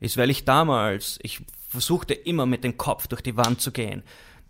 ist, 0.00 0.16
weil 0.16 0.30
ich 0.30 0.44
damals, 0.44 1.18
ich 1.22 1.42
versuchte 1.68 2.14
immer 2.14 2.46
mit 2.46 2.64
dem 2.64 2.76
Kopf 2.76 3.06
durch 3.06 3.20
die 3.20 3.36
Wand 3.36 3.60
zu 3.60 3.72
gehen. 3.72 4.02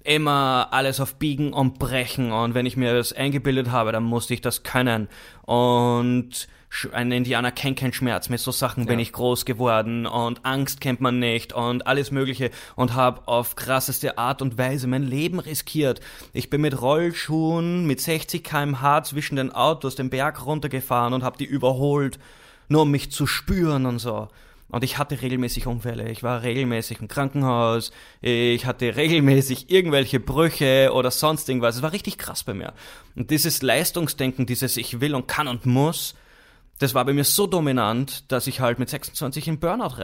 Immer 0.04 0.68
alles 0.70 1.00
auf 1.00 1.16
Biegen 1.16 1.52
und 1.52 1.78
Brechen 1.78 2.32
und 2.32 2.54
wenn 2.54 2.66
ich 2.66 2.76
mir 2.76 2.94
das 2.94 3.12
eingebildet 3.12 3.70
habe, 3.70 3.92
dann 3.92 4.04
musste 4.04 4.32
ich 4.34 4.40
das 4.40 4.62
können. 4.62 5.08
Und 5.42 6.48
ein 6.92 7.10
Indianer 7.10 7.50
kennt 7.50 7.78
keinen 7.78 7.92
Schmerz, 7.92 8.28
mit 8.28 8.38
so 8.40 8.52
Sachen 8.52 8.86
bin 8.86 8.98
Ja. 8.98 9.02
ich 9.02 9.12
groß 9.12 9.44
geworden 9.44 10.06
und 10.06 10.44
Angst 10.46 10.80
kennt 10.80 11.00
man 11.00 11.18
nicht 11.18 11.52
und 11.52 11.86
alles 11.86 12.10
Mögliche 12.12 12.50
und 12.76 12.94
habe 12.94 13.26
auf 13.26 13.56
krasseste 13.56 14.18
Art 14.18 14.40
und 14.40 14.56
Weise 14.56 14.86
mein 14.86 15.02
Leben 15.02 15.40
riskiert. 15.40 16.00
Ich 16.32 16.48
bin 16.48 16.60
mit 16.60 16.80
Rollschuhen 16.80 17.86
mit 17.86 18.00
60 18.00 18.44
km/h 18.44 19.02
zwischen 19.02 19.36
den 19.36 19.50
Autos 19.52 19.96
den 19.96 20.10
Berg 20.10 20.46
runtergefahren 20.46 21.12
und 21.12 21.24
habe 21.24 21.38
die 21.38 21.44
überholt, 21.44 22.18
nur 22.68 22.82
um 22.82 22.90
mich 22.92 23.10
zu 23.10 23.26
spüren 23.26 23.84
und 23.86 23.98
so. 23.98 24.28
Und 24.68 24.84
ich 24.84 24.98
hatte 24.98 25.20
regelmäßig 25.20 25.66
Unfälle. 25.66 26.08
Ich 26.10 26.22
war 26.22 26.44
regelmäßig 26.44 27.00
im 27.00 27.08
Krankenhaus. 27.08 27.90
Ich 28.20 28.64
hatte 28.66 28.94
regelmäßig 28.94 29.68
irgendwelche 29.68 30.20
Brüche 30.20 30.92
oder 30.94 31.10
sonst 31.10 31.48
irgendwas. 31.48 31.74
Es 31.74 31.82
war 31.82 31.90
richtig 31.92 32.18
krass 32.18 32.44
bei 32.44 32.54
mir. 32.54 32.72
Und 33.16 33.32
dieses 33.32 33.62
Leistungsdenken, 33.62 34.46
dieses 34.46 34.76
Ich 34.76 35.00
will 35.00 35.16
und 35.16 35.26
kann 35.26 35.48
und 35.48 35.66
muss, 35.66 36.14
das 36.80 36.94
war 36.94 37.04
bei 37.04 37.12
mir 37.12 37.24
so 37.24 37.46
dominant, 37.46 38.32
dass 38.32 38.46
ich 38.46 38.60
halt 38.60 38.78
mit 38.78 38.88
26 38.88 39.46
in 39.48 39.60
Burnout 39.60 39.98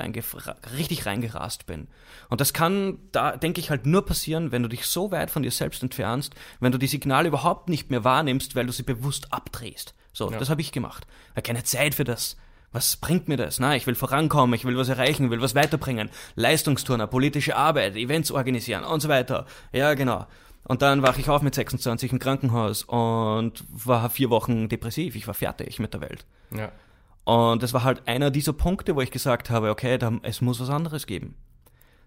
richtig 0.77 1.07
reingerast 1.07 1.65
bin. 1.65 1.89
Und 2.29 2.43
das 2.43 2.53
kann, 2.53 2.99
da 3.13 3.39
denke 3.39 3.61
ich 3.61 3.71
halt 3.71 3.87
nur 3.87 4.05
passieren, 4.05 4.53
wenn 4.53 4.63
du 4.63 4.69
dich 4.69 4.85
so 4.85 5.11
weit 5.11 5.31
von 5.31 5.43
dir 5.43 5.51
selbst 5.51 5.83
entfernst, 5.83 6.35
wenn 6.61 6.73
du 6.73 6.79
die 6.79 6.87
Signale 6.87 7.29
überhaupt 7.29 7.71
nicht 7.71 7.91
mehr 7.91 8.05
wahrnimmst, 8.05 8.55
weil 8.57 8.67
du 8.67 8.73
sie 8.73 8.83
bewusst 8.83 9.33
abdrehst. 9.33 9.95
So, 10.13 10.29
das 10.29 10.51
habe 10.51 10.61
ich 10.61 10.71
gemacht. 10.71 11.07
Ich 11.35 11.43
keine 11.43 11.65
Zeit 11.65 11.95
für 11.95 12.05
das. 12.05 12.37
Was 12.73 12.97
bringt 12.97 13.27
mir 13.27 13.39
das? 13.39 13.59
Na, 13.59 13.75
ich 13.75 13.87
will 13.87 13.95
vorankommen, 13.95 14.55
ich 14.55 14.67
will 14.67 14.77
was 14.77 14.91
erreichen, 14.91 15.31
will 15.31 15.41
was 15.41 15.55
weiterbringen. 15.55 16.11
Leistungsturner, 16.35 17.07
politische 17.07 17.57
Arbeit, 17.57 17.97
Events 17.97 18.31
organisieren 18.31 18.85
und 18.85 19.01
so 19.01 19.09
weiter. 19.09 19.47
Ja, 19.73 19.95
genau. 19.95 20.27
Und 20.69 20.83
dann 20.83 21.03
wach 21.03 21.17
ich 21.19 21.29
auf 21.29 21.43
mit 21.43 21.55
26 21.55 22.13
im 22.13 22.19
Krankenhaus 22.19 22.83
und 22.83 23.65
war 23.69 24.11
vier 24.11 24.31
Wochen 24.31 24.69
depressiv. 24.69 25.15
Ich 25.15 25.27
war 25.27 25.35
fertig 25.35 25.79
mit 25.79 25.95
der 25.95 26.01
Welt. 26.01 26.27
Ja. 26.51 26.73
Und 27.25 27.63
das 27.63 27.73
war 27.73 27.85
halt 27.85 28.07
einer 28.09 28.31
dieser 28.31 28.53
Punkte, 28.53 28.97
wo 28.97 29.01
ich 29.01 29.11
gesagt 29.11 29.51
habe, 29.51 29.71
okay, 29.71 29.99
da, 29.99 30.13
es 30.23 30.41
muss 30.41 30.61
was 30.61 30.71
anderes 30.71 31.07
geben. 31.07 31.35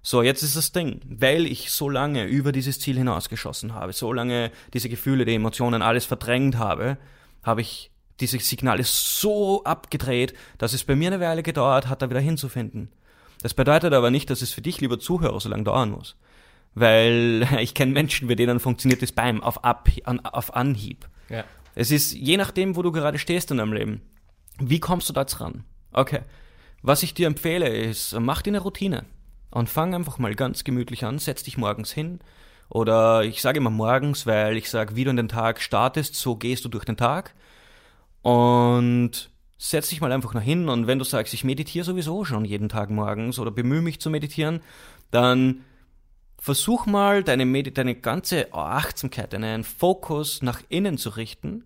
So, 0.01 0.21
jetzt 0.21 0.43
ist 0.43 0.55
das 0.55 0.71
Ding, 0.71 1.01
weil 1.05 1.45
ich 1.45 1.71
so 1.71 1.89
lange 1.89 2.25
über 2.25 2.51
dieses 2.51 2.79
Ziel 2.79 2.97
hinausgeschossen 2.97 3.73
habe, 3.73 3.91
so 3.91 4.13
lange 4.13 4.51
diese 4.73 4.87
Gefühle, 4.87 5.25
die 5.25 5.35
Emotionen, 5.35 5.81
alles 5.81 6.05
verdrängt 6.05 6.57
habe, 6.57 6.97
habe 7.43 7.61
ich 7.61 7.91
diese 8.19 8.39
Signale 8.39 8.83
so 8.83 9.63
abgedreht, 9.63 10.33
dass 10.57 10.73
es 10.73 10.83
bei 10.83 10.95
mir 10.95 11.11
eine 11.11 11.19
Weile 11.21 11.43
gedauert 11.43 11.87
hat, 11.87 12.01
da 12.01 12.09
wieder 12.09 12.19
hinzufinden. 12.19 12.89
Das 13.41 13.53
bedeutet 13.53 13.93
aber 13.93 14.11
nicht, 14.11 14.29
dass 14.29 14.41
es 14.41 14.51
für 14.51 14.61
dich, 14.61 14.81
lieber 14.81 14.99
Zuhörer, 14.99 15.39
so 15.39 15.49
lange 15.49 15.63
dauern 15.63 15.91
muss. 15.91 16.15
Weil 16.79 17.47
ich 17.59 17.73
kenne 17.73 17.91
Menschen, 17.91 18.27
bei 18.27 18.35
denen 18.35 18.59
funktioniert 18.59 19.01
das 19.01 19.11
beim 19.11 19.43
auf, 19.43 19.63
Ab, 19.63 19.89
an, 20.05 20.19
auf 20.21 20.55
Anhieb. 20.55 21.07
Ja. 21.29 21.43
Es 21.75 21.91
ist 21.91 22.13
je 22.13 22.37
nachdem, 22.37 22.75
wo 22.75 22.81
du 22.81 22.91
gerade 22.91 23.19
stehst 23.19 23.51
in 23.51 23.57
deinem 23.57 23.73
Leben. 23.73 24.01
Wie 24.59 24.79
kommst 24.79 25.09
du 25.09 25.13
da 25.13 25.25
ran? 25.37 25.63
Okay. 25.91 26.21
Was 26.81 27.03
ich 27.03 27.13
dir 27.13 27.27
empfehle 27.27 27.67
ist, 27.67 28.17
mach 28.19 28.41
dir 28.41 28.51
eine 28.51 28.59
Routine 28.59 29.05
und 29.51 29.69
fang 29.69 29.93
einfach 29.93 30.17
mal 30.17 30.35
ganz 30.35 30.63
gemütlich 30.63 31.03
an, 31.05 31.19
setz 31.19 31.43
dich 31.43 31.57
morgens 31.57 31.91
hin 31.91 32.19
oder 32.69 33.23
ich 33.23 33.41
sage 33.41 33.57
immer 33.57 33.69
morgens, 33.69 34.25
weil 34.25 34.55
ich 34.55 34.69
sage, 34.69 34.95
wie 34.95 35.03
du 35.03 35.09
in 35.09 35.17
den 35.17 35.27
Tag 35.27 35.61
startest, 35.61 36.15
so 36.15 36.35
gehst 36.35 36.63
du 36.63 36.69
durch 36.69 36.85
den 36.85 36.97
Tag 36.97 37.35
und 38.21 39.29
setz 39.57 39.89
dich 39.89 39.99
mal 39.99 40.11
einfach 40.11 40.33
noch 40.33 40.41
hin 40.41 40.69
und 40.69 40.87
wenn 40.87 40.99
du 40.99 41.05
sagst, 41.05 41.33
ich 41.33 41.43
meditiere 41.43 41.83
sowieso 41.83 42.23
schon 42.23 42.45
jeden 42.45 42.69
Tag 42.69 42.89
morgens 42.89 43.39
oder 43.39 43.51
bemühe 43.51 43.81
mich 43.81 43.99
zu 43.99 44.09
meditieren, 44.09 44.61
dann 45.11 45.65
versuch 46.39 46.85
mal 46.85 47.23
deine, 47.23 47.45
Medi 47.45 47.73
deine 47.73 47.95
ganze 47.95 48.53
Achtsamkeit, 48.53 49.33
deinen 49.33 49.63
Fokus 49.63 50.41
nach 50.41 50.61
innen 50.69 50.97
zu 50.97 51.09
richten 51.11 51.65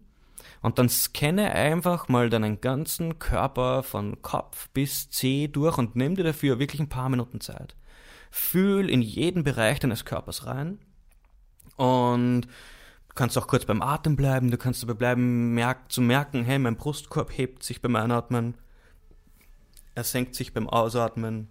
und 0.62 0.80
dann 0.80 0.90
scanne 0.90 1.52
einfach 1.52 2.08
mal 2.08 2.30
deinen 2.30 2.60
ganzen 2.62 3.20
Körper 3.20 3.84
von 3.84 4.22
Kopf 4.22 4.70
bis 4.70 5.10
Zeh 5.10 5.48
durch 5.48 5.78
und 5.78 5.96
nimm 5.96 6.16
dir 6.16 6.24
dafür 6.24 6.60
wirklich 6.60 6.82
ein 6.82 6.90
paar 6.90 7.10
Minuten 7.10 7.42
Zeit. 7.42 7.76
Fühl 8.32 8.90
in 8.90 9.02
jeden 9.02 9.44
Bereich 9.44 9.80
deines 9.80 10.06
Körpers 10.06 10.48
rein 10.48 10.80
und 11.76 12.42
du 12.46 13.14
kannst 13.14 13.38
auch 13.38 13.48
kurz 13.48 13.66
beim 13.66 13.82
Atem 13.82 14.16
bleiben, 14.16 14.50
du 14.50 14.58
kannst 14.58 14.82
dabei 14.82 14.94
bleiben, 14.96 15.54
merk, 15.54 15.92
zu 15.92 16.02
merken, 16.02 16.44
hey, 16.44 16.58
mein 16.58 16.78
Brustkorb 16.78 17.38
hebt 17.38 17.62
sich 17.62 17.82
beim 17.82 17.96
Einatmen, 17.96 18.56
er 19.94 20.04
senkt 20.04 20.34
sich 20.34 20.54
beim 20.54 20.68
Ausatmen 20.68 21.50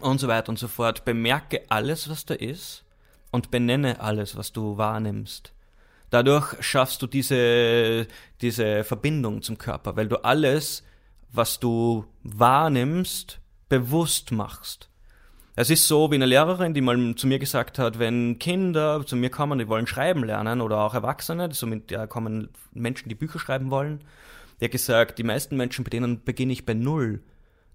und 0.00 0.18
so 0.18 0.28
weiter 0.28 0.50
und 0.50 0.58
so 0.58 0.68
fort. 0.68 1.04
Bemerke 1.04 1.62
alles, 1.68 2.08
was 2.08 2.26
da 2.26 2.34
ist 2.34 2.84
und 3.30 3.50
benenne 3.50 4.00
alles, 4.00 4.36
was 4.36 4.52
du 4.52 4.76
wahrnimmst. 4.76 5.52
Dadurch 6.10 6.62
schaffst 6.62 7.00
du 7.00 7.06
diese, 7.06 8.06
diese 8.42 8.84
Verbindung 8.84 9.40
zum 9.42 9.56
Körper, 9.56 9.96
weil 9.96 10.08
du 10.08 10.22
alles, 10.24 10.84
was 11.32 11.58
du 11.58 12.04
wahrnimmst, 12.22 13.40
bewusst 13.68 14.30
machst. 14.30 14.90
Es 15.54 15.68
ist 15.68 15.86
so 15.86 16.10
wie 16.10 16.14
eine 16.14 16.26
Lehrerin, 16.26 16.72
die 16.72 16.80
mal 16.80 17.14
zu 17.14 17.26
mir 17.26 17.38
gesagt 17.38 17.78
hat, 17.78 17.98
wenn 17.98 18.38
Kinder 18.38 19.04
zu 19.06 19.16
mir 19.16 19.30
kommen, 19.30 19.58
die 19.58 19.68
wollen 19.68 19.86
schreiben 19.86 20.24
lernen 20.24 20.60
oder 20.62 20.80
auch 20.80 20.94
Erwachsene, 20.94 21.52
somit 21.52 21.90
ja, 21.90 22.06
kommen 22.06 22.48
Menschen, 22.72 23.08
die 23.10 23.14
Bücher 23.14 23.38
schreiben 23.38 23.70
wollen, 23.70 24.02
die 24.60 24.66
hat 24.66 24.72
gesagt, 24.72 25.18
die 25.18 25.24
meisten 25.24 25.56
Menschen, 25.56 25.84
bei 25.84 25.90
denen 25.90 26.24
beginne 26.24 26.52
ich 26.52 26.64
bei 26.64 26.74
Null. 26.74 27.22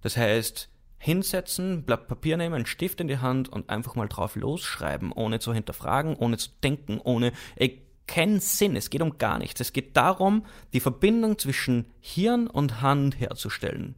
Das 0.02 0.18
heißt, 0.18 0.70
hinsetzen, 0.98 1.84
Blatt 1.84 2.08
Papier 2.08 2.38
nehmen, 2.38 2.56
einen 2.56 2.66
Stift 2.66 3.00
in 3.02 3.08
die 3.08 3.20
Hand 3.20 3.50
und 3.50 3.70
einfach 3.70 3.96
mal 3.96 4.08
drauf 4.08 4.36
losschreiben, 4.36 5.12
ohne 5.12 5.40
zu 5.40 5.54
hinterfragen, 5.54 6.16
ohne 6.16 6.38
zu 6.38 6.50
denken, 6.64 7.00
ohne, 7.04 7.32
ey, 7.56 7.84
keinen 8.08 8.40
Sinn, 8.40 8.76
es 8.76 8.90
geht 8.90 9.02
um 9.02 9.18
gar 9.18 9.38
nichts. 9.38 9.60
Es 9.60 9.74
geht 9.74 9.98
darum, 9.98 10.46
die 10.74 10.80
Verbindung 10.80 11.38
zwischen 11.38 11.86
Hirn 12.00 12.48
und 12.48 12.82
Hand 12.82 13.20
herzustellen. 13.20 13.96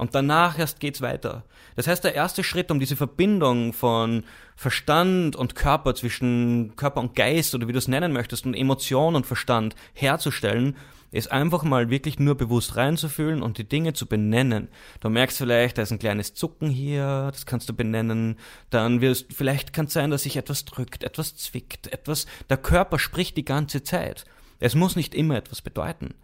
Und 0.00 0.14
danach 0.14 0.58
erst 0.58 0.80
geht's 0.80 1.02
weiter. 1.02 1.44
Das 1.76 1.86
heißt, 1.86 2.02
der 2.02 2.14
erste 2.14 2.42
Schritt, 2.42 2.70
um 2.70 2.80
diese 2.80 2.96
Verbindung 2.96 3.74
von 3.74 4.24
Verstand 4.56 5.36
und 5.36 5.54
Körper 5.54 5.94
zwischen 5.94 6.74
Körper 6.74 7.00
und 7.00 7.14
Geist 7.14 7.54
oder 7.54 7.68
wie 7.68 7.72
du 7.72 7.78
es 7.78 7.86
nennen 7.86 8.12
möchtest 8.12 8.46
und 8.46 8.54
Emotion 8.54 9.14
und 9.14 9.26
Verstand 9.26 9.76
herzustellen, 9.92 10.76
ist 11.12 11.32
einfach 11.32 11.62
mal 11.62 11.90
wirklich 11.90 12.18
nur 12.18 12.36
bewusst 12.36 12.76
reinzufühlen 12.76 13.42
und 13.42 13.58
die 13.58 13.68
Dinge 13.68 13.92
zu 13.92 14.06
benennen. 14.06 14.68
Du 15.00 15.10
merkst 15.10 15.38
vielleicht, 15.38 15.78
da 15.78 15.82
ist 15.82 15.92
ein 15.92 15.98
kleines 15.98 16.34
Zucken 16.34 16.70
hier, 16.70 17.30
das 17.32 17.46
kannst 17.46 17.68
du 17.68 17.72
benennen. 17.74 18.36
Dann 18.70 19.00
wirst, 19.00 19.32
vielleicht 19.32 19.72
kann 19.72 19.86
es 19.86 19.92
sein, 19.92 20.10
dass 20.10 20.22
sich 20.22 20.36
etwas 20.36 20.64
drückt, 20.64 21.02
etwas 21.02 21.36
zwickt, 21.36 21.92
etwas, 21.92 22.26
der 22.48 22.58
Körper 22.58 22.98
spricht 22.98 23.36
die 23.36 23.44
ganze 23.44 23.82
Zeit. 23.82 24.24
Es 24.60 24.74
muss 24.74 24.96
nicht 24.96 25.14
immer 25.14 25.36
etwas 25.36 25.62
bedeuten. 25.62 26.14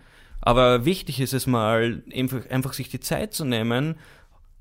Aber 0.40 0.84
wichtig 0.84 1.20
ist 1.20 1.32
es 1.32 1.46
mal, 1.46 2.04
einfach, 2.50 2.72
sich 2.72 2.88
die 2.88 3.00
Zeit 3.00 3.34
zu 3.34 3.44
nehmen, 3.44 3.96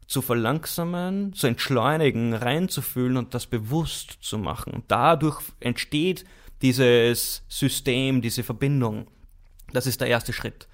zu 0.08 0.22
verlangsamen, 0.22 1.34
zu 1.34 1.48
entschleunigen, 1.48 2.34
reinzufühlen 2.34 3.18
und 3.18 3.34
das 3.34 3.46
bewusst 3.46 4.18
zu 4.22 4.38
machen. 4.38 4.84
Dadurch 4.88 5.42
entsteht 5.60 6.26
dieses 6.62 7.44
System, 7.48 8.22
diese 8.22 8.44
Verbindung. 8.44 9.08
Das 9.74 9.88
ist 9.88 10.02
der 10.02 10.08
erste 10.08 10.34
Schritt. 10.34 10.68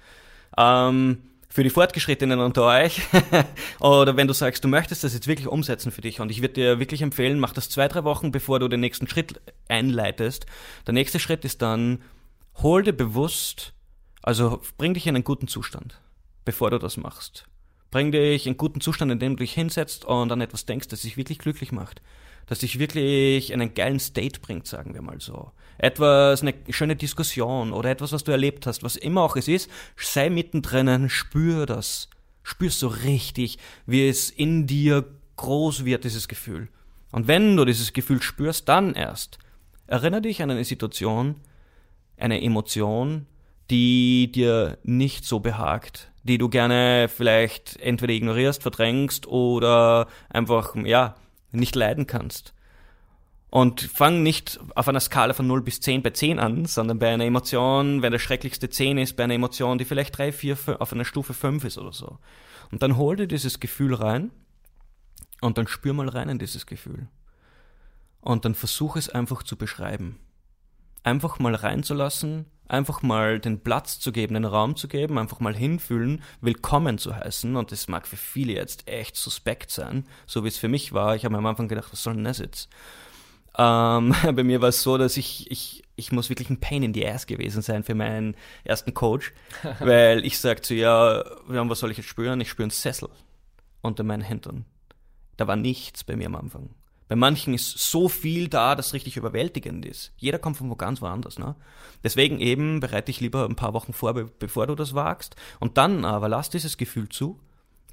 Ähm, 0.56 1.22
für 1.48 1.62
die 1.62 1.70
Fortgeschrittenen 1.70 2.40
unter 2.40 2.64
euch, 2.64 3.02
oder 3.80 4.16
wenn 4.16 4.26
du 4.26 4.32
sagst, 4.32 4.64
du 4.64 4.68
möchtest 4.68 5.04
das 5.04 5.12
jetzt 5.12 5.26
wirklich 5.26 5.48
umsetzen 5.48 5.92
für 5.92 6.00
dich, 6.00 6.20
und 6.20 6.30
ich 6.30 6.40
würde 6.40 6.54
dir 6.54 6.78
wirklich 6.78 7.02
empfehlen, 7.02 7.38
mach 7.38 7.52
das 7.52 7.68
zwei, 7.68 7.88
drei 7.88 8.04
Wochen, 8.04 8.32
bevor 8.32 8.58
du 8.58 8.68
den 8.68 8.80
nächsten 8.80 9.06
Schritt 9.06 9.40
einleitest. 9.68 10.46
Der 10.86 10.94
nächste 10.94 11.20
Schritt 11.20 11.44
ist 11.44 11.60
dann, 11.60 12.02
hol 12.62 12.82
dir 12.82 12.94
bewusst, 12.94 13.74
also 14.22 14.62
bring 14.78 14.94
dich 14.94 15.06
in 15.06 15.14
einen 15.14 15.24
guten 15.24 15.46
Zustand, 15.46 16.00
bevor 16.46 16.70
du 16.70 16.78
das 16.78 16.96
machst. 16.96 17.44
Bring 17.92 18.10
dich 18.10 18.48
in 18.48 18.56
guten 18.56 18.80
Zustand, 18.80 19.12
in 19.12 19.20
dem 19.20 19.36
du 19.36 19.42
dich 19.44 19.52
hinsetzt 19.52 20.04
und 20.04 20.32
an 20.32 20.40
etwas 20.40 20.66
denkst, 20.66 20.88
das 20.88 21.02
dich 21.02 21.16
wirklich 21.16 21.38
glücklich 21.38 21.70
macht 21.70 22.02
das 22.46 22.58
dich 22.58 22.78
wirklich 22.78 23.50
in 23.50 23.60
einen 23.60 23.74
geilen 23.74 24.00
State 24.00 24.40
bringt, 24.40 24.66
sagen 24.66 24.94
wir 24.94 25.02
mal 25.02 25.20
so. 25.20 25.52
Etwas, 25.78 26.42
eine 26.42 26.54
schöne 26.70 26.96
Diskussion 26.96 27.72
oder 27.72 27.90
etwas, 27.90 28.12
was 28.12 28.24
du 28.24 28.32
erlebt 28.32 28.66
hast, 28.66 28.82
was 28.82 28.96
immer 28.96 29.22
auch 29.22 29.36
es 29.36 29.48
ist, 29.48 29.70
sei 29.96 30.30
mittendrin, 30.30 31.08
spür 31.08 31.66
das. 31.66 32.08
Spürst 32.42 32.80
so 32.80 32.88
richtig, 32.88 33.58
wie 33.86 34.08
es 34.08 34.28
in 34.28 34.66
dir 34.66 35.04
groß 35.36 35.84
wird, 35.84 36.04
dieses 36.04 36.28
Gefühl. 36.28 36.68
Und 37.10 37.28
wenn 37.28 37.56
du 37.56 37.64
dieses 37.64 37.92
Gefühl 37.92 38.20
spürst, 38.20 38.68
dann 38.68 38.94
erst 38.94 39.38
erinnere 39.86 40.22
dich 40.22 40.42
an 40.42 40.50
eine 40.50 40.64
Situation, 40.64 41.36
eine 42.16 42.42
Emotion, 42.42 43.26
die 43.70 44.30
dir 44.32 44.78
nicht 44.82 45.24
so 45.24 45.40
behagt, 45.40 46.10
die 46.22 46.38
du 46.38 46.48
gerne 46.48 47.08
vielleicht 47.08 47.80
entweder 47.80 48.12
ignorierst, 48.12 48.62
verdrängst 48.62 49.26
oder 49.26 50.06
einfach, 50.28 50.76
ja, 50.76 51.16
nicht 51.50 51.74
leiden 51.74 52.06
kannst. 52.06 52.54
Und 53.50 53.82
fang 53.82 54.22
nicht 54.22 54.58
auf 54.74 54.88
einer 54.88 55.00
Skala 55.00 55.34
von 55.34 55.46
0 55.46 55.60
bis 55.60 55.80
10 55.80 56.02
bei 56.02 56.10
10 56.10 56.38
an, 56.38 56.64
sondern 56.64 56.98
bei 56.98 57.12
einer 57.12 57.26
Emotion, 57.26 58.00
wenn 58.00 58.12
der 58.12 58.18
schrecklichste 58.18 58.70
10 58.70 58.96
ist, 58.96 59.14
bei 59.14 59.24
einer 59.24 59.34
Emotion, 59.34 59.76
die 59.76 59.84
vielleicht 59.84 60.16
3, 60.16 60.32
4, 60.32 60.56
5, 60.56 60.80
auf 60.80 60.92
einer 60.92 61.04
Stufe 61.04 61.34
5 61.34 61.64
ist 61.64 61.76
oder 61.76 61.92
so. 61.92 62.18
Und 62.70 62.82
dann 62.82 62.96
hol 62.96 63.16
dir 63.16 63.26
dieses 63.26 63.60
Gefühl 63.60 63.94
rein 63.94 64.30
und 65.42 65.58
dann 65.58 65.66
spür 65.66 65.92
mal 65.92 66.08
rein 66.08 66.30
in 66.30 66.38
dieses 66.38 66.64
Gefühl. 66.64 67.08
Und 68.22 68.46
dann 68.46 68.54
versuch 68.54 68.96
es 68.96 69.10
einfach 69.10 69.42
zu 69.42 69.56
beschreiben. 69.56 70.18
Einfach 71.04 71.38
mal 71.38 71.54
reinzulassen, 71.54 72.46
einfach 72.68 73.02
mal 73.02 73.38
den 73.38 73.60
Platz 73.60 73.98
zu 73.98 74.12
geben, 74.12 74.34
den 74.34 74.44
Raum 74.44 74.76
zu 74.76 74.88
geben, 74.88 75.18
einfach 75.18 75.40
mal 75.40 75.54
hinfühlen, 75.54 76.22
willkommen 76.40 76.98
zu 76.98 77.14
heißen. 77.14 77.56
Und 77.56 77.72
das 77.72 77.88
mag 77.88 78.06
für 78.06 78.16
viele 78.16 78.52
jetzt 78.52 78.88
echt 78.88 79.16
suspekt 79.16 79.70
sein, 79.70 80.06
so 80.26 80.44
wie 80.44 80.48
es 80.48 80.58
für 80.58 80.68
mich 80.68 80.92
war. 80.92 81.14
Ich 81.16 81.24
habe 81.24 81.32
mir 81.32 81.38
am 81.38 81.46
Anfang 81.46 81.68
gedacht, 81.68 81.92
was 81.92 82.02
soll 82.02 82.14
denn 82.14 82.24
das 82.24 82.38
jetzt? 82.38 82.68
Ähm, 83.58 84.14
bei 84.22 84.42
mir 84.42 84.60
war 84.62 84.70
es 84.70 84.82
so, 84.82 84.96
dass 84.96 85.16
ich, 85.16 85.50
ich, 85.50 85.82
ich 85.96 86.12
muss 86.12 86.30
wirklich 86.30 86.50
ein 86.50 86.60
Pain 86.60 86.82
in 86.82 86.94
the 86.94 87.06
Ass 87.06 87.26
gewesen 87.26 87.62
sein 87.62 87.84
für 87.84 87.94
meinen 87.94 88.36
ersten 88.64 88.94
Coach, 88.94 89.32
weil 89.80 90.24
ich 90.24 90.38
sagte 90.38 90.62
zu 90.62 90.74
ihr, 90.74 91.24
ja, 91.52 91.68
was 91.68 91.80
soll 91.80 91.90
ich 91.90 91.98
jetzt 91.98 92.08
spüren? 92.08 92.40
Ich 92.40 92.48
spüre 92.48 92.64
einen 92.64 92.70
Sessel 92.70 93.10
unter 93.82 94.04
meinen 94.04 94.22
Hintern. 94.22 94.64
Da 95.36 95.46
war 95.46 95.56
nichts 95.56 96.04
bei 96.04 96.16
mir 96.16 96.26
am 96.26 96.36
Anfang. 96.36 96.70
Bei 97.12 97.16
manchen 97.16 97.52
ist 97.52 97.76
so 97.76 98.08
viel 98.08 98.48
da, 98.48 98.74
dass 98.74 98.94
richtig 98.94 99.18
überwältigend 99.18 99.84
ist. 99.84 100.14
Jeder 100.16 100.38
kommt 100.38 100.56
von 100.56 100.70
wo 100.70 100.76
ganz 100.76 101.02
woanders. 101.02 101.38
Ne? 101.38 101.56
Deswegen 102.02 102.40
eben 102.40 102.80
bereite 102.80 103.10
ich 103.10 103.20
lieber 103.20 103.44
ein 103.44 103.54
paar 103.54 103.74
Wochen 103.74 103.92
vor, 103.92 104.14
bevor 104.14 104.66
du 104.66 104.74
das 104.74 104.94
wagst. 104.94 105.36
Und 105.60 105.76
dann 105.76 106.06
aber 106.06 106.30
lass 106.30 106.48
dieses 106.48 106.78
Gefühl 106.78 107.10
zu, 107.10 107.38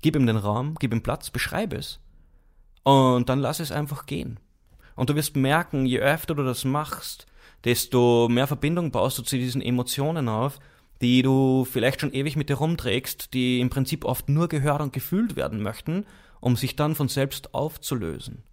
gib 0.02 0.16
ihm 0.16 0.26
den 0.26 0.38
Raum, 0.38 0.76
gib 0.80 0.94
ihm 0.94 1.04
Platz, 1.04 1.32
beschreibe 1.32 1.76
es. 1.76 2.00
Und 2.84 3.28
dann 3.28 3.40
lass 3.40 3.60
es 3.60 3.74
einfach 3.74 4.06
gehen. 4.06 4.40
Und 4.96 5.10
du 5.10 5.16
wirst 5.16 5.36
merken, 5.36 5.86
je 5.86 6.00
öfter 6.00 6.34
du 6.34 6.44
das 6.46 6.64
machst, 6.64 7.26
desto 7.66 8.30
mehr 8.30 8.48
Verbindung 8.48 8.92
baust 8.92 9.18
du 9.18 9.24
zu 9.24 9.36
diesen 9.36 9.62
Emotionen 9.62 10.30
auf, 10.30 10.62
die 11.02 11.24
du 11.24 11.68
vielleicht 11.70 12.00
schon 12.00 12.14
ewig 12.14 12.38
mit 12.38 12.48
dir 12.48 12.56
rumträgst, 12.56 13.34
die 13.34 13.60
im 13.60 13.70
Prinzip 13.70 14.06
oft 14.06 14.30
nur 14.30 14.48
gehört 14.48 14.80
und 14.80 14.94
gefühlt 14.94 15.36
werden 15.36 15.62
möchten, 15.62 16.06
um 16.40 16.56
sich 16.56 16.78
dann 16.78 16.96
von 16.96 17.10
selbst 17.10 17.54
aufzulösen. 17.54 18.44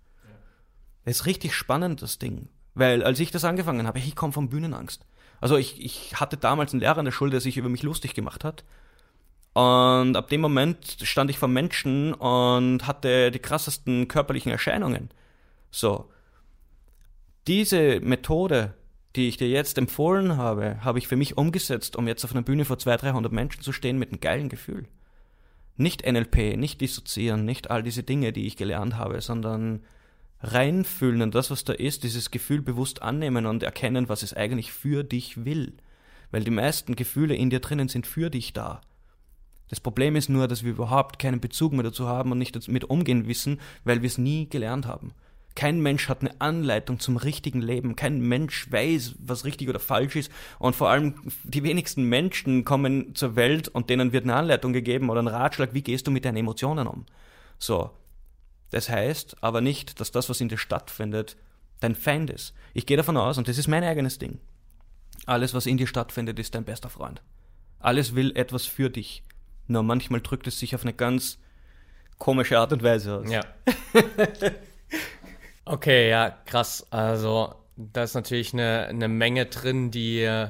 Das 1.07 1.21
ist 1.21 1.27
richtig 1.27 1.55
spannend, 1.55 2.03
das 2.03 2.19
Ding. 2.19 2.49
Weil 2.75 3.05
als 3.05 3.21
ich 3.21 3.31
das 3.31 3.45
angefangen 3.45 3.87
habe, 3.87 4.01
ich 4.01 4.17
komme 4.17 4.33
von 4.33 4.49
Bühnenangst. 4.49 5.07
Also 5.41 5.57
ich, 5.57 5.83
ich 5.83 6.17
hatte 6.17 6.37
damals 6.37 6.73
einen 6.73 6.81
Lehrer 6.81 6.99
in 6.99 7.05
der 7.05 7.13
Schule, 7.13 7.31
der 7.31 7.41
sich 7.41 7.57
über 7.57 7.69
mich 7.69 7.85
lustig 7.85 8.13
gemacht 8.13 8.43
hat. 8.43 8.65
Und 9.55 10.17
ab 10.17 10.29
dem 10.29 10.41
Moment 10.41 10.99
stand 11.03 11.31
ich 11.31 11.39
vor 11.39 11.49
Menschen 11.49 12.13
und 12.13 12.89
hatte 12.89 13.31
die 13.31 13.39
krassesten 13.39 14.09
körperlichen 14.09 14.51
Erscheinungen. 14.51 15.11
So. 15.71 16.11
Diese 17.47 18.01
Methode, 18.01 18.75
die 19.15 19.29
ich 19.29 19.37
dir 19.37 19.49
jetzt 19.49 19.79
empfohlen 19.79 20.37
habe, 20.37 20.85
habe 20.85 20.99
ich 20.99 21.07
für 21.07 21.17
mich 21.17 21.39
umgesetzt, 21.39 21.95
um 21.95 22.09
jetzt 22.09 22.25
auf 22.25 22.33
einer 22.33 22.43
Bühne 22.43 22.65
vor 22.65 22.79
200, 22.81 23.05
300 23.05 23.33
Menschen 23.33 23.63
zu 23.63 23.73
stehen 23.73 23.99
mit 23.99 24.11
einem 24.11 24.21
geilen 24.21 24.49
Gefühl. 24.49 24.89
Nicht 25.77 26.05
NLP, 26.05 26.57
nicht 26.57 26.81
dissoziieren, 26.81 27.45
nicht 27.45 27.71
all 27.71 27.85
diese 27.85 28.03
Dinge, 28.03 28.33
die 28.33 28.49
ich 28.49 28.57
gelernt 28.57 28.97
habe, 28.97 29.21
sondern 29.21 29.85
reinfühlen 30.41 31.21
in 31.21 31.31
das, 31.31 31.51
was 31.51 31.65
da 31.65 31.73
ist, 31.73 32.03
dieses 32.03 32.31
Gefühl 32.31 32.63
bewusst 32.63 33.03
annehmen 33.03 33.47
und 33.47 33.63
erkennen, 33.63 34.09
was 34.09 34.23
es 34.23 34.35
eigentlich 34.35 34.73
für 34.73 35.05
dich 35.05 35.45
will. 35.45 35.75
Weil 36.31 36.45
die 36.45 36.51
meisten 36.51 36.97
Gefühle 36.97 37.35
in 37.35 37.51
dir 37.51 37.61
drinnen 37.61 37.89
sind 37.89 38.07
für 38.07 38.31
dich 38.31 38.53
da. 38.53 38.81
Das 39.69 39.81
Problem 39.81 40.15
ist 40.15 40.29
nur, 40.29 40.47
dass 40.47 40.63
wir 40.63 40.71
überhaupt 40.71 41.19
keinen 41.19 41.41
Bezug 41.41 41.73
mehr 41.73 41.83
dazu 41.83 42.07
haben 42.07 42.31
und 42.33 42.39
nicht 42.39 42.55
damit 42.55 42.85
umgehen 42.85 43.27
wissen, 43.27 43.61
weil 43.85 44.03
wir 44.03 44.07
es 44.07 44.19
nie 44.19 44.49
gelernt 44.49 44.87
haben. 44.87 45.13
Kein 45.57 45.81
Mensch 45.81 46.09
hat 46.11 46.21
eine 46.21 46.39
Anleitung 46.41 47.01
zum 47.01 47.17
richtigen 47.17 47.63
Leben. 47.63 47.97
Kein 47.97 48.21
Mensch 48.21 48.71
weiß, 48.71 49.15
was 49.19 49.47
richtig 49.47 49.71
oder 49.71 49.81
falsch 49.81 50.15
ist. 50.15 50.31
Und 50.59 50.77
vor 50.77 50.91
allem 50.91 51.15
die 51.45 51.63
wenigsten 51.63 52.05
Menschen 52.05 52.65
kommen 52.65 53.15
zur 53.15 53.37
Welt 53.37 53.69
und 53.69 53.89
denen 53.89 54.13
wird 54.13 54.25
eine 54.25 54.35
Anleitung 54.35 54.75
gegeben 54.75 55.09
oder 55.09 55.23
ein 55.23 55.29
Ratschlag, 55.29 55.73
wie 55.73 55.83
gehst 55.83 56.07
du 56.07 56.11
mit 56.11 56.27
deinen 56.27 56.37
Emotionen 56.37 56.87
um. 56.87 57.07
So, 57.59 57.91
das 58.71 58.89
heißt 58.89 59.43
aber 59.43 59.61
nicht, 59.61 60.01
dass 60.01 60.11
das, 60.11 60.29
was 60.29 60.41
in 60.41 60.49
dir 60.49 60.59
stattfindet, 60.59 61.37
dein 61.81 61.95
Feind 61.95 62.31
ist. 62.31 62.55
Ich 62.75 62.87
gehe 62.87 62.97
davon 62.97 63.17
aus, 63.17 63.39
und 63.39 63.49
das 63.49 63.59
ist 63.59 63.69
mein 63.69 63.85
eigenes 63.85 64.19
Ding, 64.19 64.41
alles, 65.27 65.55
was 65.55 65.67
in 65.67 65.77
dir 65.77 65.87
stattfindet, 65.87 66.39
ist 66.39 66.55
dein 66.55 66.65
bester 66.65 66.91
Freund. 66.91 67.23
Alles 67.79 68.15
will 68.15 68.37
etwas 68.37 68.67
für 68.67 68.91
dich. 68.91 69.23
Nur 69.67 69.83
manchmal 69.83 70.21
drückt 70.21 70.47
es 70.47 70.59
sich 70.59 70.75
auf 70.75 70.83
eine 70.83 70.93
ganz 70.93 71.39
komische 72.19 72.59
Art 72.59 72.73
und 72.73 72.83
Weise 72.83 73.17
aus. 73.17 73.31
Ja. 73.31 73.41
okay, 75.65 76.09
ja, 76.09 76.31
krass. 76.31 76.87
Also, 76.91 77.55
da 77.77 78.05
ist 78.05 78.15
natürlich 78.15 78.53
eine, 78.53 78.87
eine 78.87 79.09
Menge 79.09 79.47
drin, 79.47 79.91
die 79.91 80.49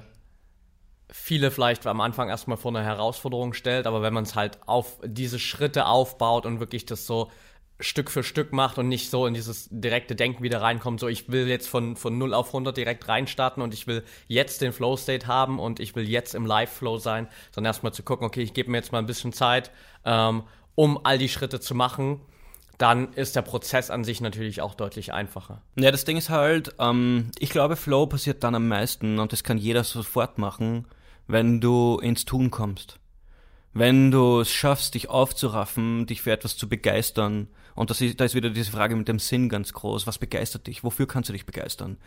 viele 1.10 1.50
vielleicht 1.50 1.86
am 1.86 2.00
Anfang 2.00 2.28
erstmal 2.28 2.56
vor 2.56 2.74
eine 2.74 2.84
Herausforderung 2.84 3.54
stellt, 3.54 3.86
aber 3.86 4.02
wenn 4.02 4.12
man 4.12 4.24
es 4.24 4.34
halt 4.34 4.58
auf 4.66 4.98
diese 5.04 5.38
Schritte 5.38 5.86
aufbaut 5.86 6.46
und 6.46 6.60
wirklich 6.60 6.84
das 6.84 7.06
so 7.06 7.30
Stück 7.78 8.10
für 8.10 8.22
Stück 8.22 8.52
macht 8.52 8.78
und 8.78 8.88
nicht 8.88 9.10
so 9.10 9.26
in 9.26 9.34
dieses 9.34 9.68
direkte 9.70 10.14
Denken 10.14 10.42
wieder 10.42 10.62
reinkommt, 10.62 11.00
so 11.00 11.08
ich 11.08 11.30
will 11.30 11.46
jetzt 11.46 11.68
von, 11.68 11.96
von 11.96 12.16
0 12.16 12.32
auf 12.32 12.48
100 12.48 12.76
direkt 12.76 13.06
reinstarten 13.06 13.62
und 13.62 13.74
ich 13.74 13.86
will 13.86 14.02
jetzt 14.28 14.62
den 14.62 14.72
Flow 14.72 14.96
State 14.96 15.26
haben 15.26 15.58
und 15.58 15.78
ich 15.78 15.94
will 15.94 16.08
jetzt 16.08 16.34
im 16.34 16.46
Live 16.46 16.72
Flow 16.72 16.98
sein, 16.98 17.28
sondern 17.54 17.70
erstmal 17.70 17.92
zu 17.92 18.02
gucken, 18.02 18.26
okay, 18.26 18.42
ich 18.42 18.54
gebe 18.54 18.70
mir 18.70 18.78
jetzt 18.78 18.92
mal 18.92 18.98
ein 18.98 19.06
bisschen 19.06 19.32
Zeit, 19.32 19.70
ähm, 20.04 20.44
um 20.74 21.04
all 21.04 21.18
die 21.18 21.28
Schritte 21.28 21.60
zu 21.60 21.74
machen, 21.74 22.20
dann 22.78 23.12
ist 23.14 23.36
der 23.36 23.42
Prozess 23.42 23.90
an 23.90 24.04
sich 24.04 24.20
natürlich 24.20 24.60
auch 24.60 24.74
deutlich 24.74 25.12
einfacher. 25.12 25.62
Ja, 25.76 25.90
das 25.90 26.04
Ding 26.04 26.16
ist 26.16 26.30
halt, 26.30 26.74
ähm, 26.78 27.30
ich 27.38 27.50
glaube, 27.50 27.76
Flow 27.76 28.06
passiert 28.06 28.42
dann 28.42 28.54
am 28.54 28.68
meisten 28.68 29.18
und 29.18 29.32
das 29.32 29.44
kann 29.44 29.58
jeder 29.58 29.84
sofort 29.84 30.38
machen, 30.38 30.86
wenn 31.26 31.60
du 31.60 31.98
ins 31.98 32.24
Tun 32.24 32.50
kommst. 32.50 32.98
Wenn 33.72 34.10
du 34.10 34.40
es 34.40 34.50
schaffst, 34.50 34.94
dich 34.94 35.10
aufzuraffen, 35.10 36.06
dich 36.06 36.22
für 36.22 36.32
etwas 36.32 36.56
zu 36.56 36.66
begeistern, 36.66 37.48
und 37.76 37.90
das 37.90 38.00
ist, 38.00 38.18
da 38.18 38.24
ist 38.24 38.34
wieder 38.34 38.50
diese 38.50 38.72
Frage 38.72 38.96
mit 38.96 39.06
dem 39.06 39.18
Sinn 39.18 39.48
ganz 39.48 39.72
groß. 39.72 40.06
Was 40.06 40.18
begeistert 40.18 40.66
dich? 40.66 40.82
Wofür 40.82 41.06
kannst 41.06 41.28
du 41.28 41.32
dich 41.34 41.44
begeistern? 41.46 41.98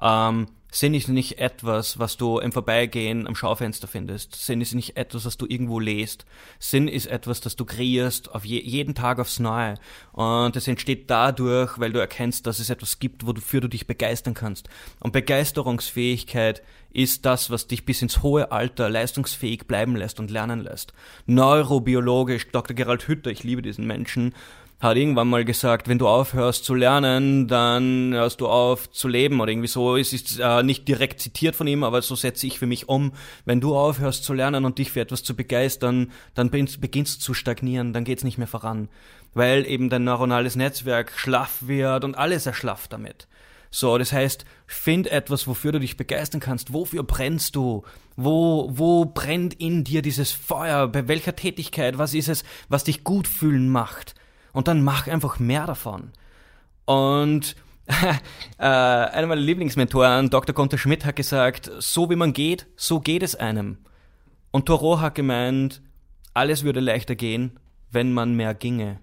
Ähm, 0.00 0.46
Sinn 0.70 0.94
ist 0.94 1.08
nicht 1.08 1.38
etwas, 1.38 1.98
was 1.98 2.16
du 2.16 2.38
im 2.38 2.52
Vorbeigehen 2.52 3.26
am 3.26 3.34
Schaufenster 3.34 3.88
findest. 3.88 4.34
Sinn 4.34 4.60
ist 4.60 4.74
nicht 4.74 4.96
etwas, 4.96 5.26
was 5.26 5.36
du 5.36 5.46
irgendwo 5.46 5.80
lest. 5.80 6.24
Sinn 6.58 6.88
ist 6.88 7.06
etwas, 7.06 7.40
das 7.40 7.56
du 7.56 7.64
kreierst 7.64 8.34
auf 8.34 8.44
je, 8.44 8.60
jeden 8.60 8.94
Tag 8.94 9.18
aufs 9.18 9.38
Neue. 9.38 9.74
Und 10.12 10.56
es 10.56 10.66
entsteht 10.66 11.10
dadurch, 11.10 11.78
weil 11.78 11.92
du 11.92 12.00
erkennst, 12.00 12.46
dass 12.46 12.58
es 12.58 12.70
etwas 12.70 12.98
gibt, 12.98 13.26
wofür 13.26 13.60
du 13.60 13.68
dich 13.68 13.86
begeistern 13.86 14.34
kannst. 14.34 14.68
Und 15.00 15.12
Begeisterungsfähigkeit 15.12 16.62
ist 16.90 17.26
das, 17.26 17.50
was 17.50 17.66
dich 17.66 17.84
bis 17.84 18.00
ins 18.00 18.22
hohe 18.22 18.50
Alter 18.50 18.88
leistungsfähig 18.88 19.66
bleiben 19.66 19.94
lässt 19.94 20.20
und 20.20 20.30
lernen 20.30 20.60
lässt. 20.60 20.94
Neurobiologisch, 21.26 22.48
Dr. 22.50 22.74
Gerald 22.74 23.08
Hütter, 23.08 23.30
ich 23.30 23.42
liebe 23.42 23.62
diesen 23.62 23.86
Menschen, 23.86 24.34
hat 24.80 24.96
irgendwann 24.96 25.28
mal 25.28 25.44
gesagt, 25.44 25.88
wenn 25.88 25.98
du 25.98 26.06
aufhörst 26.06 26.64
zu 26.64 26.74
lernen, 26.74 27.48
dann 27.48 28.12
hörst 28.12 28.40
du 28.40 28.46
auf 28.46 28.90
zu 28.90 29.08
leben 29.08 29.40
oder 29.40 29.50
irgendwie 29.50 29.68
so. 29.68 29.96
Es 29.96 30.12
ist 30.12 30.38
äh, 30.38 30.62
nicht 30.62 30.86
direkt 30.86 31.20
zitiert 31.20 31.56
von 31.56 31.66
ihm, 31.66 31.82
aber 31.82 32.00
so 32.00 32.14
setze 32.14 32.46
ich 32.46 32.60
für 32.60 32.66
mich 32.66 32.88
um. 32.88 33.12
Wenn 33.44 33.60
du 33.60 33.76
aufhörst 33.76 34.22
zu 34.22 34.34
lernen 34.34 34.64
und 34.64 34.78
dich 34.78 34.92
für 34.92 35.00
etwas 35.00 35.24
zu 35.24 35.34
begeistern, 35.34 36.12
dann 36.34 36.50
beginnst 36.50 37.16
du 37.16 37.20
zu 37.20 37.34
stagnieren, 37.34 37.92
dann 37.92 38.04
geht's 38.04 38.22
nicht 38.22 38.38
mehr 38.38 38.46
voran, 38.46 38.88
weil 39.34 39.66
eben 39.66 39.90
dein 39.90 40.04
neuronales 40.04 40.54
Netzwerk 40.54 41.12
schlaff 41.16 41.66
wird 41.66 42.04
und 42.04 42.16
alles 42.16 42.46
erschlafft 42.46 42.92
damit. 42.92 43.26
So, 43.70 43.98
das 43.98 44.12
heißt, 44.12 44.44
find 44.66 45.08
etwas, 45.08 45.46
wofür 45.46 45.72
du 45.72 45.80
dich 45.80 45.96
begeistern 45.96 46.40
kannst. 46.40 46.72
Wofür 46.72 47.02
brennst 47.02 47.56
du? 47.56 47.82
Wo, 48.16 48.70
wo 48.72 49.04
brennt 49.04 49.54
in 49.54 49.84
dir 49.84 50.02
dieses 50.02 50.30
Feuer? 50.30 50.86
Bei 50.88 51.06
welcher 51.06 51.36
Tätigkeit? 51.36 51.98
Was 51.98 52.14
ist 52.14 52.28
es, 52.28 52.44
was 52.68 52.84
dich 52.84 53.04
gut 53.04 53.28
fühlen 53.28 53.68
macht? 53.68 54.14
Und 54.58 54.66
dann 54.66 54.82
mach 54.82 55.06
einfach 55.06 55.38
mehr 55.38 55.68
davon. 55.68 56.10
Und 56.84 57.54
äh, 58.58 58.64
einer 58.64 59.28
meiner 59.28 59.40
Lieblingsmentoren, 59.40 60.30
Dr. 60.30 60.52
Gunther 60.52 60.78
Schmidt, 60.78 61.04
hat 61.04 61.14
gesagt, 61.14 61.70
so 61.78 62.10
wie 62.10 62.16
man 62.16 62.32
geht, 62.32 62.66
so 62.74 62.98
geht 62.98 63.22
es 63.22 63.36
einem. 63.36 63.78
Und 64.50 64.66
Thoreau 64.66 64.98
hat 64.98 65.14
gemeint, 65.14 65.80
alles 66.34 66.64
würde 66.64 66.80
leichter 66.80 67.14
gehen, 67.14 67.60
wenn 67.92 68.12
man 68.12 68.34
mehr 68.34 68.52
ginge. 68.52 68.98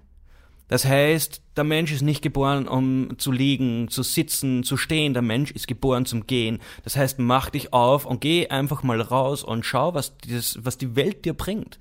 Das 0.67 0.83
heißt, 0.83 1.41
der 1.55 1.63
Mensch 1.63 1.93
ist 1.93 2.01
nicht 2.01 2.21
geboren, 2.21 2.67
um 2.67 3.17
zu 3.17 3.31
liegen, 3.31 3.87
zu 3.87 4.03
sitzen, 4.03 4.65
zu 4.65 4.75
stehen. 4.75 5.13
Der 5.13 5.21
Mensch 5.21 5.51
ist 5.51 5.69
geboren 5.69 6.05
zum 6.05 6.27
Gehen. 6.27 6.59
Das 6.83 6.97
heißt, 6.97 7.17
mach 7.17 7.49
dich 7.49 7.71
auf 7.71 8.05
und 8.05 8.19
geh 8.19 8.49
einfach 8.49 8.83
mal 8.83 8.99
raus 8.99 9.41
und 9.41 9.65
schau, 9.65 9.93
was, 9.93 10.17
dieses, 10.17 10.65
was 10.65 10.77
die 10.77 10.97
Welt 10.97 11.23
dir 11.23 11.33
bringt. 11.33 11.79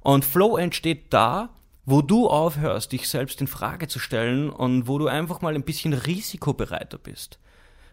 Und 0.00 0.24
Flow 0.24 0.56
entsteht 0.56 1.12
da, 1.12 1.50
wo 1.84 2.02
du 2.02 2.28
aufhörst, 2.28 2.92
dich 2.92 3.08
selbst 3.08 3.40
in 3.40 3.46
Frage 3.46 3.88
zu 3.88 3.98
stellen 3.98 4.50
und 4.50 4.86
wo 4.86 4.98
du 4.98 5.06
einfach 5.06 5.40
mal 5.40 5.54
ein 5.54 5.62
bisschen 5.62 5.92
risikobereiter 5.92 6.98
bist. 6.98 7.38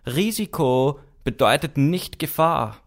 Risiko 0.06 1.00
bedeutet 1.24 1.78
nicht 1.78 2.20
Gefahr. 2.20 2.78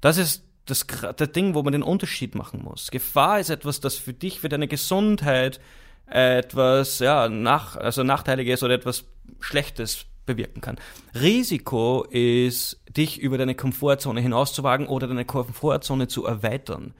Das 0.00 0.16
ist 0.16 0.44
das, 0.66 0.86
das 1.16 1.32
Ding, 1.32 1.54
wo 1.54 1.62
man 1.62 1.72
den 1.72 1.82
Unterschied 1.82 2.34
machen 2.34 2.62
muss. 2.62 2.90
Gefahr 2.90 3.40
ist 3.40 3.50
etwas, 3.50 3.80
das 3.80 3.96
für 3.96 4.12
dich, 4.12 4.40
für 4.40 4.48
deine 4.48 4.68
Gesundheit 4.68 5.60
etwas, 6.06 6.98
ja, 6.98 7.28
nach, 7.28 7.76
also 7.76 8.02
Nachteiliges 8.02 8.62
oder 8.62 8.74
etwas 8.74 9.04
Schlechtes 9.40 10.06
bewirken 10.26 10.60
kann. 10.60 10.78
Risiko 11.14 12.04
ist, 12.10 12.80
dich 12.88 13.20
über 13.20 13.38
deine 13.38 13.54
Komfortzone 13.54 14.20
hinauszuwagen 14.20 14.86
oder 14.86 15.06
deine 15.06 15.24
Komfortzone 15.24 16.08
zu 16.08 16.24
erweitern. 16.24 16.94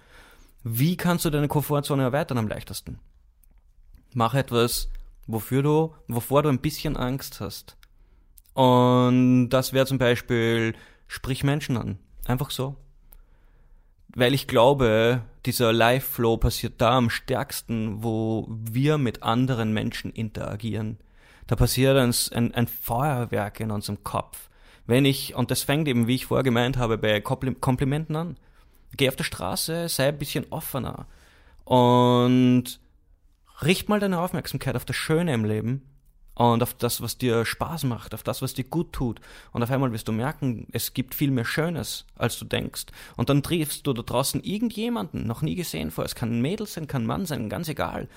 Wie 0.63 0.97
kannst 0.97 1.25
du 1.25 1.31
deine 1.31 1.49
Komfortzone 1.49 2.03
erweitern 2.03 2.39
am 2.39 2.49
leichtesten? 2.49 2.99
Mach 4.15 4.35
etwas, 4.35 4.89
wofür 5.27 5.63
du, 5.63 5.95
wovor 6.09 6.43
du 6.43 6.49
ein 6.49 6.61
bisschen 6.61 6.97
Angst 6.97 7.41
hast. 7.41 7.77
Und 8.55 9.51
das 9.51 9.73
wäre 9.73 9.87
zum 9.87 9.99
Beispiel, 9.99 10.75
sprich 11.07 11.45
Menschen 11.45 11.77
an. 11.77 11.99
Einfach 12.27 12.51
so. 12.51 12.77
Weil 14.15 14.35
ich 14.35 14.49
glaube, 14.49 15.23
dieser 15.47 15.73
Live-Flow 15.73 16.37
passiert 16.37 16.75
da 16.79 16.97
am 16.97 17.11
stärksten, 17.11 18.03
wo 18.03 18.47
wir 18.49 18.99
mit 18.99 19.23
anderen 19.23 19.73
Menschen 19.73 20.13
interagieren. 20.13 20.99
Da 21.47 21.57
passiert 21.57 21.97
ein, 21.97 22.13
ein, 22.33 22.55
ein 22.55 22.67
Feuerwerk 22.67 23.61
in 23.61 23.71
unserem 23.71 24.03
Kopf. 24.03 24.51
Wenn 24.87 25.05
ich, 25.05 25.37
und 25.37 25.51
das 25.51 25.63
fängt 25.63 25.87
eben, 25.87 26.09
wie 26.09 26.17
ich 26.17 26.27
vorher 26.27 26.43
gemeint 26.43 26.77
habe, 26.77 26.99
bei 26.99 27.21
Komplimenten 27.21 28.17
an. 28.17 28.37
Geh 28.97 29.09
auf 29.09 29.17
der 29.17 29.25
Straße, 29.25 29.89
sei 29.89 30.09
ein 30.09 30.19
bisschen 30.19 30.47
offener. 30.51 31.07
Und 31.65 32.81
richt 33.63 33.89
mal 33.89 34.01
deine 34.01 34.21
Aufmerksamkeit 34.21 34.77
auf 34.77 34.85
das 34.85 34.97
Schöne 34.97 35.35
im 35.35 35.45
Leben 35.45 35.83
und 36.35 36.63
auf 36.63 36.75
das, 36.75 37.03
was 37.03 37.19
dir 37.19 37.45
Spaß 37.45 37.85
macht, 37.85 38.15
auf 38.15 38.23
das, 38.23 38.41
was 38.41 38.55
dir 38.55 38.65
gut 38.65 38.93
tut. 38.93 39.21
Und 39.53 39.63
auf 39.63 39.71
einmal 39.71 39.93
wirst 39.93 40.09
du 40.09 40.13
merken, 40.13 40.67
es 40.73 40.95
gibt 40.95 41.15
viel 41.15 41.31
mehr 41.31 41.45
Schönes, 41.45 42.07
als 42.17 42.39
du 42.39 42.45
denkst. 42.45 42.87
Und 43.17 43.29
dann 43.29 43.43
triffst 43.43 43.87
du 43.87 43.93
da 43.93 44.03
draußen 44.03 44.43
irgendjemanden, 44.43 45.27
noch 45.27 45.43
nie 45.43 45.55
gesehen 45.55 45.91
vor. 45.91 46.05
Es 46.05 46.15
kann 46.15 46.31
ein 46.31 46.41
Mädel 46.41 46.67
sein, 46.67 46.87
kann 46.87 47.03
ein 47.03 47.07
Mann 47.07 47.27
sein, 47.27 47.51
ganz 47.51 47.69
egal. 47.69 48.09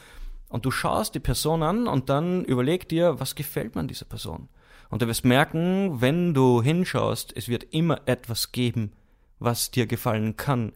Und 0.47 0.65
du 0.65 0.71
schaust 0.71 1.15
die 1.15 1.19
Person 1.19 1.63
an 1.63 1.87
und 1.87 2.09
dann 2.09 2.45
überleg 2.45 2.87
dir, 2.87 3.19
was 3.19 3.35
gefällt 3.35 3.75
man 3.75 3.87
dieser 3.87 4.05
Person. 4.05 4.47
Und 4.89 5.01
du 5.01 5.07
wirst 5.07 5.25
merken, 5.25 5.99
wenn 5.99 6.33
du 6.33 6.61
hinschaust, 6.61 7.35
es 7.35 7.47
wird 7.47 7.73
immer 7.73 8.01
etwas 8.05 8.51
geben, 8.51 8.91
was 9.39 9.71
dir 9.71 9.87
gefallen 9.87 10.37
kann. 10.37 10.71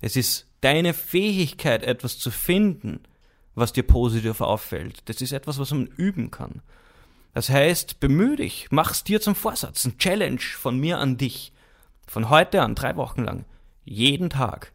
Es 0.00 0.14
ist 0.14 0.46
deine 0.60 0.92
Fähigkeit, 0.92 1.82
etwas 1.82 2.18
zu 2.18 2.30
finden, 2.30 3.00
was 3.54 3.72
dir 3.72 3.82
positiv 3.82 4.40
auffällt. 4.40 5.08
Das 5.08 5.20
ist 5.20 5.32
etwas, 5.32 5.58
was 5.58 5.70
man 5.72 5.86
üben 5.86 6.30
kann. 6.30 6.62
Das 7.34 7.48
heißt, 7.48 8.00
bemühe 8.00 8.36
dich, 8.36 8.68
mach's 8.70 9.04
dir 9.04 9.20
zum 9.20 9.34
Vorsatz, 9.34 9.84
ein 9.84 9.98
Challenge 9.98 10.40
von 10.40 10.78
mir 10.78 10.98
an 10.98 11.16
dich. 11.16 11.52
Von 12.06 12.28
heute 12.28 12.60
an, 12.60 12.74
drei 12.74 12.96
Wochen 12.96 13.24
lang, 13.24 13.44
jeden 13.84 14.28
Tag. 14.28 14.72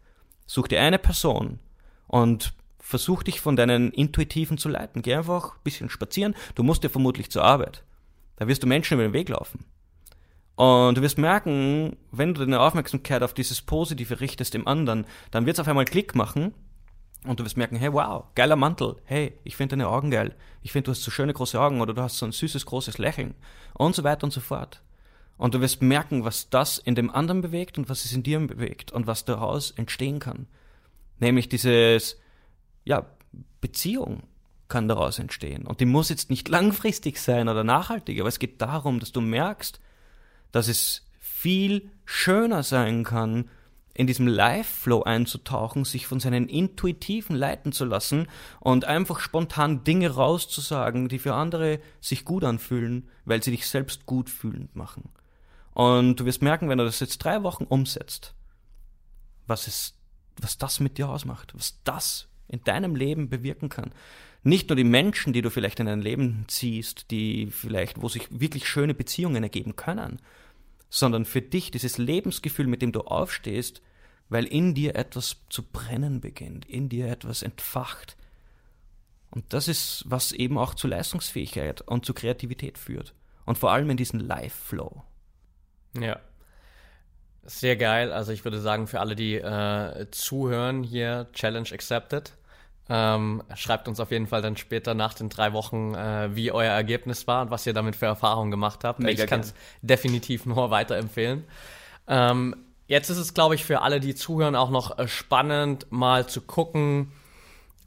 Such 0.48 0.68
dir 0.68 0.82
eine 0.82 0.98
Person 0.98 1.60
und 2.08 2.54
versuch 2.80 3.22
dich 3.22 3.42
von 3.42 3.56
deinen 3.56 3.92
Intuitiven 3.92 4.58
zu 4.58 4.70
leiten. 4.70 5.02
Geh 5.02 5.16
einfach 5.16 5.56
ein 5.56 5.64
bisschen 5.64 5.90
spazieren. 5.90 6.36
Du 6.56 6.64
musst 6.64 6.84
dir 6.84 6.90
vermutlich 6.90 7.30
zur 7.30 7.44
Arbeit. 7.44 7.84
Da 8.38 8.48
wirst 8.48 8.64
du 8.64 8.68
Menschen 8.68 8.96
über 8.96 9.04
den 9.04 9.14
Weg 9.14 9.30
laufen. 9.30 9.66
Und 10.56 10.98
du 10.98 11.02
wirst 11.02 11.20
merken, 11.20 11.98
wenn 12.12 12.34
du 12.34 12.42
deine 12.42 12.60
Aufmerksamkeit 12.60 13.22
auf 13.22 13.36
dieses 13.36 13.62
Positive 13.62 14.20
richtest 14.20 14.56
im 14.56 14.68
anderen, 14.68 15.06
dann 15.30 15.46
wird 15.46 15.58
es 15.58 15.60
auf 15.60 15.68
einmal 15.68 15.86
Klick 15.86 16.16
machen 16.16 16.54
und 17.28 17.40
du 17.40 17.46
wirst 17.46 17.58
merken, 17.58 17.76
hey, 17.76 17.92
wow, 17.92 18.26
geiler 18.36 18.56
Mantel. 18.56 18.98
Hey, 19.06 19.38
ich 19.44 19.56
finde 19.56 19.76
deine 19.76 19.90
Augen 19.90 20.12
geil. 20.12 20.36
Ich 20.62 20.72
finde, 20.72 20.86
du 20.86 20.92
hast 20.92 21.04
so 21.04 21.12
schöne 21.12 21.34
große 21.34 21.60
Augen 21.60 21.82
oder 21.82 21.94
du 21.94 22.02
hast 22.02 22.18
so 22.18 22.26
ein 22.26 22.32
süßes, 22.32 22.66
großes 22.66 22.98
Lächeln. 22.98 23.36
Und 23.74 23.96
so 23.96 24.04
weiter 24.04 24.24
und 24.24 24.32
so 24.32 24.42
fort. 24.42 24.82
Und 25.38 25.54
du 25.54 25.62
wirst 25.62 25.82
merken, 25.82 26.26
was 26.26 26.50
das 26.50 26.78
in 26.78 26.96
dem 26.96 27.12
anderen 27.12 27.42
bewegt 27.42 27.78
und 27.78 27.90
was 27.90 28.06
es 28.06 28.14
in 28.14 28.24
dir 28.24 28.40
bewegt 28.40 28.92
und 28.92 29.08
was 29.08 29.26
daraus 29.26 29.72
entstehen 29.72 30.20
kann. 30.20 30.48
Nämlich 31.20 31.48
dieses, 31.50 32.20
ja, 32.86 33.06
Beziehung 33.62 34.24
kann 34.68 34.88
daraus 34.88 35.20
entstehen. 35.20 35.66
Und 35.66 35.80
die 35.80 35.86
muss 35.86 36.10
jetzt 36.10 36.30
nicht 36.30 36.50
langfristig 36.50 37.20
sein 37.20 37.50
oder 37.50 37.64
nachhaltig, 37.64 38.20
aber 38.20 38.30
es 38.30 38.40
geht 38.40 38.62
darum, 38.62 39.00
dass 39.00 39.12
du 39.12 39.22
merkst, 39.22 39.80
dass 40.52 40.68
es 40.68 41.06
viel 41.20 41.92
schöner 42.06 42.64
sein 42.64 43.04
kann, 43.04 43.50
in 43.98 44.06
diesem 44.06 44.28
Live-Flow 44.28 45.02
einzutauchen, 45.04 45.84
sich 45.84 46.06
von 46.06 46.20
seinen 46.20 46.48
Intuitiven 46.48 47.36
leiten 47.36 47.72
zu 47.72 47.84
lassen 47.84 48.28
und 48.60 48.86
einfach 48.86 49.20
spontan 49.20 49.84
Dinge 49.84 50.12
rauszusagen, 50.12 51.10
die 51.10 51.18
für 51.18 51.34
andere 51.34 51.80
sich 52.00 52.24
gut 52.24 52.44
anfühlen, 52.44 53.10
weil 53.26 53.42
sie 53.42 53.50
dich 53.50 53.68
selbst 53.68 54.06
gut 54.06 54.30
fühlend 54.30 54.76
machen. 54.76 55.10
Und 55.74 56.20
du 56.20 56.26
wirst 56.26 56.44
merken, 56.44 56.70
wenn 56.70 56.78
du 56.78 56.86
das 56.86 57.00
jetzt 57.00 57.18
drei 57.18 57.42
Wochen 57.42 57.64
umsetzt, 57.64 58.36
was 59.48 59.66
es, 59.66 59.96
was 60.40 60.60
das 60.60 60.80
mit 60.80 61.00
dir 61.00 61.10
ausmacht, 61.10 61.56
was 61.56 61.82
das 61.84 62.28
in 62.48 62.64
deinem 62.64 62.96
Leben 62.96 63.30
bewirken 63.30 63.70
kann. 63.70 63.92
Nicht 64.44 64.70
nur 64.70 64.76
die 64.76 64.84
Menschen, 64.84 65.34
die 65.34 65.42
du 65.42 65.50
vielleicht 65.50 65.80
in 65.80 65.88
dein 65.88 66.02
Leben 66.02 66.46
ziehst, 66.48 67.10
die 67.10 67.48
vielleicht, 67.48 68.00
wo 68.00 68.10
sich 68.10 68.28
wirklich 68.30 68.70
schöne 68.70 68.94
Beziehungen 68.94 69.42
ergeben 69.42 69.76
können, 69.76 70.20
sondern 70.90 71.26
für 71.26 71.42
dich 71.42 71.72
dieses 71.72 71.98
Lebensgefühl, 71.98 72.68
mit 72.68 72.82
dem 72.82 72.92
du 72.92 73.02
aufstehst, 73.02 73.82
weil 74.30 74.46
in 74.46 74.74
dir 74.74 74.96
etwas 74.96 75.38
zu 75.50 75.64
brennen 75.64 76.22
beginnt, 76.22 76.66
in 76.66 76.90
dir 76.90 77.08
etwas 77.08 77.42
entfacht. 77.42 78.18
Und 79.30 79.54
das 79.54 79.68
ist, 79.68 80.04
was 80.08 80.32
eben 80.32 80.58
auch 80.58 80.74
zu 80.74 80.88
Leistungsfähigkeit 80.88 81.82
und 81.82 82.06
zu 82.06 82.14
Kreativität 82.14 82.78
führt. 82.78 83.14
Und 83.46 83.58
vor 83.58 83.72
allem 83.72 83.90
in 83.90 83.98
diesen 83.98 84.20
Live-Flow. 84.20 85.04
Ja. 86.00 86.20
Sehr 87.44 87.78
geil. 87.78 88.12
Also 88.12 88.34
ich 88.34 88.44
würde 88.44 88.60
sagen, 88.60 88.88
für 88.88 89.00
alle, 89.00 89.16
die 89.16 89.36
äh, 89.36 90.08
zuhören 90.12 90.84
hier, 90.84 91.30
Challenge 91.32 91.70
accepted. 91.72 92.37
Ähm, 92.90 93.44
schreibt 93.56 93.88
uns 93.88 94.00
auf 94.00 94.12
jeden 94.12 94.28
Fall 94.28 94.42
dann 94.42 94.56
später 94.56 94.94
nach 94.94 95.14
den 95.14 95.30
drei 95.30 95.52
Wochen, 95.54 95.94
äh, 95.94 96.36
wie 96.36 96.52
euer 96.52 96.72
Ergebnis 96.72 97.28
war 97.28 97.42
und 97.42 97.52
was 97.52 97.66
ihr 97.68 97.74
damit 97.74 97.96
für 97.96 98.06
Erfahrungen 98.06 98.52
gemacht 98.52 98.84
habt. 98.84 99.00
Mega 99.00 99.24
ich 99.24 99.30
kann 99.30 99.42
es 99.42 99.54
definitiv 99.82 100.46
nur 100.46 100.72
weiterempfehlen. 100.72 101.44
Ähm, 102.08 102.56
jetzt 102.88 103.10
ist 103.10 103.18
es, 103.18 103.34
glaube 103.34 103.56
ich, 103.56 103.66
für 103.66 103.82
alle, 103.82 104.00
die 104.00 104.16
zuhören, 104.16 104.56
auch 104.56 104.70
noch 104.70 104.98
äh, 104.98 105.08
spannend, 105.08 105.88
mal 105.90 106.28
zu 106.28 106.42
gucken, 106.42 107.12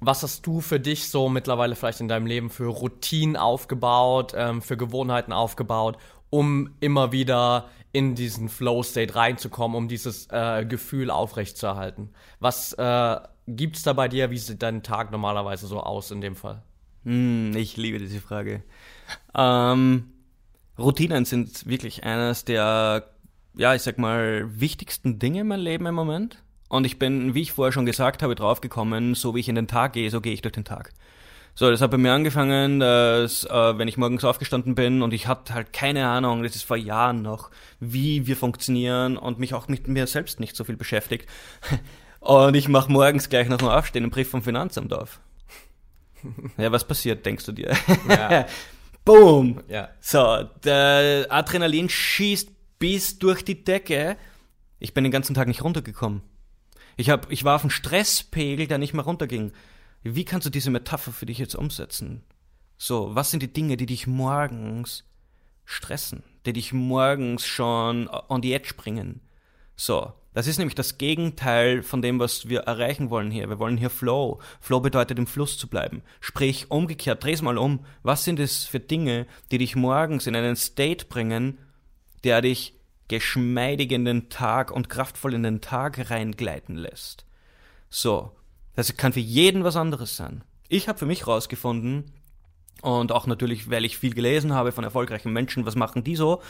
was 0.00 0.22
hast 0.22 0.46
du 0.46 0.60
für 0.60 0.80
dich 0.80 1.10
so 1.10 1.28
mittlerweile 1.28 1.74
vielleicht 1.76 2.00
in 2.00 2.08
deinem 2.08 2.26
Leben 2.26 2.50
für 2.50 2.66
Routinen 2.66 3.36
aufgebaut, 3.36 4.32
ähm, 4.34 4.62
für 4.62 4.76
Gewohnheiten 4.76 5.32
aufgebaut, 5.32 5.98
um 6.30 6.74
immer 6.80 7.12
wieder 7.12 7.68
in 7.92 8.14
diesen 8.14 8.48
Flow-State 8.48 9.14
reinzukommen, 9.14 9.76
um 9.76 9.88
dieses 9.88 10.28
äh, 10.30 10.64
Gefühl 10.64 11.10
aufrechtzuerhalten? 11.10 12.10
Was 12.38 12.72
äh, 12.74 13.16
gibt 13.46 13.76
es 13.76 13.82
da 13.82 13.92
bei 13.92 14.08
dir? 14.08 14.30
Wie 14.30 14.38
sieht 14.38 14.62
dein 14.62 14.82
Tag 14.82 15.10
normalerweise 15.10 15.66
so 15.66 15.80
aus 15.80 16.10
in 16.10 16.20
dem 16.20 16.36
Fall? 16.36 16.62
Hm, 17.04 17.52
ich 17.56 17.76
liebe 17.76 17.98
diese 17.98 18.20
Frage. 18.20 18.62
Ähm, 19.34 20.12
Routinen 20.78 21.24
sind 21.24 21.66
wirklich 21.66 22.04
eines 22.04 22.44
der, 22.44 23.10
ja, 23.54 23.74
ich 23.74 23.82
sag 23.82 23.98
mal, 23.98 24.48
wichtigsten 24.60 25.18
Dinge 25.18 25.40
in 25.40 25.48
meinem 25.48 25.62
Leben 25.62 25.86
im 25.86 25.94
Moment. 25.94 26.42
Und 26.68 26.84
ich 26.84 26.98
bin, 26.98 27.34
wie 27.34 27.42
ich 27.42 27.52
vorher 27.52 27.72
schon 27.72 27.86
gesagt 27.86 28.22
habe, 28.22 28.34
draufgekommen, 28.34 29.14
so 29.14 29.34
wie 29.34 29.40
ich 29.40 29.48
in 29.48 29.56
den 29.56 29.66
Tag 29.66 29.94
gehe, 29.94 30.10
so 30.10 30.20
gehe 30.20 30.32
ich 30.32 30.42
durch 30.42 30.52
den 30.52 30.64
Tag. 30.64 30.92
So, 31.54 31.68
das 31.68 31.80
hat 31.80 31.90
bei 31.90 31.98
mir 31.98 32.12
angefangen, 32.12 32.78
dass 32.78 33.44
äh, 33.44 33.78
wenn 33.78 33.88
ich 33.88 33.96
morgens 33.96 34.24
aufgestanden 34.24 34.76
bin 34.76 35.02
und 35.02 35.12
ich 35.12 35.26
hatte 35.26 35.52
halt 35.52 35.72
keine 35.72 36.06
Ahnung, 36.06 36.42
das 36.42 36.54
ist 36.54 36.62
vor 36.62 36.76
Jahren 36.76 37.22
noch, 37.22 37.50
wie 37.80 38.26
wir 38.26 38.36
funktionieren 38.36 39.16
und 39.16 39.38
mich 39.38 39.52
auch 39.52 39.66
mit 39.66 39.88
mir 39.88 40.06
selbst 40.06 40.38
nicht 40.38 40.54
so 40.54 40.64
viel 40.64 40.76
beschäftigt. 40.76 41.28
Und 42.20 42.54
ich 42.54 42.68
mache 42.68 42.92
morgens 42.92 43.28
gleich 43.28 43.48
nach 43.48 43.58
dem 43.58 43.68
Aufstehen 43.68 44.04
einen 44.04 44.12
Brief 44.12 44.30
vom 44.30 44.42
Finanzamt 44.42 44.92
auf. 44.92 45.20
Ja, 46.58 46.70
was 46.70 46.86
passiert, 46.86 47.24
denkst 47.24 47.46
du 47.46 47.52
dir? 47.52 47.74
Ja. 48.08 48.46
Boom! 49.04 49.62
Ja. 49.68 49.88
So, 50.00 50.44
der 50.62 51.26
Adrenalin 51.30 51.88
schießt 51.88 52.50
bis 52.78 53.18
durch 53.18 53.42
die 53.42 53.64
Decke. 53.64 54.18
Ich 54.78 54.92
bin 54.92 55.04
den 55.04 55.12
ganzen 55.12 55.34
Tag 55.34 55.48
nicht 55.48 55.64
runtergekommen. 55.64 56.22
Ich, 56.96 57.08
hab, 57.08 57.30
ich 57.32 57.44
war 57.44 57.56
auf 57.56 57.62
einem 57.62 57.70
Stresspegel, 57.70 58.66
der 58.66 58.76
nicht 58.76 58.92
mehr 58.92 59.04
runterging. 59.04 59.52
Wie 60.02 60.24
kannst 60.24 60.46
du 60.46 60.50
diese 60.50 60.70
Metapher 60.70 61.12
für 61.12 61.26
dich 61.26 61.38
jetzt 61.38 61.54
umsetzen? 61.54 62.22
So, 62.76 63.14
was 63.14 63.30
sind 63.30 63.42
die 63.42 63.52
Dinge, 63.52 63.76
die 63.76 63.86
dich 63.86 64.06
morgens 64.06 65.04
stressen, 65.64 66.22
die 66.46 66.52
dich 66.52 66.72
morgens 66.72 67.46
schon 67.46 68.08
on 68.08 68.42
the 68.42 68.52
edge 68.52 68.74
bringen? 68.76 69.20
So, 69.76 70.12
das 70.32 70.46
ist 70.46 70.58
nämlich 70.58 70.74
das 70.74 70.98
Gegenteil 70.98 71.82
von 71.82 72.02
dem, 72.02 72.20
was 72.20 72.48
wir 72.48 72.60
erreichen 72.60 73.10
wollen 73.10 73.30
hier. 73.30 73.48
Wir 73.48 73.58
wollen 73.58 73.76
hier 73.76 73.90
Flow. 73.90 74.40
Flow 74.60 74.80
bedeutet, 74.80 75.18
im 75.18 75.26
Fluss 75.26 75.58
zu 75.58 75.68
bleiben. 75.68 76.02
Sprich, 76.20 76.70
umgekehrt, 76.70 77.24
dreh's 77.24 77.42
mal 77.42 77.58
um. 77.58 77.84
Was 78.02 78.24
sind 78.24 78.38
es 78.38 78.64
für 78.64 78.80
Dinge, 78.80 79.26
die 79.50 79.58
dich 79.58 79.74
morgens 79.74 80.26
in 80.26 80.36
einen 80.36 80.56
State 80.56 81.06
bringen, 81.06 81.58
der 82.22 82.42
dich 82.42 82.74
geschmeidig 83.08 83.90
in 83.90 84.04
den 84.04 84.28
Tag 84.28 84.70
und 84.70 84.88
kraftvoll 84.88 85.34
in 85.34 85.42
den 85.42 85.60
Tag 85.60 86.10
reingleiten 86.10 86.76
lässt? 86.76 87.24
So. 87.88 88.32
Das 88.76 88.96
kann 88.96 89.12
für 89.12 89.20
jeden 89.20 89.64
was 89.64 89.76
anderes 89.76 90.16
sein. 90.16 90.44
Ich 90.68 90.88
habe 90.88 90.98
für 90.98 91.06
mich 91.06 91.26
rausgefunden, 91.26 92.12
und 92.82 93.12
auch 93.12 93.26
natürlich, 93.26 93.70
weil 93.70 93.84
ich 93.84 93.98
viel 93.98 94.14
gelesen 94.14 94.54
habe 94.54 94.72
von 94.72 94.84
erfolgreichen 94.84 95.32
Menschen, 95.32 95.66
was 95.66 95.76
machen 95.76 96.02
die 96.04 96.16
so? 96.16 96.40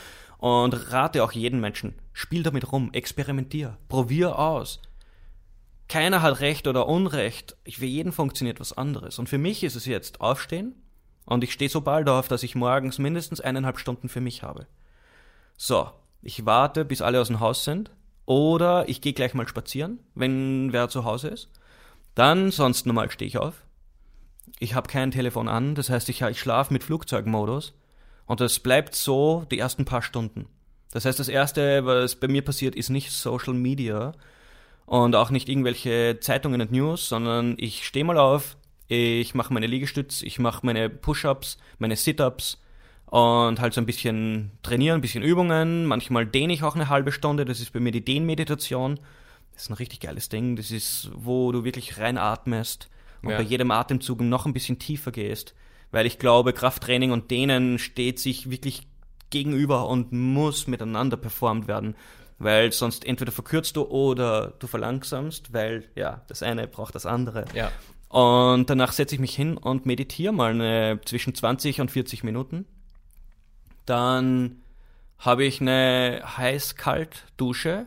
Und 0.41 0.91
rate 0.91 1.23
auch 1.23 1.33
jeden 1.33 1.61
Menschen, 1.61 1.95
spiel 2.15 2.43
damit 2.43 2.73
rum, 2.73 2.89
experimentier, 2.95 3.77
probier 3.89 4.39
aus. 4.39 4.81
Keiner 5.87 6.23
hat 6.23 6.41
Recht 6.41 6.67
oder 6.67 6.89
Unrecht. 6.89 7.59
Für 7.69 7.85
jeden 7.85 8.11
funktioniert 8.11 8.59
was 8.59 8.73
anderes. 8.73 9.19
Und 9.19 9.29
für 9.29 9.37
mich 9.37 9.63
ist 9.65 9.77
es 9.77 9.85
jetzt 9.85 10.23
aufstehen 10.23 10.75
und 11.27 11.45
ich 11.45 11.53
stehe 11.53 11.69
so 11.69 11.83
bald 11.83 12.09
auf, 12.09 12.27
dass 12.27 12.43
ich 12.43 12.55
morgens 12.55 12.99
mindestens 12.99 13.43
eineinhalb 13.43 13.79
Stunden 13.79 14.09
für 14.09 14.23
mich 14.23 14.43
habe. 14.43 14.67
So, 15.59 15.91
ich 16.23 16.47
warte, 16.47 16.87
bis 16.87 17.03
alle 17.03 17.21
aus 17.21 17.27
dem 17.27 17.41
Haus 17.41 17.65
sind. 17.65 17.91
Oder 18.25 18.89
ich 18.89 19.03
gehe 19.03 19.13
gleich 19.13 19.35
mal 19.35 19.47
spazieren, 19.47 19.99
wenn 20.15 20.73
wer 20.73 20.89
zu 20.89 21.05
Hause 21.05 21.29
ist. 21.29 21.51
Dann, 22.15 22.51
sonst 22.51 22.87
normal 22.87 23.11
stehe 23.11 23.29
ich 23.29 23.37
auf. 23.37 23.65
Ich 24.59 24.75
habe 24.75 24.89
kein 24.89 25.11
Telefon 25.11 25.49
an, 25.49 25.75
das 25.75 25.91
heißt, 25.91 26.09
ich, 26.09 26.23
ich 26.23 26.41
schlafe 26.41 26.73
mit 26.73 26.83
Flugzeugmodus. 26.83 27.75
Und 28.31 28.41
das 28.41 28.61
bleibt 28.61 28.95
so 28.95 29.45
die 29.51 29.59
ersten 29.59 29.85
paar 29.85 30.03
Stunden. 30.03 30.47
Das 30.93 31.05
heißt, 31.05 31.19
das 31.19 31.29
Erste, 31.29 31.85
was 31.85 32.15
bei 32.15 32.29
mir 32.29 32.43
passiert, 32.43 32.77
ist 32.77 32.89
nicht 32.89 33.11
Social 33.11 33.55
Media 33.55 34.13
und 34.87 35.17
auch 35.17 35.31
nicht 35.31 35.49
irgendwelche 35.49 36.19
Zeitungen 36.21 36.61
und 36.61 36.71
News, 36.71 37.09
sondern 37.09 37.57
ich 37.59 37.85
stehe 37.85 38.05
mal 38.05 38.19
auf, 38.19 38.57
ich 38.87 39.35
mache 39.35 39.53
meine 39.53 39.67
Liegestütze, 39.67 40.25
ich 40.25 40.39
mache 40.39 40.65
meine 40.65 40.89
Push-ups, 40.89 41.59
meine 41.81 41.97
Sit-ups 41.97 42.63
und 43.07 43.61
halt 43.61 43.75
so 43.75 43.81
ein 43.81 43.87
bisschen 43.87 44.53
trainieren, 44.63 44.99
ein 44.99 45.03
bisschen 45.03 45.25
Übungen. 45.25 45.87
Manchmal 45.87 46.25
dehne 46.25 46.53
ich 46.53 46.63
auch 46.63 46.77
eine 46.77 46.89
halbe 46.89 47.11
Stunde, 47.11 47.45
das 47.45 47.59
ist 47.59 47.73
bei 47.73 47.81
mir 47.81 47.91
die 47.91 48.05
Dehnmeditation. 48.05 49.01
Das 49.55 49.63
ist 49.63 49.71
ein 49.71 49.75
richtig 49.75 49.99
geiles 49.99 50.29
Ding, 50.29 50.55
das 50.55 50.71
ist, 50.71 51.11
wo 51.17 51.51
du 51.51 51.65
wirklich 51.65 51.99
reinatmest 51.99 52.91
und 53.23 53.31
ja. 53.31 53.39
bei 53.39 53.43
jedem 53.43 53.73
Atemzug 53.73 54.21
noch 54.21 54.47
ein 54.47 54.53
bisschen 54.53 54.79
tiefer 54.79 55.11
gehst 55.11 55.53
weil 55.91 56.07
ich 56.07 56.19
glaube, 56.19 56.53
Krafttraining 56.53 57.11
und 57.13 57.31
Dehnen 57.31 57.79
steht 57.79 58.19
sich 58.19 58.51
wirklich 58.51 58.83
gegenüber 59.31 59.89
und 59.89 60.13
muss 60.13 60.67
miteinander 60.67 61.17
performt 61.17 61.69
werden, 61.69 61.95
weil 62.39 62.73
sonst 62.73 63.05
entweder 63.05 63.33
verkürzt 63.33 63.77
du 63.77 63.83
oder 63.83 64.55
du 64.59 64.67
verlangsamst, 64.67 65.53
weil 65.53 65.85
ja, 65.95 66.23
das 66.27 66.43
eine 66.43 66.67
braucht 66.67 66.95
das 66.95 67.07
andere. 67.07 67.45
Ja. 67.55 67.71
Und 68.09 68.69
danach 68.69 68.93
setze 68.93 69.15
ich 69.15 69.21
mich 69.21 69.37
hin 69.37 69.57
und 69.57 69.87
meditiere 69.87 70.33
mal 70.33 70.51
eine, 70.51 71.01
zwischen 71.05 71.35
20 71.35 71.81
und 71.81 71.91
40 71.93 72.25
Minuten. 72.25 72.67
Dann 73.87 74.63
habe 75.19 75.45
ich 75.45 75.61
eine 75.61 76.23
heiß-kalt-Dusche, 76.37 77.87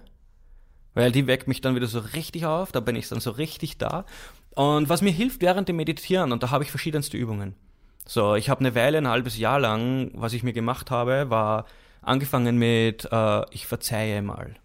weil 0.94 1.12
die 1.12 1.28
weckt 1.28 1.48
mich 1.48 1.60
dann 1.60 1.76
wieder 1.76 1.88
so 1.88 2.00
richtig 2.00 2.46
auf, 2.46 2.72
da 2.72 2.80
bin 2.80 2.96
ich 2.96 3.10
dann 3.10 3.20
so 3.20 3.32
richtig 3.32 3.78
da. 3.80 4.06
Und 4.52 4.88
was 4.88 5.02
mir 5.02 5.12
hilft 5.12 5.42
während 5.42 5.68
dem 5.68 5.76
Meditieren, 5.76 6.32
und 6.32 6.44
da 6.44 6.52
habe 6.52 6.64
ich 6.64 6.70
verschiedenste 6.70 7.18
Übungen. 7.18 7.56
So, 8.06 8.36
ich 8.36 8.50
habe 8.50 8.60
eine 8.60 8.76
Weile, 8.76 8.98
ein 8.98 9.08
halbes 9.08 9.38
Jahr 9.38 9.60
lang, 9.60 10.12
was 10.14 10.34
ich 10.34 10.44
mir 10.44 10.54
gemacht 10.54 10.92
habe, 10.92 11.30
war 11.30 11.66
angefangen 12.02 12.58
mit, 12.58 13.08
äh, 13.12 13.50
ich 13.52 13.66
verzeihe 13.66 14.22
mal. 14.22 14.56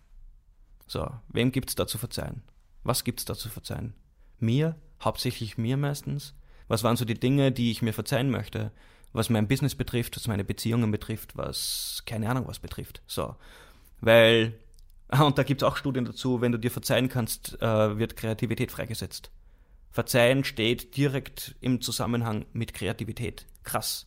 So, 0.87 1.09
wem 1.29 1.53
gibt's 1.53 1.75
da 1.75 1.87
zu 1.87 1.99
verzeihen? 1.99 2.43
Was 2.83 3.05
gibt's 3.05 3.25
da 3.25 3.35
zu 3.35 3.49
verzeihen? 3.49 3.95
Mir? 4.41 4.77
Hauptsächlich 5.01 5.59
mir 5.59 5.77
meistens? 5.77 6.35
Was 6.67 6.83
waren 6.83 6.97
so 6.97 7.05
die 7.05 7.19
Dinge, 7.19 7.53
die 7.53 7.71
ich 7.71 7.83
mir 7.83 7.93
verzeihen 7.93 8.31
möchte? 8.31 8.73
Was 9.13 9.31
mein 9.31 9.49
Business 9.49 9.75
betrifft, 9.75 10.17
was 10.17 10.27
meine 10.27 10.45
Beziehungen 10.45 10.91
betrifft, 10.91 11.37
was 11.37 12.03
keine 12.07 12.29
Ahnung 12.29 12.47
was 12.47 12.59
betrifft. 12.59 13.03
So, 13.07 13.37
weil 14.01 14.55
und 15.19 15.39
da 15.39 15.43
gibt's 15.43 15.63
auch 15.63 15.77
Studien 15.77 16.05
dazu, 16.05 16.41
wenn 16.41 16.53
du 16.53 16.59
dir 16.59 16.71
verzeihen 16.71 17.09
kannst, 17.09 17.61
äh, 17.63 17.99
wird 17.99 18.17
Kreativität 18.17 18.71
freigesetzt. 18.71 19.31
Verzeihen 19.91 20.45
steht 20.45 20.97
direkt 20.97 21.57
im 21.61 21.81
Zusammenhang 21.81 22.47
mit 22.53 22.75
Kreativität. 22.75 23.47
Krass. 23.65 24.07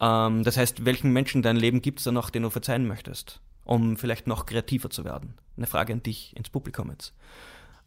Ähm, 0.00 0.44
das 0.44 0.56
heißt, 0.56 0.84
welchen 0.84 1.12
Menschen 1.12 1.42
dein 1.42 1.56
Leben 1.56 1.82
gibt 1.82 2.00
es 2.00 2.04
da 2.04 2.12
noch, 2.12 2.30
den 2.30 2.42
du 2.42 2.50
verzeihen 2.50 2.86
möchtest, 2.86 3.40
um 3.64 3.96
vielleicht 3.96 4.26
noch 4.26 4.46
kreativer 4.46 4.90
zu 4.90 5.04
werden? 5.04 5.34
Eine 5.56 5.66
Frage 5.66 5.92
an 5.92 6.02
dich 6.02 6.36
ins 6.36 6.50
Publikum 6.50 6.90
jetzt. 6.90 7.14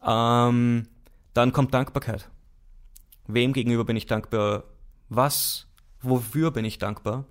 Ähm, 0.04 0.88
dann 1.34 1.52
kommt 1.52 1.74
Dankbarkeit. 1.74 2.28
Wem 3.26 3.52
gegenüber 3.52 3.84
bin 3.84 3.96
ich 3.96 4.06
dankbar? 4.06 4.64
Was, 5.08 5.66
wofür 6.00 6.50
bin 6.50 6.64
ich 6.64 6.78
dankbar? 6.78 7.24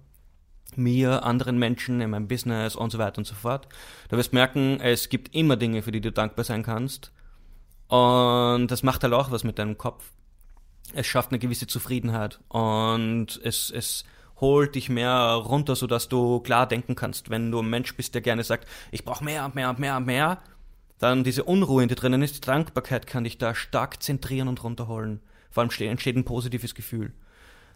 Mir, 0.76 1.24
anderen 1.24 1.58
Menschen, 1.58 2.02
in 2.02 2.12
meinem 2.12 2.28
Business 2.28 2.76
und 2.76 2.92
so 2.92 3.00
weiter 3.00 3.18
und 3.18 3.26
so 3.26 3.34
fort. 3.34 3.68
Du 4.10 4.18
wirst 4.18 4.34
merken, 4.34 4.80
es 4.80 5.10
gibt 5.10 5.34
immer 5.34 5.56
Dinge, 5.56 5.82
für 5.82 5.92
die 5.92 6.02
du 6.02 6.12
dankbar 6.12 6.46
sein 6.46 6.62
kannst. 6.62 7.12
Und 7.88 8.68
das 8.68 8.84
macht 8.84 9.04
halt 9.04 9.14
auch 9.14 9.32
was 9.32 9.44
mit 9.44 9.60
deinem 9.60 9.78
Kopf. 9.78 10.04
Es 10.94 11.06
schafft 11.08 11.32
eine 11.32 11.40
gewisse 11.40 11.68
Zufriedenheit 11.68 12.40
und 12.50 13.40
es, 13.44 13.70
es 13.70 14.06
holt 14.40 14.76
dich 14.76 14.90
mehr 14.90 15.14
runter, 15.14 15.76
sodass 15.76 16.10
du 16.10 16.40
klar 16.40 16.68
denken 16.68 16.96
kannst. 16.96 17.30
Wenn 17.30 17.52
du 17.52 17.60
ein 17.60 17.70
Mensch 17.70 17.96
bist, 17.96 18.14
der 18.14 18.22
gerne 18.22 18.44
sagt, 18.44 18.68
ich 18.92 19.04
brauche 19.04 19.24
mehr 19.24 19.46
und 19.46 19.56
mehr 19.56 19.70
und 19.70 19.80
mehr 19.80 19.98
und 19.98 20.06
mehr, 20.06 20.40
dann 21.00 21.24
diese 21.24 21.44
Unruhe, 21.44 21.86
dir 21.88 21.96
drinnen 21.96 22.22
ist, 22.22 22.36
die 22.36 22.42
Dankbarkeit 22.42 23.08
kann 23.08 23.24
dich 23.24 23.38
da 23.38 23.54
stark 23.54 24.02
zentrieren 24.02 24.48
und 24.48 24.64
runterholen. 24.64 25.22
Vor 25.52 25.62
allem 25.62 25.72
entsteht 25.80 26.16
ein 26.16 26.26
positives 26.26 26.76
Gefühl. 26.76 27.14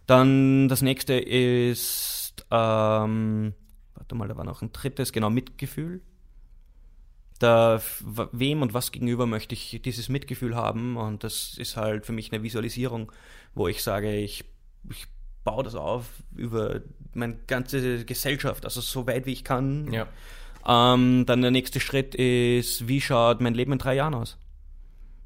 Dann 0.07 0.67
das 0.67 0.81
nächste 0.81 1.13
ist, 1.13 2.45
ähm, 2.49 3.53
warte 3.95 4.15
mal, 4.15 4.27
da 4.27 4.37
war 4.37 4.43
noch 4.43 4.61
ein 4.61 4.71
drittes, 4.71 5.11
genau, 5.11 5.29
Mitgefühl. 5.29 6.01
Da, 7.41 7.81
wem 8.31 8.61
und 8.61 8.75
was 8.75 8.91
gegenüber 8.91 9.25
möchte 9.25 9.55
ich 9.55 9.81
dieses 9.83 10.09
Mitgefühl 10.09 10.55
haben? 10.55 10.95
Und 10.95 11.23
das 11.23 11.57
ist 11.57 11.75
halt 11.75 12.05
für 12.05 12.11
mich 12.11 12.31
eine 12.31 12.43
Visualisierung, 12.43 13.11
wo 13.55 13.67
ich 13.67 13.81
sage, 13.81 14.15
ich, 14.15 14.45
ich 14.89 15.07
baue 15.43 15.63
das 15.63 15.73
auf 15.73 16.05
über 16.35 16.81
meine 17.13 17.37
ganze 17.47 18.05
Gesellschaft, 18.05 18.63
also 18.63 18.79
so 18.79 19.07
weit 19.07 19.25
wie 19.25 19.33
ich 19.33 19.43
kann. 19.43 19.91
Ja. 19.91 20.07
Ähm, 20.67 21.25
dann 21.25 21.41
der 21.41 21.49
nächste 21.49 21.79
Schritt 21.79 22.13
ist, 22.13 22.87
wie 22.87 23.01
schaut 23.01 23.41
mein 23.41 23.55
Leben 23.55 23.71
in 23.71 23.79
drei 23.79 23.95
Jahren 23.95 24.13
aus? 24.13 24.37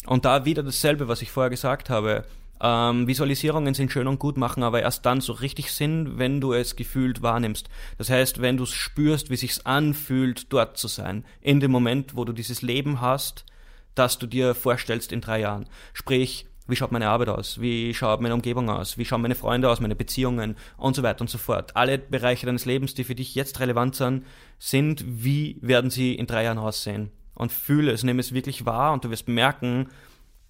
Und 0.05 0.24
da 0.24 0.45
wieder 0.45 0.63
dasselbe, 0.63 1.09
was 1.09 1.22
ich 1.22 1.32
vorher 1.32 1.49
gesagt 1.49 1.89
habe. 1.89 2.24
Ähm, 2.62 3.08
Visualisierungen 3.08 3.74
sind 3.74 3.91
schön 3.91 4.08
und 4.08 4.20
gut, 4.20 4.38
machen 4.38 4.64
aber 4.64 4.82
erst 4.82 5.06
dann 5.06 5.22
so 5.22 5.34
richtig 5.34 5.72
Sinn, 5.72 6.18
wenn 6.18 6.39
du 6.39 6.53
es 6.53 6.76
gefühlt 6.76 7.22
wahrnimmst. 7.22 7.70
Das 7.97 8.10
heißt, 8.10 8.41
wenn 8.41 8.58
du 8.58 8.64
es 8.64 8.72
spürst, 8.72 9.30
wie 9.30 9.36
sich's 9.36 9.66
anfühlt, 9.66 10.51
dort 10.53 10.78
zu 10.78 10.88
sein, 10.88 11.26
in 11.41 11.60
dem 11.60 11.72
Moment, 11.72 12.16
wo 12.16 12.24
du 12.24 12.34
dieses 12.34 12.62
Leben 12.62 13.01
hast, 13.01 13.45
das 13.93 14.20
du 14.20 14.28
dir 14.28 14.56
vorstellst 14.56 15.12
in 15.12 15.22
drei 15.22 15.41
Jahren. 15.41 15.68
Sprich, 15.93 16.47
wie 16.68 16.76
schaut 16.76 16.91
meine 16.91 17.10
Arbeit 17.10 17.30
aus? 17.30 17.62
Wie 17.62 17.93
schaut 17.93 18.22
meine 18.22 18.34
Umgebung 18.34 18.70
aus? 18.70 18.97
Wie 18.97 19.06
schauen 19.06 19.22
meine 19.22 19.36
Freunde 19.36 19.70
aus, 19.70 19.80
meine 19.80 19.95
Beziehungen 19.95 20.56
und 20.78 20.95
so 20.95 21.03
weiter 21.03 21.22
und 21.22 21.30
so 21.30 21.38
fort. 21.38 21.76
Alle 21.76 21.99
Bereiche 21.99 22.45
deines 22.45 22.66
Lebens, 22.66 22.95
die 22.95 23.03
für 23.03 23.16
dich 23.16 23.36
jetzt 23.36 23.60
relevant 23.60 23.95
sind, 23.95 24.26
sind, 24.58 25.03
wie 25.06 25.60
werden 25.62 25.91
sie 25.91 26.16
in 26.16 26.26
drei 26.26 26.43
Jahren 26.43 26.58
aussehen? 26.58 27.12
Und 27.36 27.51
fühle 27.51 27.91
es, 27.91 28.03
nehme 28.03 28.22
es 28.22 28.34
wirklich 28.34 28.66
wahr 28.66 28.93
und 28.93 29.03
du 29.03 29.12
wirst 29.12 29.28
merken, 29.28 29.89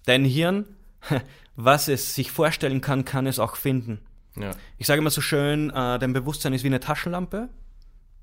dein 0.06 0.24
Hirn 0.24 0.64
was 1.56 1.88
es 1.88 2.14
sich 2.14 2.30
vorstellen 2.30 2.80
kann, 2.80 3.04
kann 3.04 3.26
es 3.26 3.38
auch 3.38 3.56
finden. 3.56 4.00
Ja. 4.36 4.52
Ich 4.78 4.86
sage 4.86 5.00
immer 5.00 5.10
so 5.10 5.20
schön, 5.20 5.70
äh, 5.70 5.98
dein 5.98 6.12
Bewusstsein 6.12 6.52
ist 6.52 6.62
wie 6.62 6.68
eine 6.68 6.80
Taschenlampe. 6.80 7.48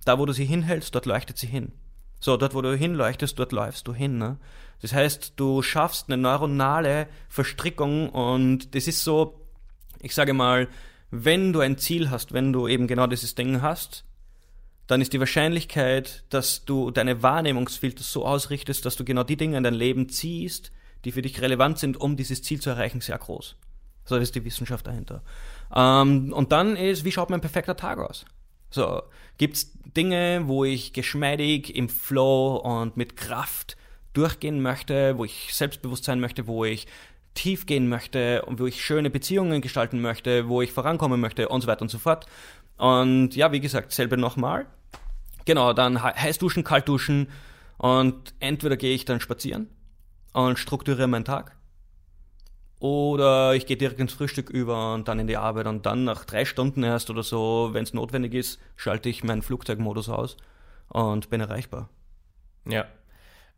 Da, 0.05 0.19
wo 0.19 0.25
du 0.25 0.33
sie 0.33 0.45
hinhältst, 0.45 0.93
dort 0.93 1.05
leuchtet 1.05 1.37
sie 1.37 1.47
hin. 1.47 1.71
So, 2.19 2.37
dort, 2.37 2.53
wo 2.53 2.61
du 2.61 2.75
hinleuchtest, 2.75 3.37
dort 3.37 3.51
läufst 3.51 3.87
du 3.87 3.93
hin. 3.93 4.17
Ne? 4.17 4.37
Das 4.81 4.93
heißt, 4.93 5.33
du 5.35 5.61
schaffst 5.61 6.07
eine 6.07 6.21
neuronale 6.21 7.07
Verstrickung 7.29 8.09
und 8.09 8.75
das 8.75 8.87
ist 8.87 9.03
so, 9.03 9.41
ich 10.01 10.13
sage 10.13 10.33
mal, 10.33 10.67
wenn 11.11 11.53
du 11.53 11.59
ein 11.59 11.77
Ziel 11.77 12.09
hast, 12.09 12.33
wenn 12.33 12.53
du 12.53 12.67
eben 12.67 12.87
genau 12.87 13.07
dieses 13.07 13.35
Ding 13.35 13.61
hast, 13.61 14.05
dann 14.87 15.01
ist 15.01 15.13
die 15.13 15.19
Wahrscheinlichkeit, 15.19 16.23
dass 16.29 16.65
du 16.65 16.91
deine 16.91 17.23
Wahrnehmungsfilter 17.23 18.03
so 18.03 18.25
ausrichtest, 18.25 18.85
dass 18.85 18.95
du 18.95 19.05
genau 19.05 19.23
die 19.23 19.37
Dinge 19.37 19.57
in 19.57 19.63
dein 19.63 19.73
Leben 19.73 20.09
ziehst, 20.09 20.71
die 21.05 21.11
für 21.11 21.21
dich 21.21 21.41
relevant 21.41 21.79
sind, 21.79 21.99
um 21.99 22.15
dieses 22.15 22.41
Ziel 22.41 22.61
zu 22.61 22.69
erreichen, 22.69 23.01
sehr 23.01 23.17
groß. 23.17 23.55
So 24.05 24.17
ist 24.17 24.35
die 24.35 24.43
Wissenschaft 24.43 24.87
dahinter. 24.87 25.23
Ähm, 25.73 26.33
und 26.33 26.51
dann 26.51 26.75
ist, 26.75 27.05
wie 27.05 27.11
schaut 27.11 27.29
mein 27.29 27.41
perfekter 27.41 27.75
Tag 27.75 27.99
aus? 27.99 28.25
So, 28.69 29.03
gibt's 29.37 29.71
Dinge, 29.95 30.43
wo 30.45 30.65
ich 30.65 30.93
geschmeidig 30.93 31.75
im 31.75 31.89
Flow 31.89 32.55
und 32.57 32.97
mit 32.97 33.15
Kraft 33.15 33.77
durchgehen 34.13 34.61
möchte, 34.61 35.17
wo 35.17 35.25
ich 35.25 35.53
selbstbewusst 35.53 36.03
sein 36.03 36.19
möchte, 36.19 36.47
wo 36.47 36.65
ich 36.65 36.87
tief 37.33 37.65
gehen 37.65 37.87
möchte 37.87 38.43
und 38.43 38.59
wo 38.59 38.65
ich 38.65 38.83
schöne 38.83 39.09
Beziehungen 39.09 39.61
gestalten 39.61 40.01
möchte, 40.01 40.47
wo 40.47 40.61
ich 40.61 40.71
vorankommen 40.71 41.19
möchte 41.19 41.49
und 41.49 41.61
so 41.61 41.67
weiter 41.67 41.81
und 41.81 41.89
so 41.89 41.97
fort. 41.97 42.25
Und 42.77 43.35
ja, 43.35 43.51
wie 43.51 43.59
gesagt, 43.59 43.91
selbe 43.91 44.17
nochmal. 44.17 44.65
Genau, 45.45 45.73
dann 45.73 46.01
heiß 46.01 46.37
duschen, 46.37 46.63
kalt 46.63 46.87
duschen 46.87 47.27
und 47.77 48.33
entweder 48.39 48.77
gehe 48.77 48.93
ich 48.93 49.05
dann 49.05 49.19
spazieren 49.19 49.69
und 50.33 50.59
strukturiere 50.59 51.07
meinen 51.07 51.25
Tag. 51.25 51.55
Oder 52.79 53.53
ich 53.53 53.65
gehe 53.65 53.77
direkt 53.77 53.99
ins 54.01 54.13
Frühstück 54.13 54.49
über 54.49 54.93
und 54.93 55.07
dann 55.07 55.19
in 55.19 55.27
die 55.27 55.37
Arbeit 55.37 55.67
und 55.67 55.85
dann 55.85 56.03
nach 56.03 56.25
drei 56.25 56.43
Stunden 56.43 56.83
erst 56.83 57.09
oder 57.09 57.23
so, 57.23 57.69
wenn 57.71 57.83
es 57.83 57.93
notwendig 57.93 58.33
ist, 58.33 58.59
schalte 58.75 59.07
ich 59.07 59.23
meinen 59.23 59.41
Flugzeugmodus 59.41 60.09
aus 60.09 60.35
und 60.89 61.29
bin 61.29 61.39
erreichbar. 61.39 61.89
Ja, 62.67 62.85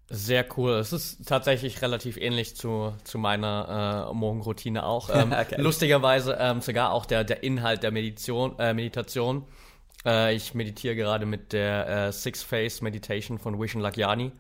sehr 0.08 0.46
cool. 0.56 0.74
Es 0.74 0.94
ist 0.94 1.28
tatsächlich 1.28 1.82
relativ 1.82 2.18
ähnlich 2.18 2.56
zu, 2.56 2.94
zu 3.04 3.18
meiner 3.18 4.10
äh, 4.12 4.14
Morgenroutine 4.14 4.86
auch. 4.86 5.10
Ähm, 5.16 5.32
okay. 5.32 5.62
Lustigerweise 5.62 6.38
ähm, 6.40 6.60
sogar 6.62 6.92
auch 6.92 7.06
der, 7.06 7.24
der 7.24 7.42
Inhalt 7.42 7.84
der 7.84 7.92
Meditation. 7.92 8.60
Äh, 8.60 8.74
Meditation. 8.74 9.48
Äh, 10.06 10.36
ich 10.36 10.54
meditiere 10.54 10.96
gerade 10.96 11.26
mit 11.26 11.54
der 11.54 12.08
äh, 12.08 12.12
Six 12.12 12.44
Phase 12.44 12.84
Meditation 12.84 13.40
von 13.40 13.60
Vishen 13.60 13.82
Lagyani. 13.82 14.32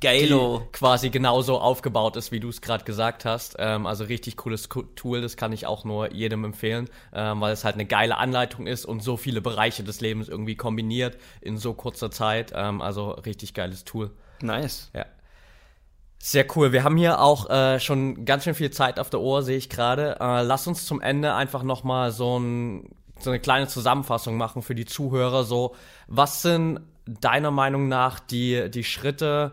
Geilo. 0.00 0.62
Die 0.66 0.72
quasi 0.72 1.10
genauso 1.10 1.58
aufgebaut 1.58 2.16
ist, 2.16 2.32
wie 2.32 2.40
du 2.40 2.48
es 2.48 2.60
gerade 2.60 2.84
gesagt 2.84 3.24
hast. 3.24 3.56
Ähm, 3.58 3.86
also 3.86 4.04
richtig 4.04 4.36
cooles 4.36 4.68
Tool, 4.94 5.20
das 5.20 5.36
kann 5.36 5.52
ich 5.52 5.66
auch 5.66 5.84
nur 5.84 6.12
jedem 6.12 6.44
empfehlen, 6.44 6.88
ähm, 7.14 7.40
weil 7.40 7.52
es 7.52 7.64
halt 7.64 7.74
eine 7.74 7.86
geile 7.86 8.18
Anleitung 8.18 8.66
ist 8.66 8.84
und 8.84 9.02
so 9.02 9.16
viele 9.16 9.40
Bereiche 9.40 9.84
des 9.84 10.00
Lebens 10.00 10.28
irgendwie 10.28 10.56
kombiniert 10.56 11.16
in 11.40 11.56
so 11.56 11.74
kurzer 11.74 12.10
Zeit. 12.10 12.52
Ähm, 12.54 12.82
also 12.82 13.10
richtig 13.10 13.54
geiles 13.54 13.84
Tool. 13.84 14.10
Nice. 14.42 14.90
Ja. 14.94 15.06
Sehr 16.18 16.46
cool. 16.56 16.72
Wir 16.72 16.82
haben 16.82 16.96
hier 16.96 17.20
auch 17.20 17.48
äh, 17.50 17.78
schon 17.78 18.24
ganz 18.24 18.44
schön 18.44 18.54
viel 18.54 18.70
Zeit 18.70 18.98
auf 18.98 19.10
der 19.10 19.20
Ohr, 19.20 19.42
sehe 19.42 19.56
ich 19.56 19.68
gerade. 19.68 20.16
Äh, 20.18 20.42
lass 20.42 20.66
uns 20.66 20.86
zum 20.86 21.00
Ende 21.00 21.34
einfach 21.34 21.62
nochmal 21.62 22.10
so, 22.10 22.38
ein, 22.38 22.90
so 23.20 23.30
eine 23.30 23.38
kleine 23.38 23.68
Zusammenfassung 23.68 24.36
machen 24.36 24.62
für 24.62 24.74
die 24.74 24.86
Zuhörer. 24.86 25.44
So, 25.44 25.76
was 26.08 26.42
sind 26.42 26.80
deiner 27.06 27.50
Meinung 27.50 27.88
nach 27.88 28.18
die, 28.18 28.70
die 28.70 28.82
Schritte, 28.82 29.52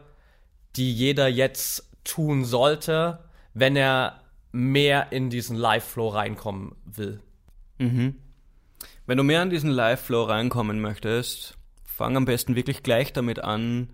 die 0.76 0.94
jeder 0.94 1.28
jetzt 1.28 1.90
tun 2.04 2.46
sollte, 2.46 3.20
wenn 3.54 3.76
er 3.76 4.22
mehr 4.52 5.12
in 5.12 5.30
diesen 5.30 5.56
Live-Flow 5.58 6.10
reinkommen 6.10 6.76
will. 6.86 7.20
Mhm. 7.80 8.16
Wenn 9.06 9.18
du 9.18 9.24
mehr 9.24 9.44
in 9.44 9.50
diesen 9.50 9.70
Live-Flow 9.70 10.24
reinkommen 10.24 10.80
möchtest, 10.80 11.58
fang 11.84 12.16
am 12.16 12.26
besten 12.26 12.56
wirklich 12.56 12.84
gleich 12.84 13.14
damit 13.14 13.40
an, 13.40 13.90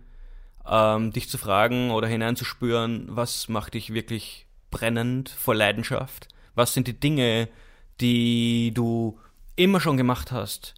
ähm, 0.67 1.11
dich 1.11 1.29
zu 1.29 1.37
fragen 1.37 1.91
oder 1.91 2.07
hineinzuspüren, 2.07 3.07
was 3.09 3.49
macht 3.49 3.73
dich 3.73 3.93
wirklich 3.93 4.45
brennend 4.71 5.29
vor 5.29 5.55
Leidenschaft? 5.55 6.27
Was 6.55 6.73
sind 6.73 6.87
die 6.87 6.99
Dinge, 6.99 7.47
die 8.01 8.71
du 8.73 9.19
immer 9.55 9.79
schon 9.79 9.97
gemacht 9.97 10.31
hast, 10.31 10.75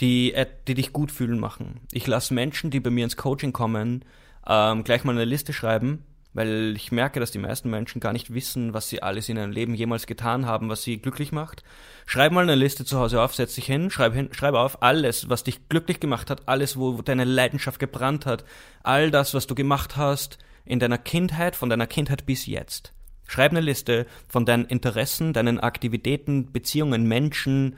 die, 0.00 0.32
äh, 0.32 0.46
die 0.66 0.74
dich 0.74 0.92
gut 0.92 1.12
fühlen 1.12 1.38
machen? 1.38 1.80
Ich 1.92 2.06
lasse 2.06 2.34
Menschen, 2.34 2.70
die 2.70 2.80
bei 2.80 2.90
mir 2.90 3.04
ins 3.04 3.16
Coaching 3.16 3.52
kommen, 3.52 4.04
ähm, 4.46 4.84
gleich 4.84 5.04
mal 5.04 5.12
eine 5.12 5.24
Liste 5.24 5.52
schreiben, 5.52 6.04
weil 6.32 6.74
ich 6.76 6.92
merke, 6.92 7.20
dass 7.20 7.30
die 7.30 7.38
meisten 7.38 7.70
Menschen 7.70 8.00
gar 8.00 8.12
nicht 8.12 8.34
wissen, 8.34 8.74
was 8.74 8.88
sie 8.88 9.02
alles 9.02 9.28
in 9.28 9.36
ihrem 9.36 9.52
Leben 9.52 9.74
jemals 9.74 10.06
getan 10.06 10.46
haben, 10.46 10.68
was 10.68 10.82
sie 10.82 10.98
glücklich 10.98 11.32
macht. 11.32 11.62
Schreib 12.06 12.32
mal 12.32 12.42
eine 12.42 12.56
Liste 12.56 12.84
zu 12.84 12.98
Hause 12.98 13.22
auf, 13.22 13.34
setz 13.34 13.54
dich 13.54 13.66
hin, 13.66 13.90
schreib, 13.90 14.14
hin, 14.14 14.28
schreib 14.32 14.54
auf 14.54 14.82
alles, 14.82 15.28
was 15.28 15.44
dich 15.44 15.68
glücklich 15.68 16.00
gemacht 16.00 16.30
hat, 16.30 16.48
alles, 16.48 16.76
wo 16.76 17.00
deine 17.02 17.24
Leidenschaft 17.24 17.78
gebrannt 17.78 18.26
hat, 18.26 18.44
all 18.82 19.10
das, 19.10 19.32
was 19.32 19.46
du 19.46 19.54
gemacht 19.54 19.96
hast 19.96 20.38
in 20.64 20.80
deiner 20.80 20.98
Kindheit, 20.98 21.56
von 21.56 21.70
deiner 21.70 21.86
Kindheit 21.86 22.26
bis 22.26 22.46
jetzt. 22.46 22.92
Schreib 23.26 23.52
eine 23.52 23.60
Liste 23.60 24.06
von 24.28 24.44
deinen 24.44 24.66
Interessen, 24.66 25.32
deinen 25.32 25.60
Aktivitäten, 25.60 26.52
Beziehungen, 26.52 27.06
Menschen, 27.08 27.76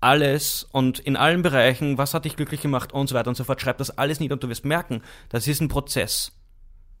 alles 0.00 0.66
und 0.70 0.98
in 0.98 1.16
allen 1.16 1.42
Bereichen, 1.42 1.98
was 1.98 2.14
hat 2.14 2.24
dich 2.24 2.36
glücklich 2.36 2.60
gemacht 2.60 2.92
und 2.92 3.08
so 3.08 3.14
weiter 3.14 3.28
und 3.28 3.36
so 3.36 3.44
fort. 3.44 3.60
Schreib 3.60 3.78
das 3.78 3.96
alles 3.96 4.20
nieder 4.20 4.34
und 4.34 4.42
du 4.42 4.48
wirst 4.48 4.64
merken, 4.64 5.02
das 5.28 5.46
ist 5.48 5.60
ein 5.60 5.68
Prozess. 5.68 6.32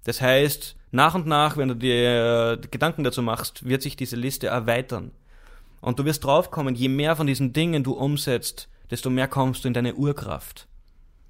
Das 0.04 0.20
heißt, 0.20 0.76
nach 0.90 1.14
und 1.14 1.26
nach, 1.26 1.56
wenn 1.56 1.68
du 1.68 1.74
dir 1.74 2.58
Gedanken 2.70 3.04
dazu 3.04 3.22
machst, 3.22 3.66
wird 3.66 3.82
sich 3.82 3.96
diese 3.96 4.16
Liste 4.16 4.46
erweitern. 4.46 5.12
Und 5.80 5.98
du 5.98 6.04
wirst 6.04 6.24
draufkommen, 6.24 6.74
je 6.74 6.88
mehr 6.88 7.14
von 7.14 7.26
diesen 7.26 7.52
Dingen 7.52 7.84
du 7.84 7.92
umsetzt, 7.92 8.68
desto 8.90 9.10
mehr 9.10 9.28
kommst 9.28 9.64
du 9.64 9.68
in 9.68 9.74
deine 9.74 9.94
Urkraft. 9.94 10.66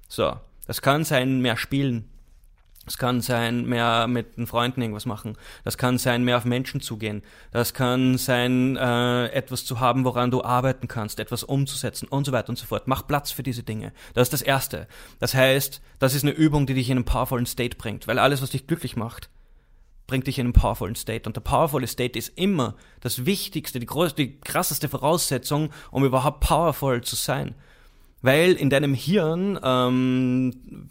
So, 0.07 0.37
das 0.65 0.81
kann 0.81 1.03
sein, 1.03 1.41
mehr 1.41 1.57
spielen, 1.57 2.09
es 2.87 2.97
kann 2.97 3.21
sein, 3.21 3.65
mehr 3.65 4.07
mit 4.07 4.37
den 4.37 4.47
Freunden 4.47 4.81
irgendwas 4.81 5.05
machen. 5.05 5.37
Das 5.63 5.77
kann 5.77 5.99
sein, 5.99 6.23
mehr 6.23 6.37
auf 6.37 6.45
Menschen 6.45 6.81
zugehen. 6.81 7.21
Das 7.51 7.73
kann 7.73 8.17
sein, 8.17 8.77
äh, 8.77 9.27
etwas 9.27 9.63
zu 9.65 9.79
haben, 9.79 10.05
woran 10.05 10.31
du 10.31 10.43
arbeiten 10.43 10.87
kannst, 10.87 11.19
etwas 11.19 11.43
umzusetzen 11.43 12.07
und 12.07 12.25
so 12.25 12.31
weiter 12.31 12.49
und 12.49 12.57
so 12.57 12.65
fort. 12.65 12.87
Mach 12.87 13.05
Platz 13.05 13.31
für 13.31 13.43
diese 13.43 13.61
Dinge. 13.61 13.93
Das 14.15 14.23
ist 14.23 14.33
das 14.33 14.41
Erste. 14.41 14.87
Das 15.19 15.35
heißt, 15.35 15.81
das 15.99 16.15
ist 16.15 16.23
eine 16.23 16.31
Übung, 16.31 16.65
die 16.65 16.73
dich 16.73 16.89
in 16.89 16.97
einen 16.97 17.05
powervollen 17.05 17.45
State 17.45 17.77
bringt, 17.77 18.07
weil 18.07 18.17
alles, 18.17 18.41
was 18.41 18.49
dich 18.49 18.65
glücklich 18.65 18.95
macht, 18.95 19.29
bringt 20.07 20.25
dich 20.25 20.39
in 20.39 20.47
einen 20.47 20.53
powervollen 20.53 20.95
State. 20.95 21.29
Und 21.29 21.35
der 21.35 21.41
powervolle 21.41 21.85
State 21.85 22.17
ist 22.17 22.37
immer 22.37 22.75
das 23.01 23.25
Wichtigste, 23.25 23.79
die 23.79 23.85
größte, 23.85 24.23
die 24.25 24.39
krasseste 24.39 24.89
Voraussetzung, 24.89 25.69
um 25.91 26.03
überhaupt 26.03 26.39
powerful 26.39 27.01
zu 27.01 27.15
sein. 27.15 27.53
Weil 28.23 28.53
in 28.53 28.71
deinem 28.71 28.95
Hirn 28.95 29.59
ähm, 29.63 30.89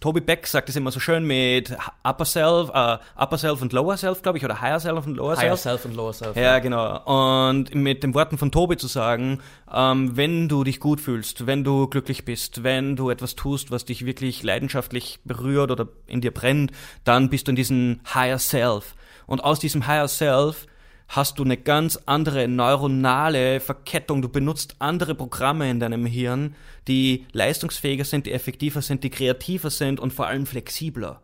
Toby 0.00 0.20
Beck 0.20 0.46
sagt 0.46 0.68
es 0.68 0.76
immer 0.76 0.90
so 0.90 1.00
schön 1.00 1.24
mit 1.24 1.76
Upper 2.02 2.24
Self, 2.24 2.68
uh, 2.70 2.98
Upper 3.20 3.38
Self 3.38 3.62
und 3.62 3.72
Lower 3.72 3.96
Self, 3.96 4.22
glaube 4.22 4.38
ich, 4.38 4.44
oder 4.44 4.60
Higher 4.60 4.80
Self 4.80 5.06
und 5.06 5.16
Lower 5.16 5.36
Self. 5.36 5.46
Higher 5.46 5.56
Self 5.56 5.84
und 5.84 5.96
Lower 5.96 6.12
Self. 6.12 6.36
Ja, 6.36 6.58
genau. 6.58 7.48
Und 7.48 7.74
mit 7.74 8.02
den 8.02 8.14
Worten 8.14 8.38
von 8.38 8.52
Toby 8.52 8.76
zu 8.76 8.86
sagen, 8.86 9.40
ähm, 9.72 10.16
wenn 10.16 10.48
du 10.48 10.64
dich 10.64 10.80
gut 10.80 11.00
fühlst, 11.00 11.46
wenn 11.46 11.64
du 11.64 11.86
glücklich 11.88 12.24
bist, 12.24 12.62
wenn 12.62 12.96
du 12.96 13.10
etwas 13.10 13.34
tust, 13.36 13.70
was 13.70 13.84
dich 13.84 14.04
wirklich 14.04 14.42
leidenschaftlich 14.42 15.20
berührt 15.24 15.70
oder 15.70 15.88
in 16.06 16.20
dir 16.20 16.32
brennt, 16.32 16.72
dann 17.04 17.30
bist 17.30 17.46
du 17.46 17.52
in 17.52 17.56
diesem 17.56 18.00
Higher 18.14 18.38
Self. 18.38 18.94
Und 19.26 19.42
aus 19.42 19.58
diesem 19.58 19.86
Higher 19.86 20.08
Self 20.08 20.66
hast 21.08 21.38
du 21.38 21.44
eine 21.44 21.56
ganz 21.56 21.98
andere 22.06 22.48
neuronale 22.48 23.60
Verkettung. 23.60 24.22
Du 24.22 24.28
benutzt 24.28 24.76
andere 24.80 25.14
Programme 25.14 25.70
in 25.70 25.80
deinem 25.80 26.06
Hirn, 26.06 26.54
die 26.88 27.26
leistungsfähiger 27.32 28.04
sind, 28.04 28.26
die 28.26 28.32
effektiver 28.32 28.82
sind, 28.82 29.04
die 29.04 29.10
kreativer 29.10 29.70
sind 29.70 30.00
und 30.00 30.12
vor 30.12 30.26
allem 30.26 30.46
flexibler. 30.46 31.20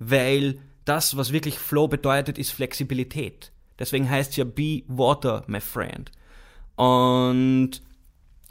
weil 0.00 0.58
das, 0.84 1.16
was 1.16 1.30
wirklich 1.30 1.58
Flow 1.58 1.86
bedeutet, 1.86 2.38
ist 2.38 2.50
Flexibilität. 2.50 3.52
Deswegen 3.78 4.10
heißt 4.10 4.32
es 4.32 4.36
ja 4.36 4.44
Be 4.44 4.82
Water, 4.88 5.44
my 5.46 5.60
friend. 5.60 6.10
Und 6.74 7.82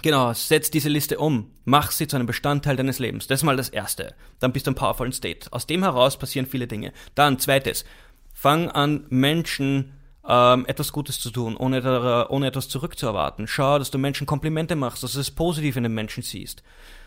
genau, 0.01 0.31
setz 0.33 0.71
diese 0.71 0.89
Liste 0.89 1.17
um. 1.17 1.51
Mach 1.65 1.91
sie 1.91 2.07
zu 2.07 2.15
einem 2.15 2.27
Bestandteil 2.27 2.75
deines 2.75 2.99
Lebens. 2.99 3.27
Das 3.27 3.41
ist 3.41 3.43
mal 3.43 3.57
das 3.57 3.69
Erste. 3.69 4.13
Dann 4.39 4.53
bist 4.53 4.67
du 4.67 4.71
im 4.71 4.75
powervollen 4.75 5.11
State. 5.11 5.51
Aus 5.51 5.67
dem 5.67 5.83
heraus 5.83 6.17
passieren 6.17 6.45
viele 6.45 6.67
Dinge. 6.67 6.93
Dann, 7.15 7.39
zweites, 7.39 7.83
fang 8.31 8.69
an, 8.69 9.05
Menschen 9.09 9.93
ähm, 10.29 10.65
etwas 10.67 10.91
Gutes 10.91 11.19
zu 11.19 11.31
tun, 11.31 11.57
ohne, 11.57 12.27
ohne 12.29 12.47
etwas 12.47 12.69
zurückzuerwarten. 12.69 13.47
Schau, 13.47 13.79
dass 13.79 13.89
du 13.89 13.97
Menschen 13.97 14.27
Komplimente 14.27 14.75
machst, 14.75 15.01
dass 15.01 15.13
du 15.13 15.19
es 15.19 15.31
positiv 15.31 15.75
in 15.75 15.83
den 15.83 15.93
Menschen 15.93 16.21
siehst. 16.21 16.63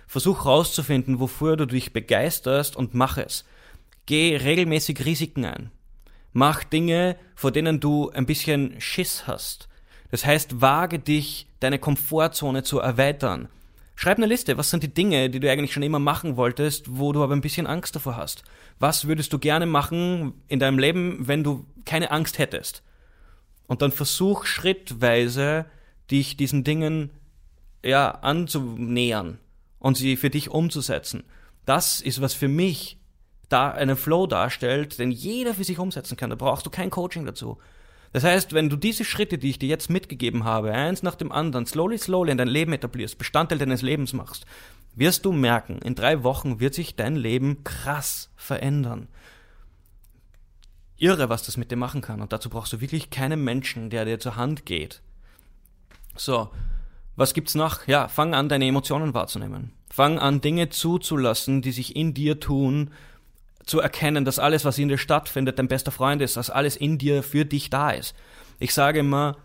Versuch 0.08 0.44
herauszufinden, 0.44 1.20
wofür 1.20 1.56
du 1.56 1.66
dich 1.66 1.92
begeisterst 1.92 2.76
und 2.76 2.94
mach 2.94 3.16
es. 3.16 3.44
Geh 4.06 4.36
regelmäßig 4.36 5.04
Risiken 5.04 5.44
ein. 5.44 5.70
Mach 6.32 6.64
Dinge, 6.64 7.16
vor 7.36 7.52
denen 7.52 7.78
du 7.78 8.10
ein 8.10 8.26
bisschen 8.26 8.80
Schiss 8.80 9.26
hast. 9.28 9.68
Das 10.10 10.26
heißt, 10.26 10.60
wage 10.60 10.98
dich, 10.98 11.46
deine 11.60 11.78
Komfortzone 11.78 12.64
zu 12.64 12.80
erweitern. 12.80 13.48
Schreib 13.94 14.16
eine 14.16 14.26
Liste, 14.26 14.58
was 14.58 14.70
sind 14.70 14.82
die 14.82 14.92
Dinge, 14.92 15.30
die 15.30 15.38
du 15.38 15.48
eigentlich 15.48 15.72
schon 15.72 15.84
immer 15.84 16.00
machen 16.00 16.36
wolltest, 16.36 16.98
wo 16.98 17.12
du 17.12 17.22
aber 17.22 17.36
ein 17.36 17.40
bisschen 17.40 17.68
Angst 17.68 17.94
davor 17.94 18.16
hast. 18.16 18.42
Was 18.80 19.06
würdest 19.06 19.32
du 19.32 19.38
gerne 19.38 19.66
machen 19.66 20.32
in 20.48 20.58
deinem 20.58 20.78
Leben, 20.78 21.28
wenn 21.28 21.44
du 21.44 21.66
keine 21.84 22.10
Angst 22.10 22.38
hättest? 22.38 22.82
Und 23.72 23.80
dann 23.80 23.90
versuch 23.90 24.44
schrittweise, 24.44 25.64
dich 26.10 26.36
diesen 26.36 26.62
Dingen 26.62 27.08
ja, 27.82 28.10
anzunähern 28.10 29.38
und 29.78 29.96
sie 29.96 30.18
für 30.18 30.28
dich 30.28 30.50
umzusetzen. 30.50 31.24
Das 31.64 32.02
ist, 32.02 32.20
was 32.20 32.34
für 32.34 32.48
mich 32.48 32.98
da 33.48 33.70
einen 33.70 33.96
Flow 33.96 34.26
darstellt, 34.26 34.98
den 34.98 35.10
jeder 35.10 35.54
für 35.54 35.64
sich 35.64 35.78
umsetzen 35.78 36.18
kann. 36.18 36.28
Da 36.28 36.36
brauchst 36.36 36.66
du 36.66 36.70
kein 36.70 36.90
Coaching 36.90 37.24
dazu. 37.24 37.56
Das 38.12 38.24
heißt, 38.24 38.52
wenn 38.52 38.68
du 38.68 38.76
diese 38.76 39.06
Schritte, 39.06 39.38
die 39.38 39.48
ich 39.48 39.58
dir 39.58 39.70
jetzt 39.70 39.88
mitgegeben 39.88 40.44
habe, 40.44 40.72
eins 40.72 41.02
nach 41.02 41.14
dem 41.14 41.32
anderen, 41.32 41.64
slowly, 41.64 41.96
slowly 41.96 42.30
in 42.30 42.36
dein 42.36 42.48
Leben 42.48 42.74
etablierst, 42.74 43.16
Bestandteil 43.16 43.56
deines 43.56 43.80
Lebens 43.80 44.12
machst, 44.12 44.44
wirst 44.94 45.24
du 45.24 45.32
merken, 45.32 45.78
in 45.78 45.94
drei 45.94 46.22
Wochen 46.24 46.60
wird 46.60 46.74
sich 46.74 46.94
dein 46.94 47.16
Leben 47.16 47.64
krass 47.64 48.30
verändern. 48.36 49.08
Irre, 51.02 51.28
was 51.28 51.42
das 51.42 51.56
mit 51.56 51.70
dir 51.70 51.76
machen 51.76 52.00
kann. 52.00 52.20
Und 52.20 52.32
dazu 52.32 52.48
brauchst 52.48 52.72
du 52.72 52.80
wirklich 52.80 53.10
keinen 53.10 53.42
Menschen, 53.42 53.90
der 53.90 54.04
dir 54.04 54.20
zur 54.20 54.36
Hand 54.36 54.64
geht. 54.66 55.02
So, 56.14 56.50
was 57.16 57.34
gibt's 57.34 57.54
noch? 57.54 57.86
Ja, 57.88 58.08
fang 58.08 58.34
an, 58.34 58.48
deine 58.48 58.66
Emotionen 58.66 59.12
wahrzunehmen. 59.12 59.72
Fang 59.90 60.18
an, 60.18 60.40
Dinge 60.40 60.68
zuzulassen, 60.68 61.60
die 61.60 61.72
sich 61.72 61.96
in 61.96 62.14
dir 62.14 62.38
tun, 62.40 62.90
zu 63.64 63.80
erkennen, 63.80 64.24
dass 64.24 64.38
alles, 64.38 64.64
was 64.64 64.78
in 64.78 64.88
dir 64.88 64.98
stattfindet, 64.98 65.58
dein 65.58 65.68
bester 65.68 65.90
Freund 65.90 66.22
ist, 66.22 66.36
dass 66.36 66.50
alles 66.50 66.76
in 66.76 66.98
dir 66.98 67.22
für 67.22 67.44
dich 67.44 67.68
da 67.68 67.90
ist. 67.90 68.14
Ich 68.58 68.72
sage 68.72 69.00
immer, 69.00 69.36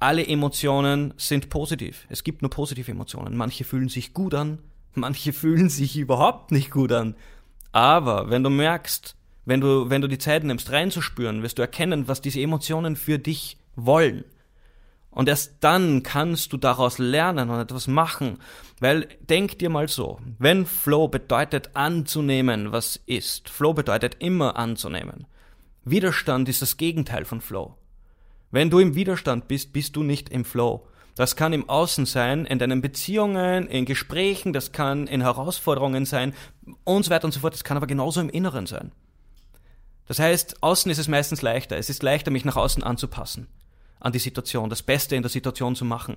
alle 0.00 0.26
Emotionen 0.26 1.14
sind 1.16 1.50
positiv. 1.50 2.06
Es 2.08 2.24
gibt 2.24 2.42
nur 2.42 2.50
positive 2.50 2.90
Emotionen. 2.90 3.36
Manche 3.36 3.64
fühlen 3.64 3.88
sich 3.88 4.14
gut 4.14 4.34
an, 4.34 4.58
manche 4.94 5.32
fühlen 5.32 5.68
sich 5.68 5.96
überhaupt 5.96 6.52
nicht 6.52 6.70
gut 6.70 6.92
an. 6.92 7.16
Aber 7.72 8.30
wenn 8.30 8.42
du 8.42 8.50
merkst, 8.50 9.16
wenn 9.44 9.60
du, 9.60 9.90
wenn 9.90 10.02
du 10.02 10.08
die 10.08 10.18
Zeit 10.18 10.44
nimmst, 10.44 10.70
reinzuspüren, 10.70 11.42
wirst 11.42 11.58
du 11.58 11.62
erkennen, 11.62 12.08
was 12.08 12.20
diese 12.20 12.40
Emotionen 12.40 12.96
für 12.96 13.18
dich 13.18 13.58
wollen. 13.76 14.24
Und 15.10 15.28
erst 15.28 15.58
dann 15.60 16.02
kannst 16.02 16.52
du 16.52 16.56
daraus 16.56 16.98
lernen 16.98 17.48
und 17.48 17.60
etwas 17.60 17.86
machen. 17.86 18.38
Weil 18.80 19.06
denk 19.20 19.58
dir 19.60 19.70
mal 19.70 19.86
so, 19.86 20.18
wenn 20.38 20.66
Flow 20.66 21.06
bedeutet 21.06 21.70
anzunehmen, 21.74 22.72
was 22.72 23.00
ist. 23.06 23.48
Flow 23.48 23.74
bedeutet 23.74 24.16
immer 24.18 24.56
anzunehmen. 24.56 25.26
Widerstand 25.84 26.48
ist 26.48 26.62
das 26.62 26.76
Gegenteil 26.76 27.24
von 27.24 27.40
Flow. 27.40 27.76
Wenn 28.50 28.70
du 28.70 28.80
im 28.80 28.96
Widerstand 28.96 29.46
bist, 29.46 29.72
bist 29.72 29.94
du 29.94 30.02
nicht 30.02 30.30
im 30.30 30.44
Flow. 30.44 30.86
Das 31.14 31.36
kann 31.36 31.52
im 31.52 31.68
Außen 31.68 32.06
sein, 32.06 32.44
in 32.44 32.58
deinen 32.58 32.82
Beziehungen, 32.82 33.68
in 33.68 33.84
Gesprächen, 33.84 34.52
das 34.52 34.72
kann 34.72 35.06
in 35.06 35.20
Herausforderungen 35.20 36.06
sein 36.06 36.34
und 36.82 37.04
so 37.04 37.10
weiter 37.10 37.26
und 37.26 37.32
so 37.32 37.38
fort. 37.38 37.54
Das 37.54 37.62
kann 37.62 37.76
aber 37.76 37.86
genauso 37.86 38.20
im 38.20 38.30
Inneren 38.30 38.66
sein. 38.66 38.90
Das 40.06 40.18
heißt, 40.18 40.62
außen 40.62 40.90
ist 40.90 40.98
es 40.98 41.08
meistens 41.08 41.42
leichter. 41.42 41.76
Es 41.76 41.90
ist 41.90 42.02
leichter, 42.02 42.30
mich 42.30 42.44
nach 42.44 42.56
außen 42.56 42.82
anzupassen 42.82 43.48
an 44.00 44.12
die 44.12 44.18
Situation, 44.18 44.68
das 44.68 44.82
Beste 44.82 45.16
in 45.16 45.22
der 45.22 45.30
Situation 45.30 45.74
zu 45.74 45.84
machen. 45.84 46.16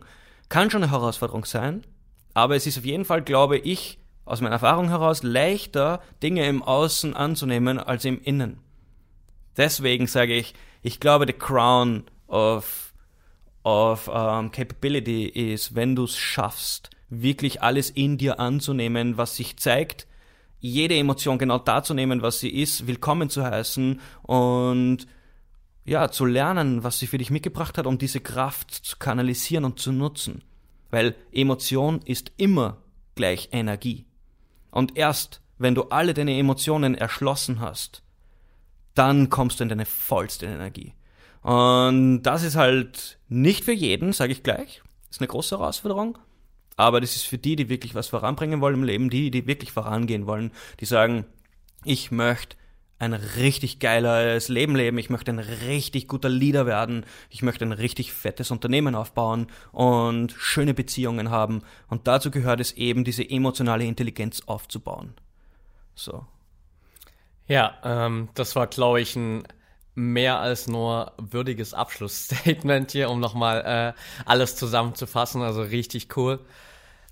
Kann 0.50 0.70
schon 0.70 0.84
eine 0.84 0.92
Herausforderung 0.92 1.46
sein, 1.46 1.86
aber 2.34 2.56
es 2.56 2.68
ist 2.68 2.78
auf 2.78 2.86
jeden 2.86 3.06
Fall, 3.06 3.22
glaube 3.22 3.58
ich, 3.58 4.00
aus 4.26 4.42
meiner 4.42 4.56
Erfahrung 4.56 4.90
heraus 4.90 5.24
leichter, 5.24 6.02
Dinge 6.22 6.46
im 6.48 6.62
Außen 6.62 7.16
anzunehmen 7.16 7.80
als 7.80 8.04
im 8.04 8.22
Innen. 8.22 8.60
Deswegen 9.56 10.06
sage 10.06 10.36
ich, 10.36 10.54
ich 10.82 11.00
glaube, 11.00 11.26
the 11.26 11.34
crown 11.34 12.04
of, 12.28 12.94
of 13.64 14.08
um, 14.10 14.52
capability 14.52 15.26
ist, 15.26 15.76
wenn 15.76 15.96
du 15.96 16.04
es 16.04 16.18
schaffst, 16.18 16.90
wirklich 17.10 17.64
alles 17.64 17.90
in 17.90 18.18
dir 18.18 18.40
anzunehmen, 18.40 19.18
was 19.18 19.38
sich 19.38 19.58
zeigt, 19.58 20.08
jede 20.60 20.96
Emotion 20.96 21.38
genau 21.38 21.60
da 21.60 21.84
zu 21.84 21.94
nehmen, 21.94 22.22
was 22.22 22.40
sie 22.40 22.50
ist, 22.50 22.88
willkommen 22.88 23.30
zu 23.30 23.44
heißen 23.44 24.00
und 24.24 25.08
ja, 25.86 26.10
zu 26.12 26.26
lernen, 26.26 26.84
was 26.84 27.00
sie 27.00 27.08
für 27.08 27.18
dich 27.18 27.32
mitgebracht 27.32 27.78
hat, 27.78 27.86
um 27.88 27.98
diese 27.98 28.20
Kraft 28.20 28.72
zu 28.72 28.98
kanalisieren 28.98 29.64
und 29.64 29.80
zu 29.80 29.92
nutzen. 29.92 30.44
Weil 30.90 31.16
Emotion 31.32 32.02
ist 32.04 32.32
immer 32.38 32.78
gleich 33.16 33.50
Energie. 33.52 34.06
Und 34.72 34.98
erst 34.98 35.42
wenn 35.58 35.76
du 35.76 35.84
alle 35.84 36.14
deine 36.14 36.38
Emotionen 36.38 36.96
erschlossen 36.96 37.60
hast, 37.60 38.04
dann 38.94 39.30
kommst 39.30 39.60
du 39.60 39.64
in 39.64 39.70
deine 39.70 39.86
vollste 39.86 40.46
Energie. 40.46 40.94
Und 41.42 42.24
das 42.24 42.44
ist 42.44 42.56
halt 42.56 43.20
nicht 43.30 43.64
für 43.64 43.74
jeden, 43.74 44.14
sage 44.14 44.34
ich 44.34 44.44
gleich. 44.44 44.82
Ist 45.10 45.22
eine 45.22 45.28
große 45.28 45.58
Herausforderung. 45.58 46.18
Aber 46.78 47.02
das 47.02 47.16
ist 47.16 47.26
für 47.26 47.38
die, 47.38 47.58
die 47.58 47.70
wirklich 47.70 47.96
was 47.96 48.08
voranbringen 48.08 48.62
wollen 48.62 48.76
im 48.76 48.84
Leben, 48.84 49.10
die, 49.10 49.32
die 49.32 49.48
wirklich 49.48 49.72
vorangehen 49.74 50.28
wollen, 50.28 50.52
die 50.80 50.86
sagen, 50.86 51.26
ich 51.84 52.12
möchte 52.12 52.56
ein 53.00 53.14
richtig 53.14 53.80
geiles 53.80 54.48
Leben 54.48 54.76
leben, 54.76 54.98
ich 54.98 55.10
möchte 55.10 55.32
ein 55.32 55.40
richtig 55.40 56.08
guter 56.08 56.30
Leader 56.30 56.66
werden, 56.66 57.06
ich 57.30 57.44
möchte 57.44 57.66
ein 57.66 57.72
richtig 57.72 58.14
fettes 58.14 58.50
Unternehmen 58.50 58.96
aufbauen 58.96 59.48
und 59.72 60.32
schöne 60.32 60.74
Beziehungen 60.74 61.30
haben. 61.30 61.62
Und 61.90 62.08
dazu 62.08 62.32
gehört 62.32 62.60
es 62.60 62.72
eben, 62.72 63.04
diese 63.04 63.28
emotionale 63.28 63.86
Intelligenz 63.86 64.42
aufzubauen. 64.46 65.14
So. 65.94 66.26
Ja, 67.48 67.78
ähm, 67.84 68.30
das 68.34 68.56
war, 68.56 68.68
glaube 68.68 69.02
ich, 69.02 69.16
ein 69.16 69.44
mehr 69.94 70.40
als 70.40 70.68
nur 70.68 71.14
würdiges 71.18 71.74
Abschlussstatement 71.74 72.92
hier, 72.92 73.10
um 73.10 73.20
nochmal 73.20 73.96
äh, 73.96 74.00
alles 74.26 74.56
zusammenzufassen. 74.56 75.42
Also 75.42 75.62
richtig 75.62 76.16
cool. 76.18 76.40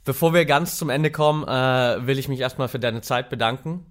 Bevor 0.05 0.35
wir 0.35 0.45
ganz 0.45 0.77
zum 0.77 0.91
Ende 0.91 1.09
kommen, 1.09 1.43
äh, 1.47 2.05
will 2.05 2.19
ich 2.19 2.27
mich 2.27 2.39
erstmal 2.39 2.67
für 2.67 2.77
deine 2.77 3.01
Zeit 3.01 3.29
bedanken. 3.29 3.87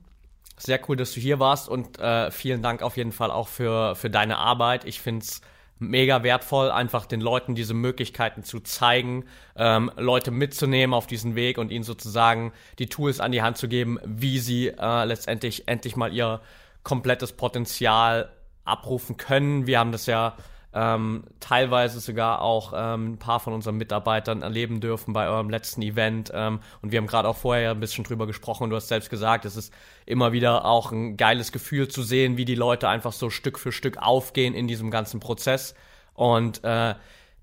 Sehr 0.57 0.79
cool, 0.89 0.97
dass 0.97 1.13
du 1.13 1.19
hier 1.19 1.41
warst 1.41 1.69
und 1.69 1.99
äh, 1.99 2.31
vielen 2.31 2.63
Dank 2.63 2.83
auf 2.83 2.97
jeden 2.97 3.11
Fall 3.11 3.33
auch 3.33 3.49
für, 3.49 3.97
für 3.97 4.11
deine 4.11 4.39
Arbeit. 4.39 4.85
Ich 4.85 5.01
finde 5.01 5.25
es 5.25 5.41
mega 5.81 6.23
wertvoll, 6.23 6.71
einfach 6.71 7.07
den 7.07 7.21
Leuten 7.21 7.57
diese 7.57 7.75
Möglichkeiten 7.75 8.45
zu 8.45 8.61
zeigen, 8.61 9.25
ähm, 9.57 9.91
Leute 9.97 10.31
mitzunehmen 10.31 10.95
auf 10.95 11.09
diesen 11.09 11.35
Weg 11.35 11.59
und 11.59 11.73
ihnen 11.73 11.83
sozusagen 11.83 12.53
die 12.79 12.89
Tools 12.89 13.19
an 13.19 13.33
die 13.33 13.43
Hand 13.43 13.57
zu 13.57 13.67
geben, 13.67 13.99
wie 14.05 14.39
sie 14.39 14.69
äh, 14.69 15.05
letztendlich 15.05 15.67
endlich 15.67 15.97
mal 15.97 16.13
ihr 16.13 16.41
komplettes 16.85 17.33
Potenzial 17.33 18.31
abrufen 18.65 19.17
können. 19.17 19.67
Wir 19.67 19.81
haben 19.81 19.91
das 19.91 20.07
ja 20.07 20.37
ähm, 20.75 21.23
teilweise 21.39 22.01
sogar 22.01 22.43
auch 22.43 22.73
ähm, 22.75 23.13
ein 23.13 23.19
paar 23.19 23.39
von 23.39 23.53
unseren 23.53 23.77
Mitarbeitern 23.77 24.43
erleben 24.43 24.81
dürfen 24.81 25.13
bei 25.13 25.29
eurem 25.29 25.49
letzten 25.49 25.83
Event. 25.83 26.33
Ähm, 26.35 26.59
und 26.83 26.91
wir 26.91 26.99
haben 26.99 27.07
gerade 27.07 27.29
auch 27.29 27.37
vorher 27.37 27.71
ein 27.71 27.81
bisschen 27.81 28.03
drüber 28.03 28.27
gesprochen. 28.27 28.71
Du 28.71 28.77
hast 28.77 28.89
selbst 28.89 29.09
gesagt, 29.09 29.45
es 29.45 29.57
ist 29.57 29.73
immer 30.05 30.33
wieder 30.33 30.65
auch 30.65 30.91
ein 30.91 31.17
geiles 31.17 31.53
Gefühl 31.53 31.87
zu 31.87 32.03
sehen, 32.03 32.37
wie 32.37 32.45
die 32.45 32.57
Leute 32.57 32.89
einfach 32.89 33.13
so 33.13 33.31
Stück 33.31 33.61
für 33.61 33.71
Stück 33.71 33.99
aufgehen 33.99 34.53
in 34.55 34.67
diesem 34.67 34.91
ganzen 34.91 35.21
Prozess. 35.21 35.77
Und 36.15 36.65
äh, 36.65 36.97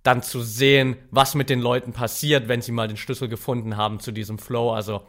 dann 0.04 0.24
zu 0.24 0.42
sehen, 0.42 0.98
was 1.10 1.34
mit 1.34 1.50
den 1.50 1.62
Leuten 1.62 1.94
passiert, 1.94 2.50
wenn 2.50 2.62
sie 2.62 2.74
mal 2.74 2.90
den 2.90 2.98
Schlüssel 2.98 3.30
gefunden 3.30 3.78
haben 3.78 4.02
zu 4.02 4.12
diesem 4.12 4.40
Flow. 4.40 4.74
Also 4.74 5.04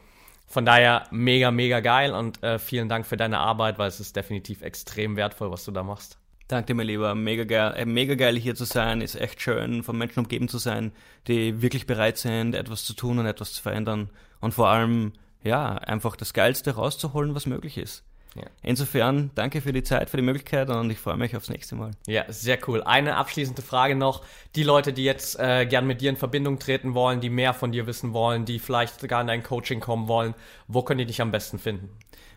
von 0.46 0.64
daher 0.64 1.06
mega, 1.10 1.50
mega 1.50 1.80
geil 1.80 2.12
und 2.12 2.40
äh, 2.44 2.60
vielen 2.60 2.88
Dank 2.88 3.04
für 3.04 3.16
deine 3.16 3.38
Arbeit, 3.38 3.78
weil 3.78 3.88
es 3.88 3.98
ist 3.98 4.14
definitiv 4.14 4.62
extrem 4.62 5.16
wertvoll, 5.16 5.50
was 5.50 5.64
du 5.64 5.72
da 5.72 5.82
machst. 5.82 6.21
Danke, 6.48 6.74
mein 6.74 6.86
Lieber. 6.86 7.14
Mega 7.14 7.44
geil, 7.44 7.74
äh, 7.76 7.84
mega 7.86 8.14
geil 8.14 8.36
hier 8.36 8.54
zu 8.54 8.64
sein. 8.64 9.00
Ist 9.00 9.14
echt 9.14 9.40
schön, 9.40 9.82
von 9.82 9.96
Menschen 9.96 10.20
umgeben 10.20 10.48
zu 10.48 10.58
sein, 10.58 10.92
die 11.26 11.62
wirklich 11.62 11.86
bereit 11.86 12.18
sind, 12.18 12.54
etwas 12.54 12.84
zu 12.84 12.94
tun 12.94 13.18
und 13.18 13.26
etwas 13.26 13.52
zu 13.52 13.62
verändern. 13.62 14.10
Und 14.40 14.52
vor 14.54 14.68
allem, 14.68 15.12
ja, 15.42 15.74
einfach 15.74 16.16
das 16.16 16.34
Geilste 16.34 16.72
rauszuholen, 16.72 17.34
was 17.34 17.46
möglich 17.46 17.78
ist. 17.78 18.04
Ja. 18.34 18.44
Insofern, 18.62 19.30
danke 19.34 19.60
für 19.60 19.72
die 19.72 19.82
Zeit, 19.82 20.08
für 20.08 20.16
die 20.16 20.22
Möglichkeit 20.22 20.70
und 20.70 20.90
ich 20.90 20.98
freue 20.98 21.16
mich 21.16 21.36
aufs 21.36 21.50
nächste 21.50 21.74
Mal. 21.74 21.90
Ja, 22.06 22.24
sehr 22.28 22.58
cool. 22.66 22.82
Eine 22.82 23.16
abschließende 23.16 23.60
Frage 23.60 23.94
noch. 23.94 24.22
Die 24.56 24.62
Leute, 24.62 24.92
die 24.92 25.04
jetzt 25.04 25.38
äh, 25.38 25.66
gern 25.66 25.86
mit 25.86 26.00
dir 26.00 26.10
in 26.10 26.16
Verbindung 26.16 26.58
treten 26.58 26.94
wollen, 26.94 27.20
die 27.20 27.28
mehr 27.28 27.52
von 27.52 27.72
dir 27.72 27.86
wissen 27.86 28.12
wollen, 28.14 28.44
die 28.44 28.58
vielleicht 28.58 29.00
sogar 29.00 29.20
in 29.20 29.26
dein 29.26 29.42
Coaching 29.42 29.80
kommen 29.80 30.08
wollen, 30.08 30.34
wo 30.66 30.82
können 30.82 30.98
die 30.98 31.06
dich 31.06 31.20
am 31.20 31.30
besten 31.30 31.58
finden? 31.58 31.90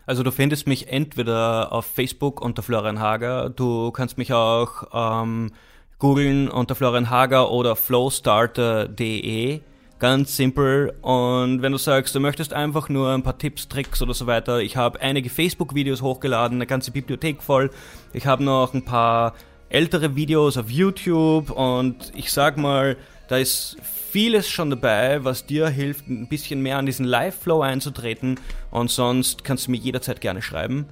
Also 0.04 0.22
du 0.22 0.30
findest 0.30 0.66
mich 0.66 0.92
entweder 0.92 1.72
auf 1.72 1.86
Facebook 1.86 2.40
unter 2.40 2.62
Florian 2.62 3.00
Hager, 3.00 3.50
du 3.50 3.90
kannst 3.90 4.18
mich 4.18 4.32
auch 4.32 4.84
ähm, 4.92 5.52
googeln 5.98 6.48
unter 6.48 6.74
Florian 6.74 7.10
Hager 7.10 7.50
oder 7.50 7.74
flowstarter.de. 7.74 9.60
Ganz 9.98 10.36
simpel. 10.36 10.94
Und 11.00 11.62
wenn 11.62 11.72
du 11.72 11.78
sagst, 11.78 12.14
du 12.14 12.20
möchtest 12.20 12.52
einfach 12.52 12.90
nur 12.90 13.12
ein 13.12 13.22
paar 13.22 13.38
Tipps, 13.38 13.66
Tricks 13.68 14.02
oder 14.02 14.12
so 14.12 14.26
weiter, 14.26 14.60
ich 14.60 14.76
habe 14.76 15.00
einige 15.00 15.30
Facebook-Videos 15.30 16.02
hochgeladen, 16.02 16.58
eine 16.58 16.66
ganze 16.66 16.90
Bibliothek 16.90 17.42
voll. 17.42 17.70
Ich 18.12 18.26
habe 18.26 18.44
noch 18.44 18.74
ein 18.74 18.84
paar 18.84 19.34
ältere 19.70 20.14
Videos 20.14 20.58
auf 20.58 20.70
YouTube 20.70 21.50
und 21.50 22.12
ich 22.14 22.30
sag 22.30 22.58
mal, 22.58 22.96
da 23.28 23.38
ist 23.38 23.78
vieles 23.82 24.48
schon 24.48 24.70
dabei, 24.70 25.24
was 25.24 25.46
dir 25.46 25.68
hilft, 25.68 26.08
ein 26.08 26.28
bisschen 26.28 26.62
mehr 26.62 26.78
an 26.78 26.86
diesen 26.86 27.06
Live-Flow 27.06 27.62
einzutreten. 27.62 28.38
Und 28.70 28.90
sonst 28.90 29.44
kannst 29.44 29.66
du 29.66 29.70
mir 29.70 29.78
jederzeit 29.78 30.20
gerne 30.20 30.42
schreiben. 30.42 30.86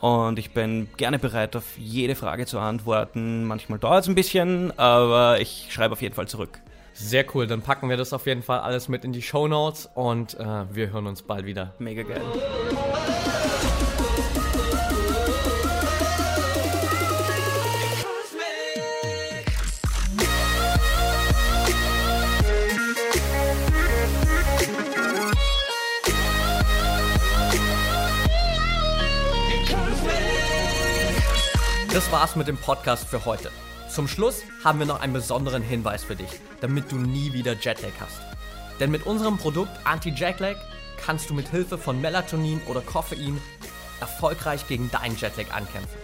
Und 0.00 0.38
ich 0.38 0.52
bin 0.52 0.88
gerne 0.96 1.18
bereit, 1.18 1.56
auf 1.56 1.76
jede 1.78 2.14
Frage 2.14 2.46
zu 2.46 2.58
antworten. 2.58 3.44
Manchmal 3.44 3.78
dauert 3.78 4.04
es 4.04 4.08
ein 4.08 4.14
bisschen, 4.14 4.78
aber 4.78 5.40
ich 5.40 5.66
schreibe 5.70 5.92
auf 5.92 6.02
jeden 6.02 6.14
Fall 6.14 6.28
zurück. 6.28 6.60
Sehr 6.92 7.24
cool, 7.34 7.46
dann 7.46 7.62
packen 7.62 7.88
wir 7.88 7.96
das 7.96 8.12
auf 8.12 8.26
jeden 8.26 8.42
Fall 8.42 8.60
alles 8.60 8.88
mit 8.88 9.04
in 9.04 9.12
die 9.12 9.22
Show 9.22 9.48
Notes 9.48 9.88
und 9.94 10.38
äh, 10.38 10.74
wir 10.74 10.92
hören 10.92 11.06
uns 11.06 11.22
bald 11.22 11.46
wieder. 11.46 11.74
Mega 11.78 12.02
geil. 12.02 12.22
Das 31.92 32.12
war's 32.12 32.36
mit 32.36 32.46
dem 32.46 32.56
Podcast 32.56 33.08
für 33.08 33.24
heute. 33.24 33.50
Zum 33.90 34.06
Schluss 34.06 34.42
haben 34.62 34.78
wir 34.78 34.86
noch 34.86 35.00
einen 35.00 35.12
besonderen 35.12 35.64
Hinweis 35.64 36.04
für 36.04 36.14
dich, 36.14 36.30
damit 36.60 36.92
du 36.92 36.96
nie 36.96 37.32
wieder 37.32 37.54
Jetlag 37.54 37.90
hast. 37.98 38.20
Denn 38.78 38.92
mit 38.92 39.04
unserem 39.04 39.36
Produkt 39.36 39.72
Anti-Jetlag 39.82 40.54
kannst 40.96 41.28
du 41.28 41.34
mit 41.34 41.48
Hilfe 41.48 41.76
von 41.76 42.00
Melatonin 42.00 42.60
oder 42.68 42.82
Koffein 42.82 43.40
erfolgreich 44.00 44.68
gegen 44.68 44.92
deinen 44.92 45.16
Jetlag 45.16 45.52
ankämpfen. 45.52 45.98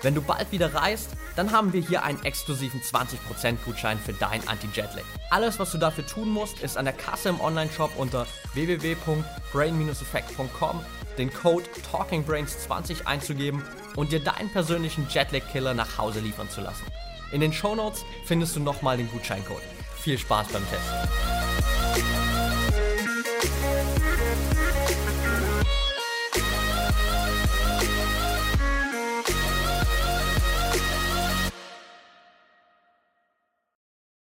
Wenn 0.00 0.14
du 0.14 0.22
bald 0.22 0.50
wieder 0.50 0.72
reist, 0.74 1.10
dann 1.36 1.52
haben 1.52 1.74
wir 1.74 1.82
hier 1.82 2.04
einen 2.04 2.24
exklusiven 2.24 2.80
20% 2.80 3.56
Gutschein 3.66 3.98
für 3.98 4.14
dein 4.14 4.48
Anti-Jetlag. 4.48 5.04
Alles, 5.28 5.58
was 5.58 5.72
du 5.72 5.78
dafür 5.78 6.06
tun 6.06 6.30
musst, 6.30 6.60
ist 6.60 6.78
an 6.78 6.86
der 6.86 6.94
Kasse 6.94 7.28
im 7.28 7.38
Onlineshop 7.40 7.98
unter 7.98 8.26
www.brain-effect.com 8.54 10.80
den 11.18 11.30
Code 11.32 11.64
TalkingBrains20 11.92 13.04
einzugeben 13.04 13.62
und 13.94 14.12
dir 14.12 14.20
deinen 14.20 14.48
persönlichen 14.50 15.06
Jetlag-Killer 15.10 15.74
nach 15.74 15.98
Hause 15.98 16.20
liefern 16.20 16.48
zu 16.48 16.62
lassen. 16.62 16.86
In 17.32 17.40
den 17.40 17.52
Shownotes 17.52 18.04
findest 18.24 18.56
du 18.56 18.60
nochmal 18.60 18.96
den 18.96 19.10
Gutscheincode. 19.10 19.62
Viel 19.98 20.18
Spaß 20.18 20.48
beim 20.48 20.62
Testen. 20.68 22.25